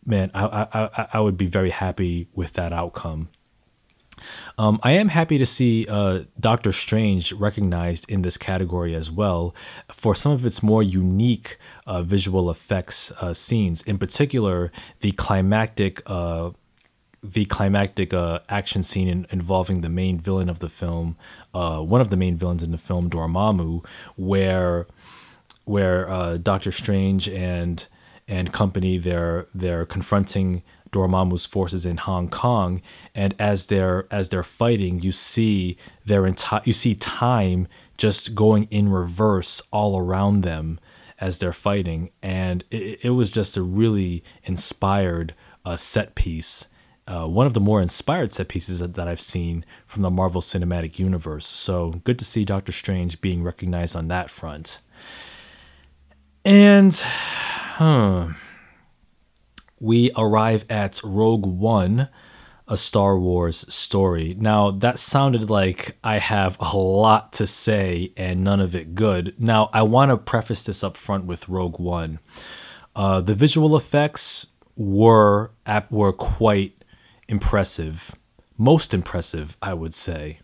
man, 0.07 0.31
I, 0.33 0.69
I, 0.73 1.09
I 1.15 1.21
would 1.21 1.37
be 1.37 1.47
very 1.47 1.71
happy 1.71 2.29
with 2.35 2.53
that 2.53 2.73
outcome. 2.73 3.31
Um, 4.59 4.79
I 4.83 4.93
am 4.93 5.09
happy 5.09 5.39
to 5.39 5.47
see 5.47 5.87
uh, 5.89 6.21
Doctor 6.39 6.73
Strange 6.73 7.33
recognized 7.33 8.09
in 8.09 8.23
this 8.23 8.37
category 8.37 8.95
as 8.95 9.11
well 9.11 9.55
for 9.93 10.15
some 10.15 10.33
of 10.33 10.45
its 10.47 10.63
more 10.63 10.83
unique 10.83 11.59
uh, 11.87 12.03
visual 12.03 12.51
effects 12.51 13.11
uh, 13.21 13.35
scenes. 13.35 13.83
In 13.83 13.99
particular, 13.99 14.73
the 15.01 15.13
climactic. 15.13 16.03
Uh, 16.07 16.51
the 17.27 17.47
climactic 17.47 18.13
uh, 18.13 18.41
action 18.51 18.83
scene 18.83 19.09
in, 19.09 19.27
involving 19.31 19.81
the 19.81 19.89
main 19.89 20.21
villain 20.21 20.51
of 20.51 20.59
the 20.59 20.69
film, 20.69 21.17
uh, 21.55 21.81
one 21.81 22.03
of 22.03 22.11
the 22.11 22.19
main 22.19 22.37
villains 22.37 22.63
in 22.63 22.71
the 22.71 22.77
film, 22.77 23.09
Dormammu, 23.09 23.83
where 24.17 24.87
where 25.65 26.37
Doctor 26.37 26.71
Strange 26.71 27.27
and 27.27 27.87
and 28.29 28.53
company 28.53 28.99
they're 28.99 29.47
they're 29.55 29.87
confronting 29.87 30.63
Dormammu's 30.95 31.45
forces 31.45 31.85
in 31.85 31.97
Hong 31.97 32.29
Kong, 32.29 32.81
and 33.15 33.35
as 33.39 33.67
they're 33.67 34.07
as 34.13 34.29
they're 34.29 34.45
fighting, 34.45 35.01
you 35.01 35.11
see 35.11 35.77
their 36.07 36.25
entire 36.25 36.63
you 36.65 36.73
see 36.73 36.95
time 36.95 37.67
just 37.99 38.35
going 38.35 38.69
in 38.71 38.89
reverse 38.89 39.61
all 39.73 39.99
around 39.99 40.43
them 40.43 40.79
as 41.21 41.39
they're 41.39 41.53
fighting, 41.53 42.11
and 42.23 42.65
it, 42.71 43.01
it 43.03 43.11
was 43.11 43.31
just 43.31 43.57
a 43.57 43.63
really 43.63 44.23
inspired 44.45 45.35
uh, 45.65 45.77
set 45.77 46.15
piece. 46.15 46.69
Uh, 47.07 47.27
one 47.27 47.47
of 47.47 47.53
the 47.55 47.61
more 47.61 47.83
inspired 47.83 48.33
set 48.33 48.49
pieces 48.49 48.79
that, 48.79 48.95
that 48.95 49.09
I've 49.09 49.21
seen 49.21 49.65
from 49.87 50.03
the 50.03 50.11
Marvel 50.11 50.41
Cinematic 50.41 50.99
Universe. 50.99 51.47
So 51.47 52.01
good 52.05 52.19
to 52.19 52.25
see 52.25 52.47
Doctor 52.47 52.73
Strange 52.73 53.21
being 53.21 53.43
recognized 53.43 53.95
on 53.95 54.09
that 54.09 54.31
front. 54.31 54.79
And, 56.47 56.95
huh 56.95 58.29
we 59.85 60.11
arrive 60.17 60.65
at 60.71 60.99
Rogue 61.05 61.45
One, 61.45 62.09
a 62.67 62.77
Star 62.77 63.19
Wars 63.19 63.67
story. 63.73 64.35
Now, 64.39 64.71
that 64.71 64.99
sounded 64.99 65.51
like 65.51 65.99
I 66.03 66.19
have 66.19 66.57
a 66.59 66.75
lot 66.75 67.35
to 67.35 67.47
say 67.47 68.11
and 68.17 68.43
none 68.43 68.61
of 68.61 68.75
it 68.75 68.95
good. 68.95 69.35
Now, 69.39 69.69
I 69.75 69.83
want 69.83 70.11
to 70.11 70.17
preface 70.17 70.65
this 70.65 70.83
up 70.83 70.97
front 70.97 71.27
with 71.27 71.51
Rogue 71.51 71.79
One. 71.79 72.19
Uh, 72.97 73.21
the 73.21 73.35
visual 73.35 73.77
effects 73.77 74.47
were 74.75 75.51
were 75.91 76.13
quite 76.15 76.83
impressive, 77.29 78.15
most 78.57 78.95
impressive, 78.95 79.59
I 79.61 79.75
would 79.75 79.95
say. 79.95 80.41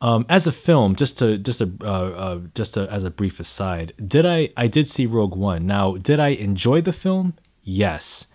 Um, 0.00 0.24
as 0.28 0.46
a 0.46 0.52
film, 0.52 0.94
just 0.94 1.18
to 1.18 1.36
just 1.36 1.60
a 1.60 1.72
uh, 1.80 1.84
uh, 1.86 2.40
just 2.54 2.76
a, 2.76 2.88
as 2.92 3.02
a 3.02 3.10
brief 3.10 3.40
aside, 3.40 3.92
did 4.06 4.24
I 4.24 4.50
I 4.56 4.68
did 4.68 4.86
see 4.86 5.06
Rogue 5.06 5.34
One. 5.34 5.66
Now, 5.66 5.96
did 5.96 6.20
I 6.20 6.28
enjoy 6.28 6.80
the 6.80 6.92
film? 6.92 7.34
Yes. 7.64 8.26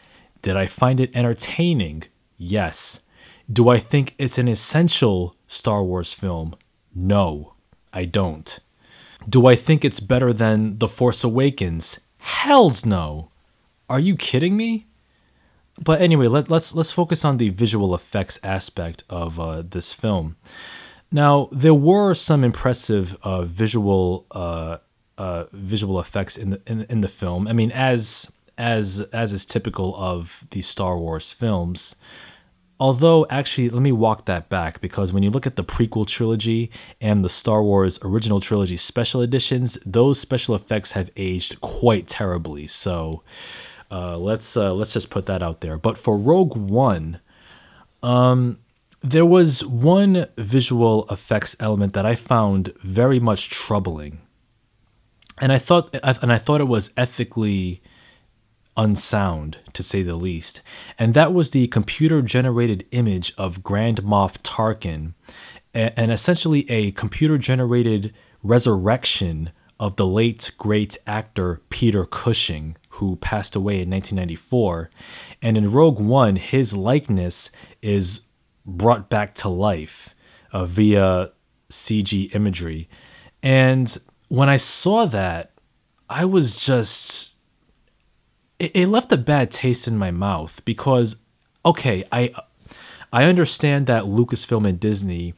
Did 0.42 0.58
I 0.58 0.68
find 0.68 1.00
it 1.00 1.16
entertaining? 1.16 2.04
Yes. 2.38 3.00
Do 3.52 3.70
I 3.70 3.78
think 3.78 4.16
it's 4.18 4.38
an 4.38 4.48
essential 4.48 5.36
Star 5.48 5.84
Wars 5.84 6.14
film? 6.14 6.56
No, 6.96 7.54
I 7.94 8.06
don't. 8.06 8.60
Do 9.28 9.48
I 9.48 9.56
think 9.56 9.86
it's 9.86 10.00
better 10.00 10.34
than 10.34 10.80
The 10.80 10.88
Force 10.88 11.24
Awakens? 11.24 12.00
Hells 12.18 12.86
no. 12.86 13.30
Are 13.90 14.00
you 14.00 14.16
kidding 14.16 14.58
me? 14.58 14.88
But 15.80 16.02
anyway, 16.02 16.28
let, 16.28 16.46
us 16.46 16.50
let's, 16.50 16.76
let's 16.76 16.92
focus 16.92 17.26
on 17.26 17.38
the 17.38 17.50
visual 17.50 17.94
effects 17.94 18.40
aspect 18.44 19.04
of 19.10 19.40
uh, 19.40 19.64
this 19.64 19.94
film. 19.94 20.38
Now, 21.12 21.50
there 21.52 21.74
were 21.74 22.14
some 22.14 22.44
impressive 22.44 23.18
uh, 23.24 23.44
visual 23.44 24.26
uh, 24.32 24.78
uh 25.18 25.44
visual 25.52 26.00
effects 26.00 26.38
in 26.38 26.52
the 26.52 26.62
in, 26.66 26.86
in 26.90 27.02
the 27.02 27.10
film. 27.10 27.48
I 27.48 27.54
mean, 27.54 27.72
as 27.72 28.28
as 28.62 29.02
as 29.12 29.34
is 29.34 29.44
typical 29.44 29.96
of 29.98 30.46
these 30.52 30.68
Star 30.68 30.98
Wars 30.98 31.34
films. 31.34 31.96
Although, 32.80 33.28
actually, 33.30 33.70
let 33.70 33.82
me 33.82 33.92
walk 33.92 34.26
that 34.26 34.50
back 34.50 34.82
because 34.82 35.14
when 35.14 35.22
you 35.22 35.30
look 35.30 35.46
at 35.46 35.56
the 35.56 35.64
prequel 35.64 36.08
trilogy 36.08 36.72
and 37.00 37.24
the 37.24 37.30
Star 37.30 37.62
Wars 37.62 38.00
original 38.02 38.40
trilogy 38.40 38.78
special 38.78 39.22
editions, 39.22 39.78
those 39.86 40.20
special 40.20 40.56
effects 40.56 40.94
have 40.94 41.12
aged 41.16 41.62
quite 41.62 42.08
terribly. 42.08 42.66
So 42.66 43.22
uh, 43.92 44.18
let's 44.18 44.56
uh, 44.56 44.74
let's 44.74 44.94
just 44.94 45.10
put 45.10 45.26
that 45.26 45.44
out 45.44 45.62
there. 45.62 45.78
But 45.78 45.98
for 45.98 46.18
Rogue 46.18 46.56
One, 46.56 47.20
um, 48.02 48.58
there 49.04 49.26
was 49.28 49.66
one 49.66 50.28
visual 50.38 51.06
effects 51.10 51.56
element 51.60 51.94
that 51.94 52.06
I 52.06 52.16
found 52.16 52.74
very 52.84 53.20
much 53.20 53.50
troubling, 53.50 54.22
and 55.40 55.52
I 55.52 55.60
thought 55.60 55.96
and 56.04 56.32
I 56.32 56.38
thought 56.38 56.62
it 56.62 56.68
was 56.68 56.92
ethically 56.98 57.82
unsound, 58.78 59.58
to 59.74 59.84
say 59.84 60.04
the 60.04 60.16
least. 60.16 60.62
And 60.98 61.14
that 61.14 61.34
was 61.34 61.50
the 61.50 61.68
computer 61.68 62.22
generated 62.22 62.86
image 62.92 63.34
of 63.38 63.64
Grand 63.64 64.04
Moff 64.04 64.38
Tarkin, 64.42 65.14
and 65.74 66.12
essentially 66.12 66.70
a 66.70 66.92
computer 66.92 67.38
generated 67.38 68.14
resurrection 68.44 69.52
of 69.80 69.96
the 69.96 70.06
late 70.06 70.52
great 70.58 70.98
actor 71.08 71.62
Peter 71.70 72.06
Cushing, 72.06 72.78
who 72.90 73.16
passed 73.16 73.56
away 73.56 73.82
in 73.82 73.90
1994. 73.90 74.92
And 75.42 75.58
in 75.58 75.72
Rogue 75.72 76.00
One, 76.00 76.36
his 76.36 76.76
likeness 76.76 77.50
is 77.82 78.22
brought 78.66 79.10
back 79.10 79.34
to 79.36 79.50
life 79.50 80.14
uh, 80.54 80.66
via 80.66 81.32
CG 81.70 82.34
imagery. 82.36 82.90
And 83.42 83.98
when 84.28 84.50
I 84.50 84.58
saw 84.58 85.06
that, 85.08 85.52
I 86.10 86.26
was 86.26 86.56
just 86.64 87.31
it, 88.62 88.72
it 88.76 88.88
left 88.88 89.12
a 89.12 89.18
bad 89.18 89.50
taste 89.50 89.88
in 89.88 89.98
my 89.98 90.12
mouth 90.12 90.62
because 90.66 91.16
okay, 91.66 92.04
I 92.12 92.34
I 93.12 93.24
understand 93.26 93.88
that 93.88 94.04
Lucasfilm 94.04 94.68
and 94.68 94.80
Disney 94.80 95.34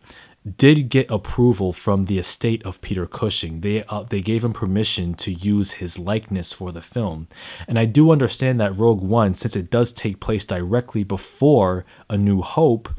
did 0.58 0.90
get 0.90 1.10
approval 1.10 1.72
from 1.72 2.06
the 2.06 2.20
estate 2.20 2.62
of 2.66 2.82
Peter 2.82 3.08
Cushing. 3.08 3.62
They 3.62 3.86
uh, 3.86 4.04
they 4.04 4.20
gave 4.20 4.44
him 4.44 4.52
permission 4.52 5.14
to 5.16 5.32
use 5.32 5.74
his 5.74 5.98
likeness 5.98 6.52
for 6.52 6.74
the 6.74 6.82
film. 6.82 7.28
And 7.66 7.80
I 7.80 7.86
do 7.86 8.12
understand 8.12 8.60
that 8.60 8.78
Rogue 8.78 9.02
One 9.02 9.36
since 9.36 9.56
it 9.56 9.72
does 9.72 9.94
take 9.94 10.20
place 10.20 10.44
directly 10.44 11.06
before 11.06 11.86
A 12.10 12.18
New 12.18 12.42
Hope 12.42 12.90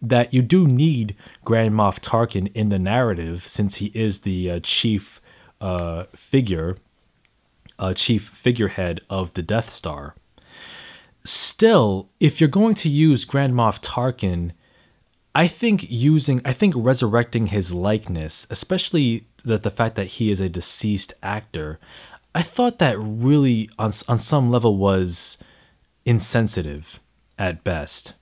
that 0.00 0.32
you 0.32 0.42
do 0.42 0.68
need 0.68 1.16
Grand 1.44 1.74
Moff 1.74 2.00
Tarkin 2.00 2.52
in 2.54 2.68
the 2.68 2.78
narrative 2.78 3.46
since 3.48 3.76
he 3.76 3.86
is 3.86 4.20
the 4.20 4.50
uh, 4.50 4.60
chief 4.62 5.20
uh, 5.60 6.04
figure 6.14 6.76
uh, 7.82 7.92
chief 7.92 8.28
figurehead 8.28 9.00
of 9.10 9.34
the 9.34 9.42
Death 9.42 9.68
Star. 9.68 10.14
Still, 11.24 12.08
if 12.20 12.40
you're 12.40 12.48
going 12.48 12.76
to 12.76 12.88
use 12.88 13.24
Grand 13.24 13.54
Moff 13.54 13.82
Tarkin, 13.82 14.52
I 15.34 15.48
think 15.48 15.90
using, 15.90 16.40
I 16.44 16.52
think 16.52 16.74
resurrecting 16.76 17.48
his 17.48 17.72
likeness, 17.72 18.46
especially 18.50 19.26
that 19.44 19.64
the 19.64 19.70
fact 19.70 19.96
that 19.96 20.06
he 20.06 20.30
is 20.30 20.40
a 20.40 20.48
deceased 20.48 21.12
actor, 21.24 21.80
I 22.34 22.42
thought 22.42 22.78
that 22.78 22.96
really, 22.98 23.68
on 23.78 23.92
on 24.06 24.18
some 24.18 24.50
level, 24.50 24.76
was 24.76 25.36
insensitive 26.04 27.00
at 27.38 27.64
best. 27.64 28.14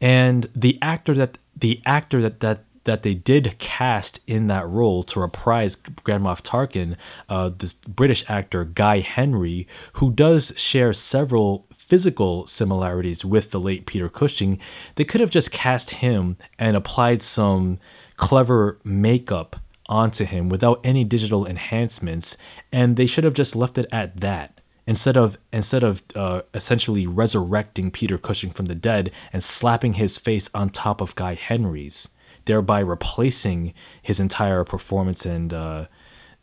And 0.00 0.48
the 0.54 0.78
actor 0.80 1.14
that 1.14 1.38
the 1.56 1.82
actor 1.84 2.22
that 2.22 2.40
that 2.40 2.64
that 2.84 3.02
they 3.02 3.14
did 3.14 3.58
cast 3.58 4.20
in 4.26 4.46
that 4.46 4.68
role 4.68 5.02
to 5.04 5.20
reprise 5.20 5.76
Grand 5.76 6.24
Moff 6.24 6.42
Tarkin, 6.42 6.96
uh, 7.28 7.50
this 7.56 7.72
British 7.72 8.24
actor 8.28 8.64
Guy 8.64 9.00
Henry, 9.00 9.66
who 9.94 10.10
does 10.10 10.52
share 10.56 10.92
several 10.92 11.66
physical 11.72 12.46
similarities 12.46 13.24
with 13.24 13.50
the 13.50 13.60
late 13.60 13.86
Peter 13.86 14.08
Cushing, 14.08 14.58
they 14.94 15.04
could 15.04 15.20
have 15.20 15.30
just 15.30 15.50
cast 15.50 15.90
him 15.90 16.36
and 16.58 16.76
applied 16.76 17.22
some 17.22 17.78
clever 18.16 18.78
makeup 18.84 19.56
onto 19.86 20.24
him 20.24 20.48
without 20.48 20.80
any 20.82 21.04
digital 21.04 21.46
enhancements, 21.46 22.36
and 22.72 22.96
they 22.96 23.06
should 23.06 23.24
have 23.24 23.34
just 23.34 23.54
left 23.54 23.76
it 23.76 23.86
at 23.92 24.20
that 24.20 24.60
instead 24.86 25.16
of 25.16 25.38
instead 25.52 25.82
of 25.82 26.02
uh, 26.14 26.42
essentially 26.52 27.06
resurrecting 27.06 27.90
Peter 27.90 28.18
Cushing 28.18 28.50
from 28.50 28.66
the 28.66 28.74
dead 28.74 29.10
and 29.32 29.42
slapping 29.42 29.94
his 29.94 30.18
face 30.18 30.50
on 30.54 30.70
top 30.70 31.00
of 31.00 31.14
Guy 31.14 31.34
Henry's 31.34 32.08
thereby 32.44 32.80
replacing 32.80 33.74
his 34.02 34.20
entire 34.20 34.64
performance 34.64 35.24
and 35.26 35.52
uh, 35.52 35.86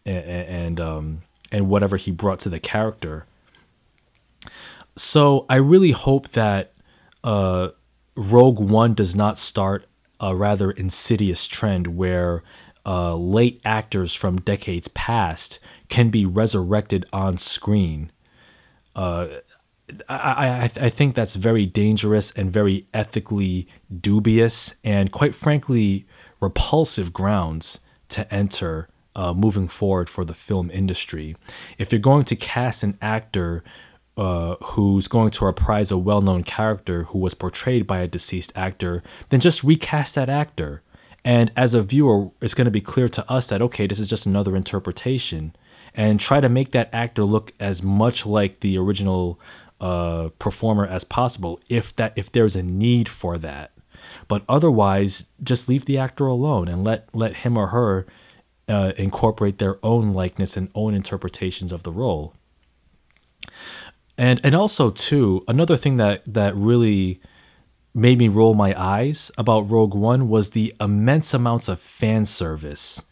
and 0.06 0.80
um, 0.80 1.22
and 1.52 1.70
whatever 1.70 1.97
he 1.97 2.12
brought 2.12 2.39
to 2.41 2.49
the 2.49 2.60
character. 2.60 3.26
So 4.95 5.45
I 5.49 5.56
really 5.56 5.91
hope 5.91 6.30
that 6.30 6.74
uh, 7.24 7.70
Rogue 8.16 8.60
One 8.60 8.93
does 8.93 9.16
not 9.16 9.38
start 9.38 9.86
a 10.20 10.36
rather 10.36 10.72
insidious 10.72 11.47
trend 11.47 11.88
where 11.88 12.43
uh, 12.86 13.16
late 13.16 13.62
actors 13.64 14.14
from 14.14 14.41
decades 14.41 14.88
past 14.89 15.60
can 15.89 16.10
be 16.10 16.26
resurrected 16.26 17.06
on 17.14 17.38
screen. 17.38 18.12
Uh, 18.95 19.28
I, 20.10 20.16
I, 20.16 20.64
I 20.64 20.89
think 20.89 21.16
that's 21.16 21.36
very 21.36 21.66
dangerous 21.66 22.32
and 22.32 22.52
very 22.52 22.88
ethically 22.94 23.68
dubious 24.00 24.74
and 24.84 25.12
quite 25.12 25.36
frankly 25.36 26.06
repulsive 26.39 27.14
grounds 27.14 27.80
to 28.10 28.32
enter 28.34 28.89
uh, 29.16 29.34
moving 29.34 29.68
forward 29.68 30.10
for 30.10 30.24
the 30.24 30.34
film 30.34 30.72
industry. 30.72 31.36
If 31.78 31.92
you're 31.92 32.00
going 32.00 32.26
to 32.26 32.36
cast 32.36 32.84
an 32.84 32.98
actor 33.02 33.64
uh, 34.18 34.56
who's 34.62 35.08
going 35.08 35.32
to 35.32 35.46
reprise 35.46 35.92
a 35.92 35.98
well 35.98 36.22
known 36.22 36.44
character 36.44 37.04
who 37.06 37.20
was 37.20 37.34
portrayed 37.34 37.88
by 37.88 38.00
a 38.00 38.08
deceased 38.08 38.52
actor, 38.56 39.04
then 39.30 39.39
just 39.39 39.64
recast 39.64 40.16
that 40.16 40.30
actor. 40.30 40.82
And 41.24 41.52
as 41.56 41.74
a 41.74 41.82
viewer, 41.82 42.30
it's 42.42 42.54
going 42.54 42.66
to 42.66 42.72
be 42.72 42.82
clear 42.82 43.08
to 43.10 43.30
us 43.32 43.50
that, 43.50 43.62
okay, 43.62 43.88
this 43.88 44.00
is 44.00 44.10
just 44.10 44.26
another 44.26 44.56
interpretation. 44.56 45.56
And 45.94 46.20
try 46.20 46.39
to 46.39 46.50
make 46.50 46.72
that 46.72 46.89
actor 46.94 47.24
look 47.24 47.54
as 47.60 47.84
much 47.84 48.26
like 48.26 48.62
the 48.62 48.78
original 48.78 49.39
performer 50.38 50.86
as 50.86 51.04
possible 51.04 51.60
if 51.68 51.96
that 51.96 52.14
if 52.16 52.32
there's 52.32 52.56
a 52.56 52.64
need 52.64 53.10
for 53.10 53.38
that. 53.38 53.72
But 54.28 54.44
otherwise, 54.48 55.26
just 55.44 55.68
leave 55.68 55.86
the 55.86 55.98
actor 55.98 56.28
alone 56.28 56.68
and 56.68 56.84
let 56.84 57.10
let 57.14 57.38
him 57.38 57.58
or 57.58 57.68
her 57.68 58.06
uh, 58.68 58.94
incorporate 58.98 59.58
their 59.58 59.84
own 59.84 60.14
likeness 60.14 60.56
and 60.56 60.70
own 60.76 60.94
interpretations 60.94 61.72
of 61.72 61.84
the 61.84 61.92
role. 61.92 62.34
And 64.18 64.40
and 64.44 64.56
also 64.56 64.92
too, 64.92 65.44
another 65.48 65.78
thing 65.78 65.98
that 65.98 66.22
that 66.32 66.56
really 66.56 67.22
made 67.94 68.18
me 68.18 68.28
roll 68.28 68.54
my 68.54 68.80
eyes 68.80 69.32
about 69.38 69.70
Rogue 69.70 69.94
One 69.94 70.30
was 70.30 70.52
the 70.52 70.74
immense 70.80 71.34
amounts 71.34 71.68
of 71.68 71.80
fan 71.80 72.26
service 72.26 73.04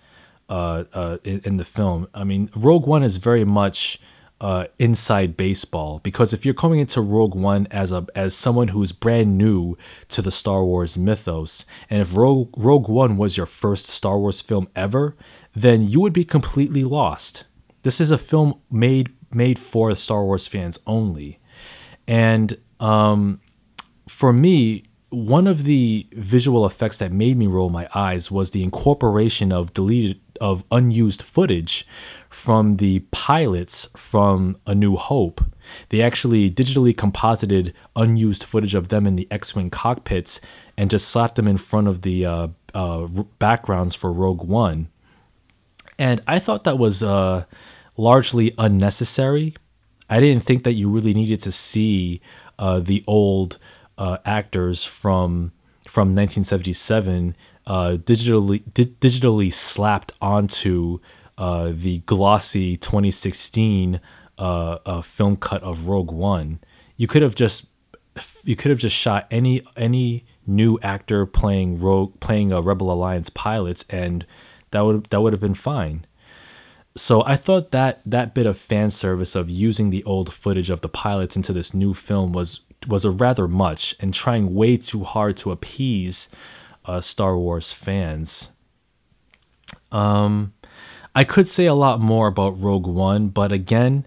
uh, 0.47 0.85
uh, 0.93 1.17
in, 1.23 1.41
in, 1.43 1.57
the 1.57 1.65
film. 1.65 2.07
I 2.13 2.23
mean, 2.23 2.49
Rogue 2.55 2.87
One 2.87 3.03
is 3.03 3.17
very 3.17 3.43
much 3.43 3.99
uh, 4.41 4.65
inside 4.77 5.35
baseball 5.35 5.99
because 5.99 6.33
if 6.33 6.45
you're 6.45 6.53
coming 6.53 6.79
into 6.79 7.01
Rogue 7.01 7.35
One 7.35 7.67
as 7.71 7.91
a 7.91 8.05
as 8.15 8.33
someone 8.33 8.69
who's 8.69 8.91
brand 8.91 9.37
new 9.37 9.77
to 10.09 10.21
the 10.21 10.31
Star 10.31 10.63
Wars 10.63 10.97
mythos, 10.97 11.65
and 11.89 12.01
if 12.01 12.15
Rogue 12.15 12.49
Rogue 12.57 12.87
One 12.89 13.17
was 13.17 13.37
your 13.37 13.45
first 13.45 13.87
Star 13.87 14.17
Wars 14.17 14.41
film 14.41 14.67
ever, 14.75 15.15
then 15.55 15.87
you 15.87 15.99
would 16.01 16.13
be 16.13 16.25
completely 16.25 16.83
lost. 16.83 17.43
This 17.83 17.99
is 18.01 18.11
a 18.11 18.17
film 18.17 18.59
made 18.71 19.11
made 19.31 19.59
for 19.59 19.95
Star 19.95 20.23
Wars 20.23 20.47
fans 20.47 20.79
only, 20.87 21.39
and 22.07 22.57
Um, 22.79 23.41
for 24.07 24.31
me, 24.31 24.83
one 25.09 25.47
of 25.47 25.63
the 25.63 26.07
visual 26.13 26.65
effects 26.65 26.97
that 26.97 27.11
made 27.11 27.37
me 27.37 27.47
roll 27.47 27.69
my 27.69 27.87
eyes 27.93 28.31
was 28.31 28.51
the 28.51 28.63
incorporation 28.63 29.51
of 29.51 29.73
deleted 29.73 30.19
of 30.39 30.63
unused 30.71 31.21
footage 31.21 31.85
from 32.29 32.77
the 32.77 32.99
pilots 33.11 33.87
from 33.95 34.57
A 34.67 34.75
New 34.75 34.95
Hope. 34.95 35.41
They 35.89 36.01
actually 36.01 36.49
digitally 36.49 36.95
composited 36.95 37.73
unused 37.95 38.43
footage 38.43 38.75
of 38.75 38.89
them 38.89 39.05
in 39.05 39.15
the 39.15 39.27
X-wing 39.31 39.69
cockpits 39.69 40.39
and 40.77 40.89
just 40.89 41.07
slapped 41.07 41.35
them 41.35 41.47
in 41.47 41.57
front 41.57 41.87
of 41.87 42.01
the 42.01 42.25
uh, 42.25 42.47
uh, 42.73 43.07
backgrounds 43.39 43.95
for 43.95 44.11
Rogue 44.11 44.43
One. 44.43 44.89
And 45.97 46.21
I 46.27 46.39
thought 46.39 46.63
that 46.63 46.77
was 46.77 47.03
uh, 47.03 47.45
largely 47.97 48.53
unnecessary. 48.57 49.55
I 50.09 50.19
didn't 50.19 50.45
think 50.45 50.63
that 50.63 50.73
you 50.73 50.89
really 50.89 51.13
needed 51.13 51.39
to 51.41 51.51
see 51.51 52.21
uh, 52.57 52.79
the 52.79 53.03
old 53.05 53.57
uh, 53.97 54.17
actors 54.25 54.83
from 54.83 55.51
from 55.87 56.09
1977 56.09 57.35
uh, 57.65 57.97
digitally 57.99 58.63
di- 58.73 58.85
digitally 58.85 59.51
slapped 59.51 60.11
onto 60.21 60.99
uh, 61.39 61.71
the 61.73 61.99
glossy 61.99 62.77
2016 62.77 63.99
uh, 64.37 64.77
uh, 64.85 65.01
film 65.01 65.37
cut 65.37 65.63
of 65.63 65.87
Rogue 65.87 66.11
One. 66.11 66.59
You 66.97 67.07
could 67.07 67.21
have 67.21 67.33
just 67.33 67.65
you 68.43 68.57
could 68.57 68.69
have 68.69 68.77
just 68.77 68.95
shot 68.95 69.25
any 69.31 69.63
any 69.77 70.25
new 70.45 70.77
actor 70.83 71.25
playing 71.25 71.79
Rogue 71.79 72.19
playing 72.19 72.51
a 72.51 72.61
Rebel 72.61 72.91
Alliance 72.91 73.29
pilots, 73.29 73.85
and 73.89 74.25
that 74.71 74.81
would 74.81 75.05
that 75.05 75.21
would 75.21 75.33
have 75.33 75.41
been 75.41 75.55
fine. 75.55 76.05
So 76.97 77.23
I 77.23 77.37
thought 77.37 77.71
that 77.71 78.01
that 78.05 78.35
bit 78.35 78.45
of 78.45 78.57
fan 78.57 78.91
service 78.91 79.33
of 79.33 79.49
using 79.49 79.89
the 79.89 80.03
old 80.03 80.33
footage 80.33 80.69
of 80.69 80.81
the 80.81 80.89
pilots 80.89 81.37
into 81.37 81.53
this 81.53 81.73
new 81.73 81.93
film 81.93 82.33
was 82.33 82.59
was 82.87 83.05
a 83.05 83.11
rather 83.11 83.47
much 83.47 83.95
and 84.01 84.13
trying 84.13 84.53
way 84.53 84.75
too 84.75 85.05
hard 85.05 85.37
to 85.37 85.51
appease 85.51 86.27
uh, 86.83 86.99
Star 86.99 87.37
Wars 87.37 87.71
fans. 87.71 88.49
Um, 89.91 90.53
I 91.15 91.23
could 91.23 91.47
say 91.47 91.65
a 91.65 91.73
lot 91.73 91.99
more 91.99 92.27
about 92.27 92.61
Rogue 92.61 92.87
One, 92.87 93.29
but 93.29 93.51
again, 93.51 94.05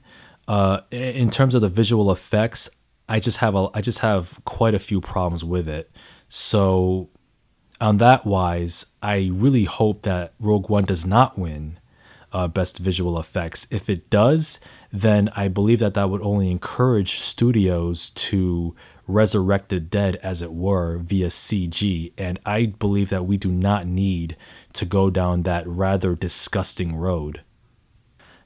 uh, 0.49 0.81
in 0.91 1.31
terms 1.31 1.55
of 1.55 1.61
the 1.61 1.69
visual 1.69 2.11
effects, 2.11 2.69
I 3.09 3.21
just 3.21 3.39
have 3.39 3.55
a 3.55 3.69
I 3.75 3.81
just 3.81 4.01
have 4.01 4.41
quite 4.45 4.75
a 4.75 4.79
few 4.79 5.01
problems 5.01 5.45
with 5.45 5.69
it. 5.69 5.91
So, 6.29 7.11
on 7.81 7.99
that 7.99 8.25
wise, 8.25 8.87
I 9.03 9.31
really 9.33 9.65
hope 9.65 10.03
that 10.03 10.35
Rogue 10.39 10.71
One 10.71 10.85
does 10.85 11.05
not 11.05 11.39
win 11.39 11.79
uh, 12.33 12.49
best 12.49 12.79
visual 12.79 13.19
effects. 13.19 13.67
If 13.71 13.91
it 13.91 14.09
does, 14.09 14.59
then 14.93 15.31
I 15.37 15.49
believe 15.49 15.81
that 15.81 15.95
that 15.95 16.09
would 16.11 16.23
only 16.23 16.51
encourage 16.51 17.19
studios 17.19 18.11
to 18.11 18.75
resurrect 19.07 19.69
the 19.69 19.81
dead, 19.81 20.17
as 20.23 20.43
it 20.43 20.53
were, 20.53 20.99
via 20.99 21.29
CG. 21.29 22.13
And 22.17 22.39
I 22.47 22.67
believe 22.67 23.11
that 23.11 23.27
we 23.27 23.37
do 23.37 23.51
not 23.51 23.87
need 23.87 24.37
to 24.75 24.85
go 24.85 25.11
down 25.11 25.43
that 25.43 25.67
rather 25.67 26.15
disgusting 26.15 26.97
road. 26.97 27.43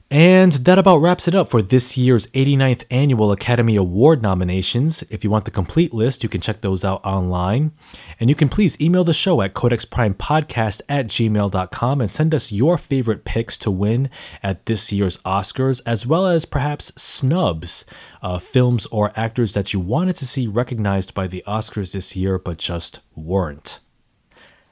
And 0.09 0.53
that 0.53 0.79
about 0.79 0.99
wraps 0.99 1.27
it 1.27 1.35
up 1.35 1.49
for 1.49 1.61
this 1.61 1.97
year's 1.97 2.27
89th 2.27 2.85
Annual 2.89 3.33
Academy 3.33 3.75
Award 3.75 4.21
nominations. 4.21 5.03
If 5.09 5.25
you 5.25 5.29
want 5.29 5.43
the 5.43 5.51
complete 5.51 5.93
list, 5.93 6.23
you 6.23 6.29
can 6.29 6.39
check 6.39 6.61
those 6.61 6.85
out 6.85 7.03
online. 7.03 7.73
And 8.17 8.29
you 8.29 8.35
can 8.35 8.47
please 8.47 8.79
email 8.79 9.03
the 9.03 9.13
show 9.13 9.41
at 9.41 9.53
codexprimepodcast 9.53 10.81
at 10.87 11.07
gmail.com 11.07 11.99
and 11.99 12.09
send 12.09 12.33
us 12.33 12.53
your 12.53 12.77
favorite 12.77 13.25
picks 13.25 13.57
to 13.57 13.69
win 13.69 14.09
at 14.41 14.65
this 14.65 14.93
year's 14.93 15.17
Oscars, 15.17 15.81
as 15.85 16.07
well 16.07 16.25
as 16.25 16.45
perhaps 16.45 16.93
snubs, 16.95 17.83
uh, 18.21 18.39
films 18.39 18.85
or 18.85 19.11
actors 19.17 19.53
that 19.55 19.73
you 19.73 19.81
wanted 19.81 20.15
to 20.15 20.25
see 20.25 20.47
recognized 20.47 21.13
by 21.13 21.27
the 21.27 21.43
Oscars 21.45 21.91
this 21.91 22.15
year 22.15 22.39
but 22.39 22.57
just 22.57 23.01
weren't. 23.13 23.79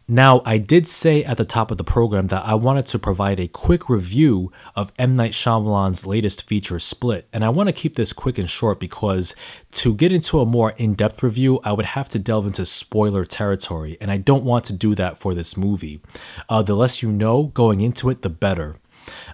Now, 0.08 0.44
I 0.46 0.60
did 0.60 0.88
say 0.88 1.24
at 1.24 1.38
the 1.38 1.46
top 1.46 1.72
of 1.72 1.80
the 1.80 1.84
program 1.84 2.28
that 2.28 2.46
I 2.46 2.54
wanted 2.54 2.86
to 2.88 3.00
provide 3.00 3.40
a 3.40 3.48
quick 3.48 3.90
review 3.90 4.52
of 4.76 4.92
M. 5.00 5.16
Night 5.16 5.32
Shyamalan's 5.32 6.06
latest 6.06 6.48
feature, 6.48 6.78
Split, 6.78 7.28
and 7.34 7.44
I 7.44 7.50
want 7.50 7.70
to 7.70 7.74
keep 7.74 7.96
this 7.96 8.14
quick 8.14 8.38
and 8.38 8.48
short 8.48 8.80
because 8.80 9.34
to 9.72 9.96
get 9.96 10.12
into 10.12 10.40
a 10.40 10.46
more 10.46 10.72
in 10.78 10.94
depth 10.94 11.24
review, 11.24 11.60
I 11.64 11.74
would 11.74 11.88
have 11.88 12.08
to 12.10 12.20
delve 12.20 12.46
into 12.46 12.68
spoiler 12.68 13.26
territory, 13.26 13.98
and 14.00 14.12
I 14.12 14.18
don't 14.18 14.44
want 14.44 14.66
to 14.66 14.74
do 14.74 14.94
that 14.94 15.18
for 15.18 15.34
this 15.34 15.58
movie. 15.58 16.02
Uh, 16.50 16.62
the 16.62 16.76
less 16.76 17.02
you 17.02 17.12
know 17.12 17.46
going 17.46 17.82
into 17.82 18.12
it, 18.12 18.22
the 18.22 18.30
better. 18.30 18.76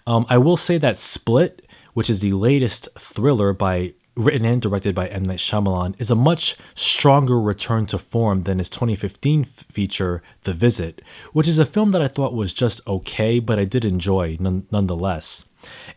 Um, 0.07 0.25
I 0.29 0.37
will 0.37 0.57
say 0.57 0.77
that 0.77 0.97
Split, 0.97 1.65
which 1.93 2.09
is 2.09 2.21
the 2.21 2.31
latest 2.31 2.87
thriller 2.97 3.51
by 3.51 3.93
written 4.15 4.45
and 4.45 4.61
directed 4.61 4.93
by 4.93 5.07
M. 5.07 5.23
Night 5.23 5.39
Shyamalan, 5.39 5.95
is 5.99 6.11
a 6.11 6.15
much 6.15 6.57
stronger 6.75 7.39
return 7.39 7.85
to 7.87 7.97
form 7.97 8.43
than 8.43 8.59
his 8.59 8.69
2015 8.69 9.41
f- 9.41 9.65
feature, 9.71 10.21
The 10.43 10.53
Visit, 10.53 11.01
which 11.33 11.47
is 11.47 11.57
a 11.57 11.65
film 11.65 11.91
that 11.91 12.01
I 12.01 12.07
thought 12.07 12.33
was 12.33 12.53
just 12.53 12.81
okay, 12.85 13.39
but 13.39 13.57
I 13.57 13.65
did 13.65 13.85
enjoy 13.85 14.37
none- 14.39 14.67
nonetheless. 14.71 15.45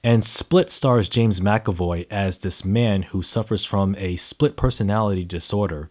And 0.03 0.25
Split 0.25 0.71
stars 0.71 1.09
James 1.09 1.41
McAvoy 1.41 2.07
as 2.11 2.39
this 2.39 2.65
man 2.65 3.03
who 3.03 3.23
suffers 3.23 3.65
from 3.65 3.95
a 3.97 4.17
split 4.17 4.57
personality 4.57 5.25
disorder, 5.25 5.91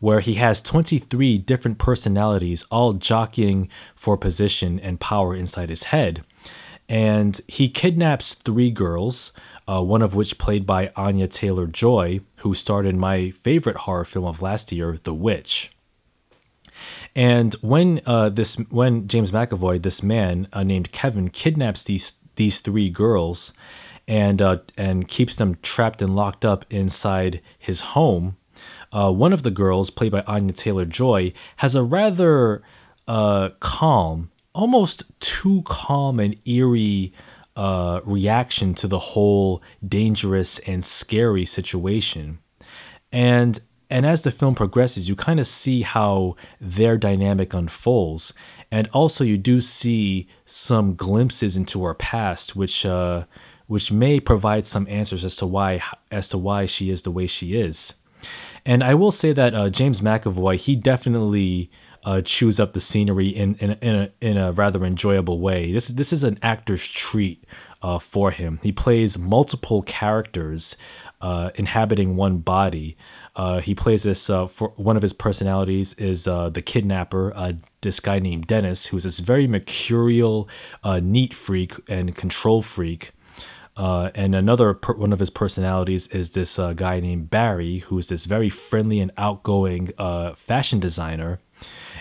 where 0.00 0.20
he 0.20 0.34
has 0.34 0.60
23 0.60 1.38
different 1.38 1.78
personalities 1.78 2.64
all 2.70 2.92
jockeying 2.94 3.68
for 3.94 4.16
position 4.16 4.80
and 4.80 5.00
power 5.00 5.34
inside 5.34 5.70
his 5.70 5.84
head. 5.84 6.24
And 6.88 7.40
he 7.48 7.68
kidnaps 7.68 8.34
three 8.34 8.70
girls, 8.70 9.32
uh, 9.68 9.82
one 9.82 10.02
of 10.02 10.14
which 10.14 10.38
played 10.38 10.66
by 10.66 10.92
Anya 10.96 11.28
Taylor 11.28 11.66
Joy, 11.66 12.20
who 12.36 12.54
starred 12.54 12.86
in 12.86 12.98
my 12.98 13.30
favorite 13.30 13.76
horror 13.78 14.04
film 14.04 14.24
of 14.24 14.42
last 14.42 14.72
year, 14.72 14.98
The 15.02 15.14
Witch. 15.14 15.70
And 17.14 17.54
when 17.54 18.00
uh, 18.04 18.30
this 18.30 18.56
when 18.70 19.06
James 19.06 19.30
McAvoy, 19.30 19.82
this 19.82 20.02
man 20.02 20.48
uh, 20.52 20.64
named 20.64 20.92
Kevin, 20.92 21.30
kidnaps 21.30 21.84
these 21.84 22.12
these 22.34 22.58
three 22.58 22.90
girls, 22.90 23.52
and 24.08 24.42
uh, 24.42 24.58
and 24.76 25.08
keeps 25.08 25.36
them 25.36 25.56
trapped 25.62 26.02
and 26.02 26.16
locked 26.16 26.44
up 26.44 26.64
inside 26.70 27.40
his 27.58 27.80
home, 27.80 28.36
uh, 28.92 29.12
one 29.12 29.32
of 29.32 29.42
the 29.44 29.50
girls, 29.50 29.90
played 29.90 30.12
by 30.12 30.22
Anya 30.26 30.52
Taylor 30.52 30.84
Joy, 30.84 31.32
has 31.56 31.74
a 31.74 31.82
rather 31.82 32.62
uh, 33.06 33.50
calm, 33.60 34.30
almost 34.52 35.04
too 35.20 35.62
calm 35.66 36.18
and 36.18 36.36
eerie 36.44 37.12
uh, 37.56 38.00
reaction 38.04 38.74
to 38.74 38.88
the 38.88 38.98
whole 38.98 39.62
dangerous 39.86 40.58
and 40.60 40.84
scary 40.84 41.46
situation. 41.46 42.38
And 43.12 43.60
and 43.90 44.06
as 44.06 44.22
the 44.22 44.30
film 44.30 44.54
progresses, 44.54 45.08
you 45.08 45.14
kind 45.14 45.38
of 45.38 45.46
see 45.46 45.82
how 45.82 46.36
their 46.60 46.96
dynamic 46.96 47.54
unfolds, 47.54 48.32
and 48.70 48.88
also 48.92 49.22
you 49.22 49.38
do 49.38 49.60
see 49.60 50.26
some 50.46 50.94
glimpses 50.94 51.56
into 51.56 51.84
her 51.84 51.94
past, 51.94 52.56
which 52.56 52.84
uh, 52.84 53.24
which 53.66 53.92
may 53.92 54.20
provide 54.20 54.66
some 54.66 54.86
answers 54.88 55.24
as 55.24 55.36
to 55.36 55.46
why 55.46 55.82
as 56.10 56.28
to 56.30 56.38
why 56.38 56.66
she 56.66 56.90
is 56.90 57.02
the 57.02 57.10
way 57.10 57.26
she 57.26 57.54
is. 57.54 57.94
And 58.64 58.82
I 58.82 58.94
will 58.94 59.12
say 59.12 59.32
that 59.32 59.54
uh, 59.54 59.68
James 59.68 60.00
McAvoy, 60.00 60.56
he 60.56 60.74
definitely 60.74 61.70
uh, 62.04 62.20
chews 62.20 62.60
up 62.60 62.72
the 62.72 62.80
scenery 62.80 63.28
in 63.28 63.54
in, 63.56 63.72
in, 63.80 63.94
a, 63.94 64.10
in 64.20 64.36
a 64.36 64.52
rather 64.52 64.84
enjoyable 64.84 65.40
way. 65.40 65.72
This 65.72 65.88
this 65.88 66.12
is 66.12 66.24
an 66.24 66.38
actor's 66.42 66.86
treat 66.86 67.44
uh, 67.82 67.98
for 67.98 68.30
him. 68.30 68.60
He 68.62 68.72
plays 68.72 69.18
multiple 69.18 69.82
characters 69.82 70.76
uh, 71.20 71.50
inhabiting 71.54 72.16
one 72.16 72.38
body. 72.38 72.96
Uh, 73.34 73.60
he 73.60 73.74
plays 73.74 74.02
this 74.02 74.28
uh, 74.28 74.46
for 74.46 74.74
one 74.76 74.96
of 74.96 75.02
his 75.02 75.12
personalities 75.12 75.94
is 75.94 76.28
uh, 76.28 76.50
the 76.50 76.62
kidnapper, 76.62 77.32
uh, 77.34 77.52
this 77.80 77.98
guy 77.98 78.18
named 78.18 78.46
Dennis, 78.46 78.86
who's 78.86 79.04
this 79.04 79.18
very 79.18 79.46
mercurial, 79.46 80.48
neat 81.02 81.34
freak 81.34 81.74
and 81.88 82.14
control 82.14 82.62
freak. 82.62 83.12
and 83.76 84.34
another 84.34 84.74
per- 84.74 84.94
one 84.94 85.12
of 85.12 85.18
his 85.18 85.30
personalities 85.30 86.06
is 86.08 86.30
this 86.30 86.58
guy 86.76 87.00
named 87.00 87.30
Barry, 87.30 87.78
who's 87.78 88.06
this 88.06 88.26
very 88.26 88.50
friendly 88.50 89.00
and 89.00 89.10
outgoing 89.16 89.92
fashion 90.36 90.78
designer. 90.78 91.40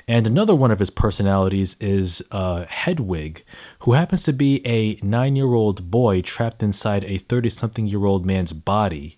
And 0.08 0.28
another 0.28 0.54
one 0.54 0.72
of 0.72 0.80
his 0.80 0.90
personalities 0.90 1.76
is 1.80 2.22
uh, 2.32 2.66
Hedwig, 2.68 3.44
who 3.80 3.94
happens 3.94 4.24
to 4.24 4.34
be 4.34 4.66
a 4.68 4.96
nine 5.06 5.36
year 5.36 5.54
old 5.54 5.90
boy 5.90 6.22
trapped 6.22 6.62
inside 6.62 7.04
a 7.06 7.18
30 7.18 7.50
something 7.50 7.88
year 7.88 8.06
old 8.06 8.26
man's 8.26 8.54
body. 8.54 9.18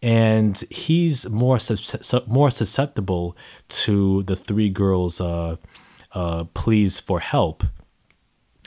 And 0.00 0.58
he's 0.70 1.28
more, 1.28 1.58
sus- 1.58 2.14
more 2.26 2.50
susceptible 2.50 3.36
to 3.68 4.22
the 4.24 4.34
three 4.34 4.68
girls' 4.68 5.20
uh, 5.20 5.56
uh, 6.12 6.44
pleas 6.54 6.98
for 6.98 7.20
help. 7.20 7.64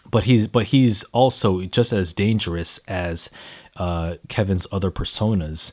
But 0.09 0.25
he's 0.25 0.47
but 0.47 0.67
he's 0.67 1.03
also 1.05 1.63
just 1.63 1.91
as 1.91 2.13
dangerous 2.13 2.79
as 2.87 3.29
uh, 3.75 4.15
Kevin's 4.29 4.67
other 4.71 4.91
personas. 4.91 5.71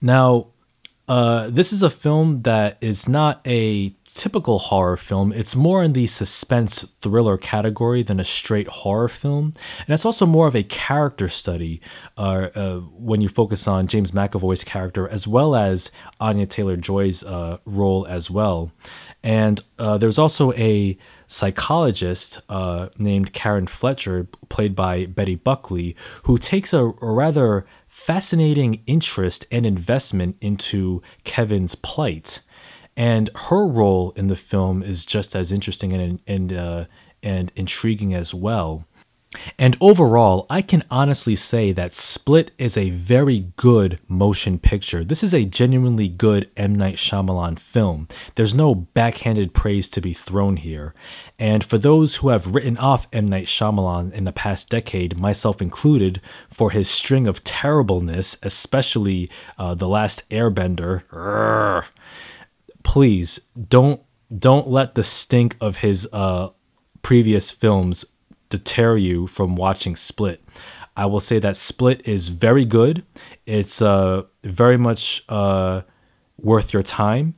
Now, 0.00 0.46
uh, 1.08 1.50
this 1.50 1.72
is 1.72 1.82
a 1.82 1.90
film 1.90 2.42
that 2.42 2.78
is 2.80 3.08
not 3.08 3.40
a 3.46 3.94
typical 4.14 4.58
horror 4.58 4.96
film. 4.96 5.32
It's 5.32 5.56
more 5.56 5.82
in 5.82 5.92
the 5.92 6.06
suspense 6.06 6.84
thriller 7.00 7.36
category 7.36 8.02
than 8.02 8.20
a 8.20 8.24
straight 8.24 8.68
horror 8.68 9.08
film. 9.08 9.54
And 9.80 9.90
it's 9.90 10.04
also 10.04 10.26
more 10.26 10.46
of 10.46 10.54
a 10.54 10.62
character 10.62 11.28
study 11.28 11.80
uh, 12.16 12.48
uh, 12.54 12.76
when 12.78 13.20
you 13.20 13.28
focus 13.28 13.66
on 13.66 13.86
James 13.86 14.12
McAvoy's 14.12 14.64
character 14.64 15.08
as 15.08 15.26
well 15.26 15.56
as 15.56 15.90
Anya 16.20 16.46
Taylor 16.46 16.76
Joy's 16.76 17.24
uh, 17.24 17.58
role 17.64 18.06
as 18.06 18.30
well. 18.30 18.70
And 19.22 19.60
uh, 19.78 19.98
there's 19.98 20.18
also 20.18 20.52
a 20.52 20.98
psychologist 21.26 22.40
uh, 22.48 22.88
named 22.98 23.32
Karen 23.32 23.66
Fletcher, 23.66 24.26
played 24.48 24.74
by 24.76 25.06
Betty 25.06 25.36
Buckley, 25.36 25.96
who 26.24 26.36
takes 26.36 26.72
a, 26.72 26.84
a 26.84 27.10
rather 27.10 27.64
fascinating 27.88 28.82
interest 28.86 29.46
and 29.50 29.64
investment 29.64 30.36
into 30.40 31.02
Kevin's 31.24 31.74
plight 31.74 32.40
and 32.96 33.30
her 33.34 33.66
role 33.66 34.12
in 34.16 34.28
the 34.28 34.36
film 34.36 34.82
is 34.82 35.06
just 35.06 35.34
as 35.34 35.52
interesting 35.52 35.92
and 35.92 36.20
and 36.26 36.52
uh, 36.52 36.84
and 37.22 37.52
intriguing 37.56 38.14
as 38.14 38.34
well. 38.34 38.86
And 39.58 39.76
overall, 39.80 40.46
I 40.50 40.60
can 40.62 40.84
honestly 40.90 41.36
say 41.36 41.72
that 41.72 41.94
Split 41.94 42.50
is 42.58 42.76
a 42.76 42.90
very 42.90 43.52
good 43.56 43.98
motion 44.06 44.58
picture. 44.58 45.04
This 45.04 45.24
is 45.24 45.32
a 45.32 45.44
genuinely 45.44 46.08
good 46.08 46.50
M. 46.56 46.74
Night 46.74 46.96
Shyamalan 46.96 47.58
film. 47.58 48.08
There's 48.34 48.54
no 48.54 48.74
backhanded 48.74 49.54
praise 49.54 49.88
to 49.90 50.00
be 50.00 50.12
thrown 50.12 50.58
here. 50.58 50.94
And 51.38 51.64
for 51.64 51.78
those 51.78 52.16
who 52.16 52.28
have 52.28 52.54
written 52.54 52.76
off 52.76 53.08
M. 53.12 53.26
Night 53.26 53.46
Shyamalan 53.46 54.12
in 54.12 54.24
the 54.24 54.32
past 54.32 54.68
decade, 54.68 55.18
myself 55.18 55.62
included, 55.62 56.20
for 56.50 56.70
his 56.70 56.90
string 56.90 57.26
of 57.26 57.42
terribleness, 57.42 58.36
especially 58.42 59.30
uh, 59.58 59.74
The 59.74 59.88
Last 59.88 60.28
Airbender, 60.30 61.04
please 62.82 63.40
don't 63.68 64.00
don't 64.36 64.68
let 64.68 64.94
the 64.94 65.02
stink 65.02 65.56
of 65.60 65.78
his 65.78 66.08
uh, 66.12 66.48
previous 67.02 67.50
films 67.50 68.04
deter 68.48 68.96
you 68.96 69.26
from 69.26 69.56
watching 69.56 69.96
Split. 69.96 70.42
I 70.96 71.06
will 71.06 71.20
say 71.20 71.38
that 71.38 71.56
Split 71.56 72.06
is 72.06 72.28
very 72.28 72.64
good. 72.64 73.04
It's 73.46 73.80
uh, 73.82 74.22
very 74.44 74.76
much 74.76 75.24
uh, 75.28 75.82
worth 76.38 76.72
your 76.72 76.82
time. 76.82 77.34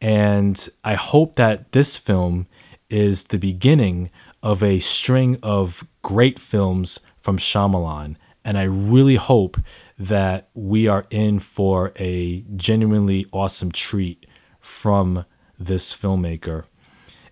And 0.00 0.68
I 0.84 0.94
hope 0.94 1.36
that 1.36 1.72
this 1.72 1.96
film 1.96 2.46
is 2.90 3.24
the 3.24 3.38
beginning 3.38 4.10
of 4.42 4.62
a 4.62 4.80
string 4.80 5.38
of 5.42 5.84
great 6.02 6.38
films 6.38 7.00
from 7.18 7.38
Shyamalan. 7.38 8.16
And 8.44 8.56
I 8.56 8.64
really 8.64 9.16
hope 9.16 9.58
that 9.98 10.48
we 10.54 10.86
are 10.86 11.06
in 11.10 11.38
for 11.38 11.92
a 11.96 12.44
genuinely 12.56 13.26
awesome 13.32 13.72
treat 13.72 14.26
from 14.68 15.24
this 15.58 15.92
filmmaker. 15.92 16.64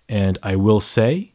And 0.09 0.37
I 0.43 0.55
will 0.55 0.79
say 0.79 1.33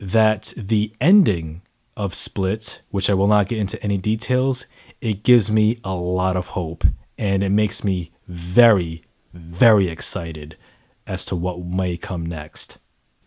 that 0.00 0.52
the 0.56 0.92
ending 1.00 1.62
of 1.96 2.14
Split, 2.14 2.80
which 2.90 3.10
I 3.10 3.14
will 3.14 3.28
not 3.28 3.48
get 3.48 3.58
into 3.58 3.80
any 3.82 3.98
details, 3.98 4.66
it 5.00 5.22
gives 5.22 5.50
me 5.50 5.78
a 5.84 5.94
lot 5.94 6.36
of 6.36 6.48
hope 6.48 6.84
and 7.18 7.44
it 7.44 7.50
makes 7.50 7.84
me 7.84 8.10
very, 8.26 9.04
very 9.32 9.88
excited 9.88 10.56
as 11.06 11.24
to 11.26 11.36
what 11.36 11.64
may 11.64 11.96
come 11.96 12.24
next. 12.24 12.78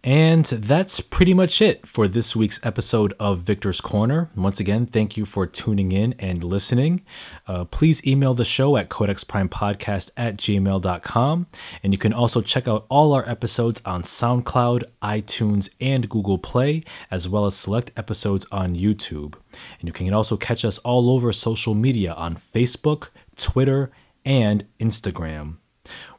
And 0.06 0.46
that's 0.46 1.00
pretty 1.00 1.34
much 1.34 1.64
it 1.64 1.88
for 1.88 2.08
this 2.08 2.36
week's 2.36 2.60
episode 2.62 3.16
of 3.20 3.40
Victor's 3.40 3.82
Corner. 3.82 4.30
Once 4.36 4.60
again, 4.60 4.86
thank 4.86 5.18
you 5.18 5.26
for 5.26 5.48
tuning 5.48 5.92
in 5.92 6.14
and 6.20 6.44
listening. 6.44 7.04
Uh, 7.48 7.66
please 7.66 8.06
email 8.06 8.36
the 8.36 8.46
show 8.46 8.78
at 8.78 8.90
codexprimepodcast 8.90 10.12
at 10.16 10.38
gmail.com. 10.38 11.48
And 11.82 11.92
you 11.92 11.98
can 11.98 12.14
also 12.14 12.42
check 12.42 12.68
out 12.68 12.86
all 12.88 13.14
our 13.14 13.28
episodes 13.28 13.82
on 13.84 14.04
SoundCloud, 14.04 14.84
iTunes, 15.02 15.70
and 15.82 16.08
Google 16.08 16.38
Play, 16.38 16.84
as 17.10 17.28
well 17.28 17.48
as 17.48 17.56
select 17.56 17.90
episodes 17.98 18.46
on 18.52 18.76
YouTube. 18.76 19.34
And 19.80 19.88
you 19.88 19.92
can 19.92 20.14
also 20.14 20.38
catch 20.38 20.64
us 20.64 20.78
all 20.80 21.10
over 21.10 21.34
social 21.34 21.74
media 21.74 22.14
on 22.14 22.36
Facebook, 22.36 23.08
Twitter, 23.38 23.90
and 24.24 24.68
Instagram. 24.80 25.56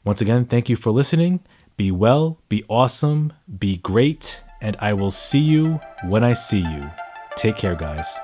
Once 0.03 0.21
again, 0.21 0.45
thank 0.45 0.69
you 0.69 0.75
for 0.75 0.91
listening 0.91 1.39
be 1.77 1.91
well, 1.91 2.39
be 2.49 2.65
awesome, 2.69 3.33
be 3.59 3.77
great, 3.77 4.41
and 4.61 4.77
I 4.81 4.93
will 4.95 5.11
see 5.11 5.41
you 5.41 5.81
when 6.05 6.25
I 6.25 6.33
see 6.33 6.61
you. 6.61 6.91
Take 7.37 7.57
care, 7.57 7.75
guys. 7.75 8.19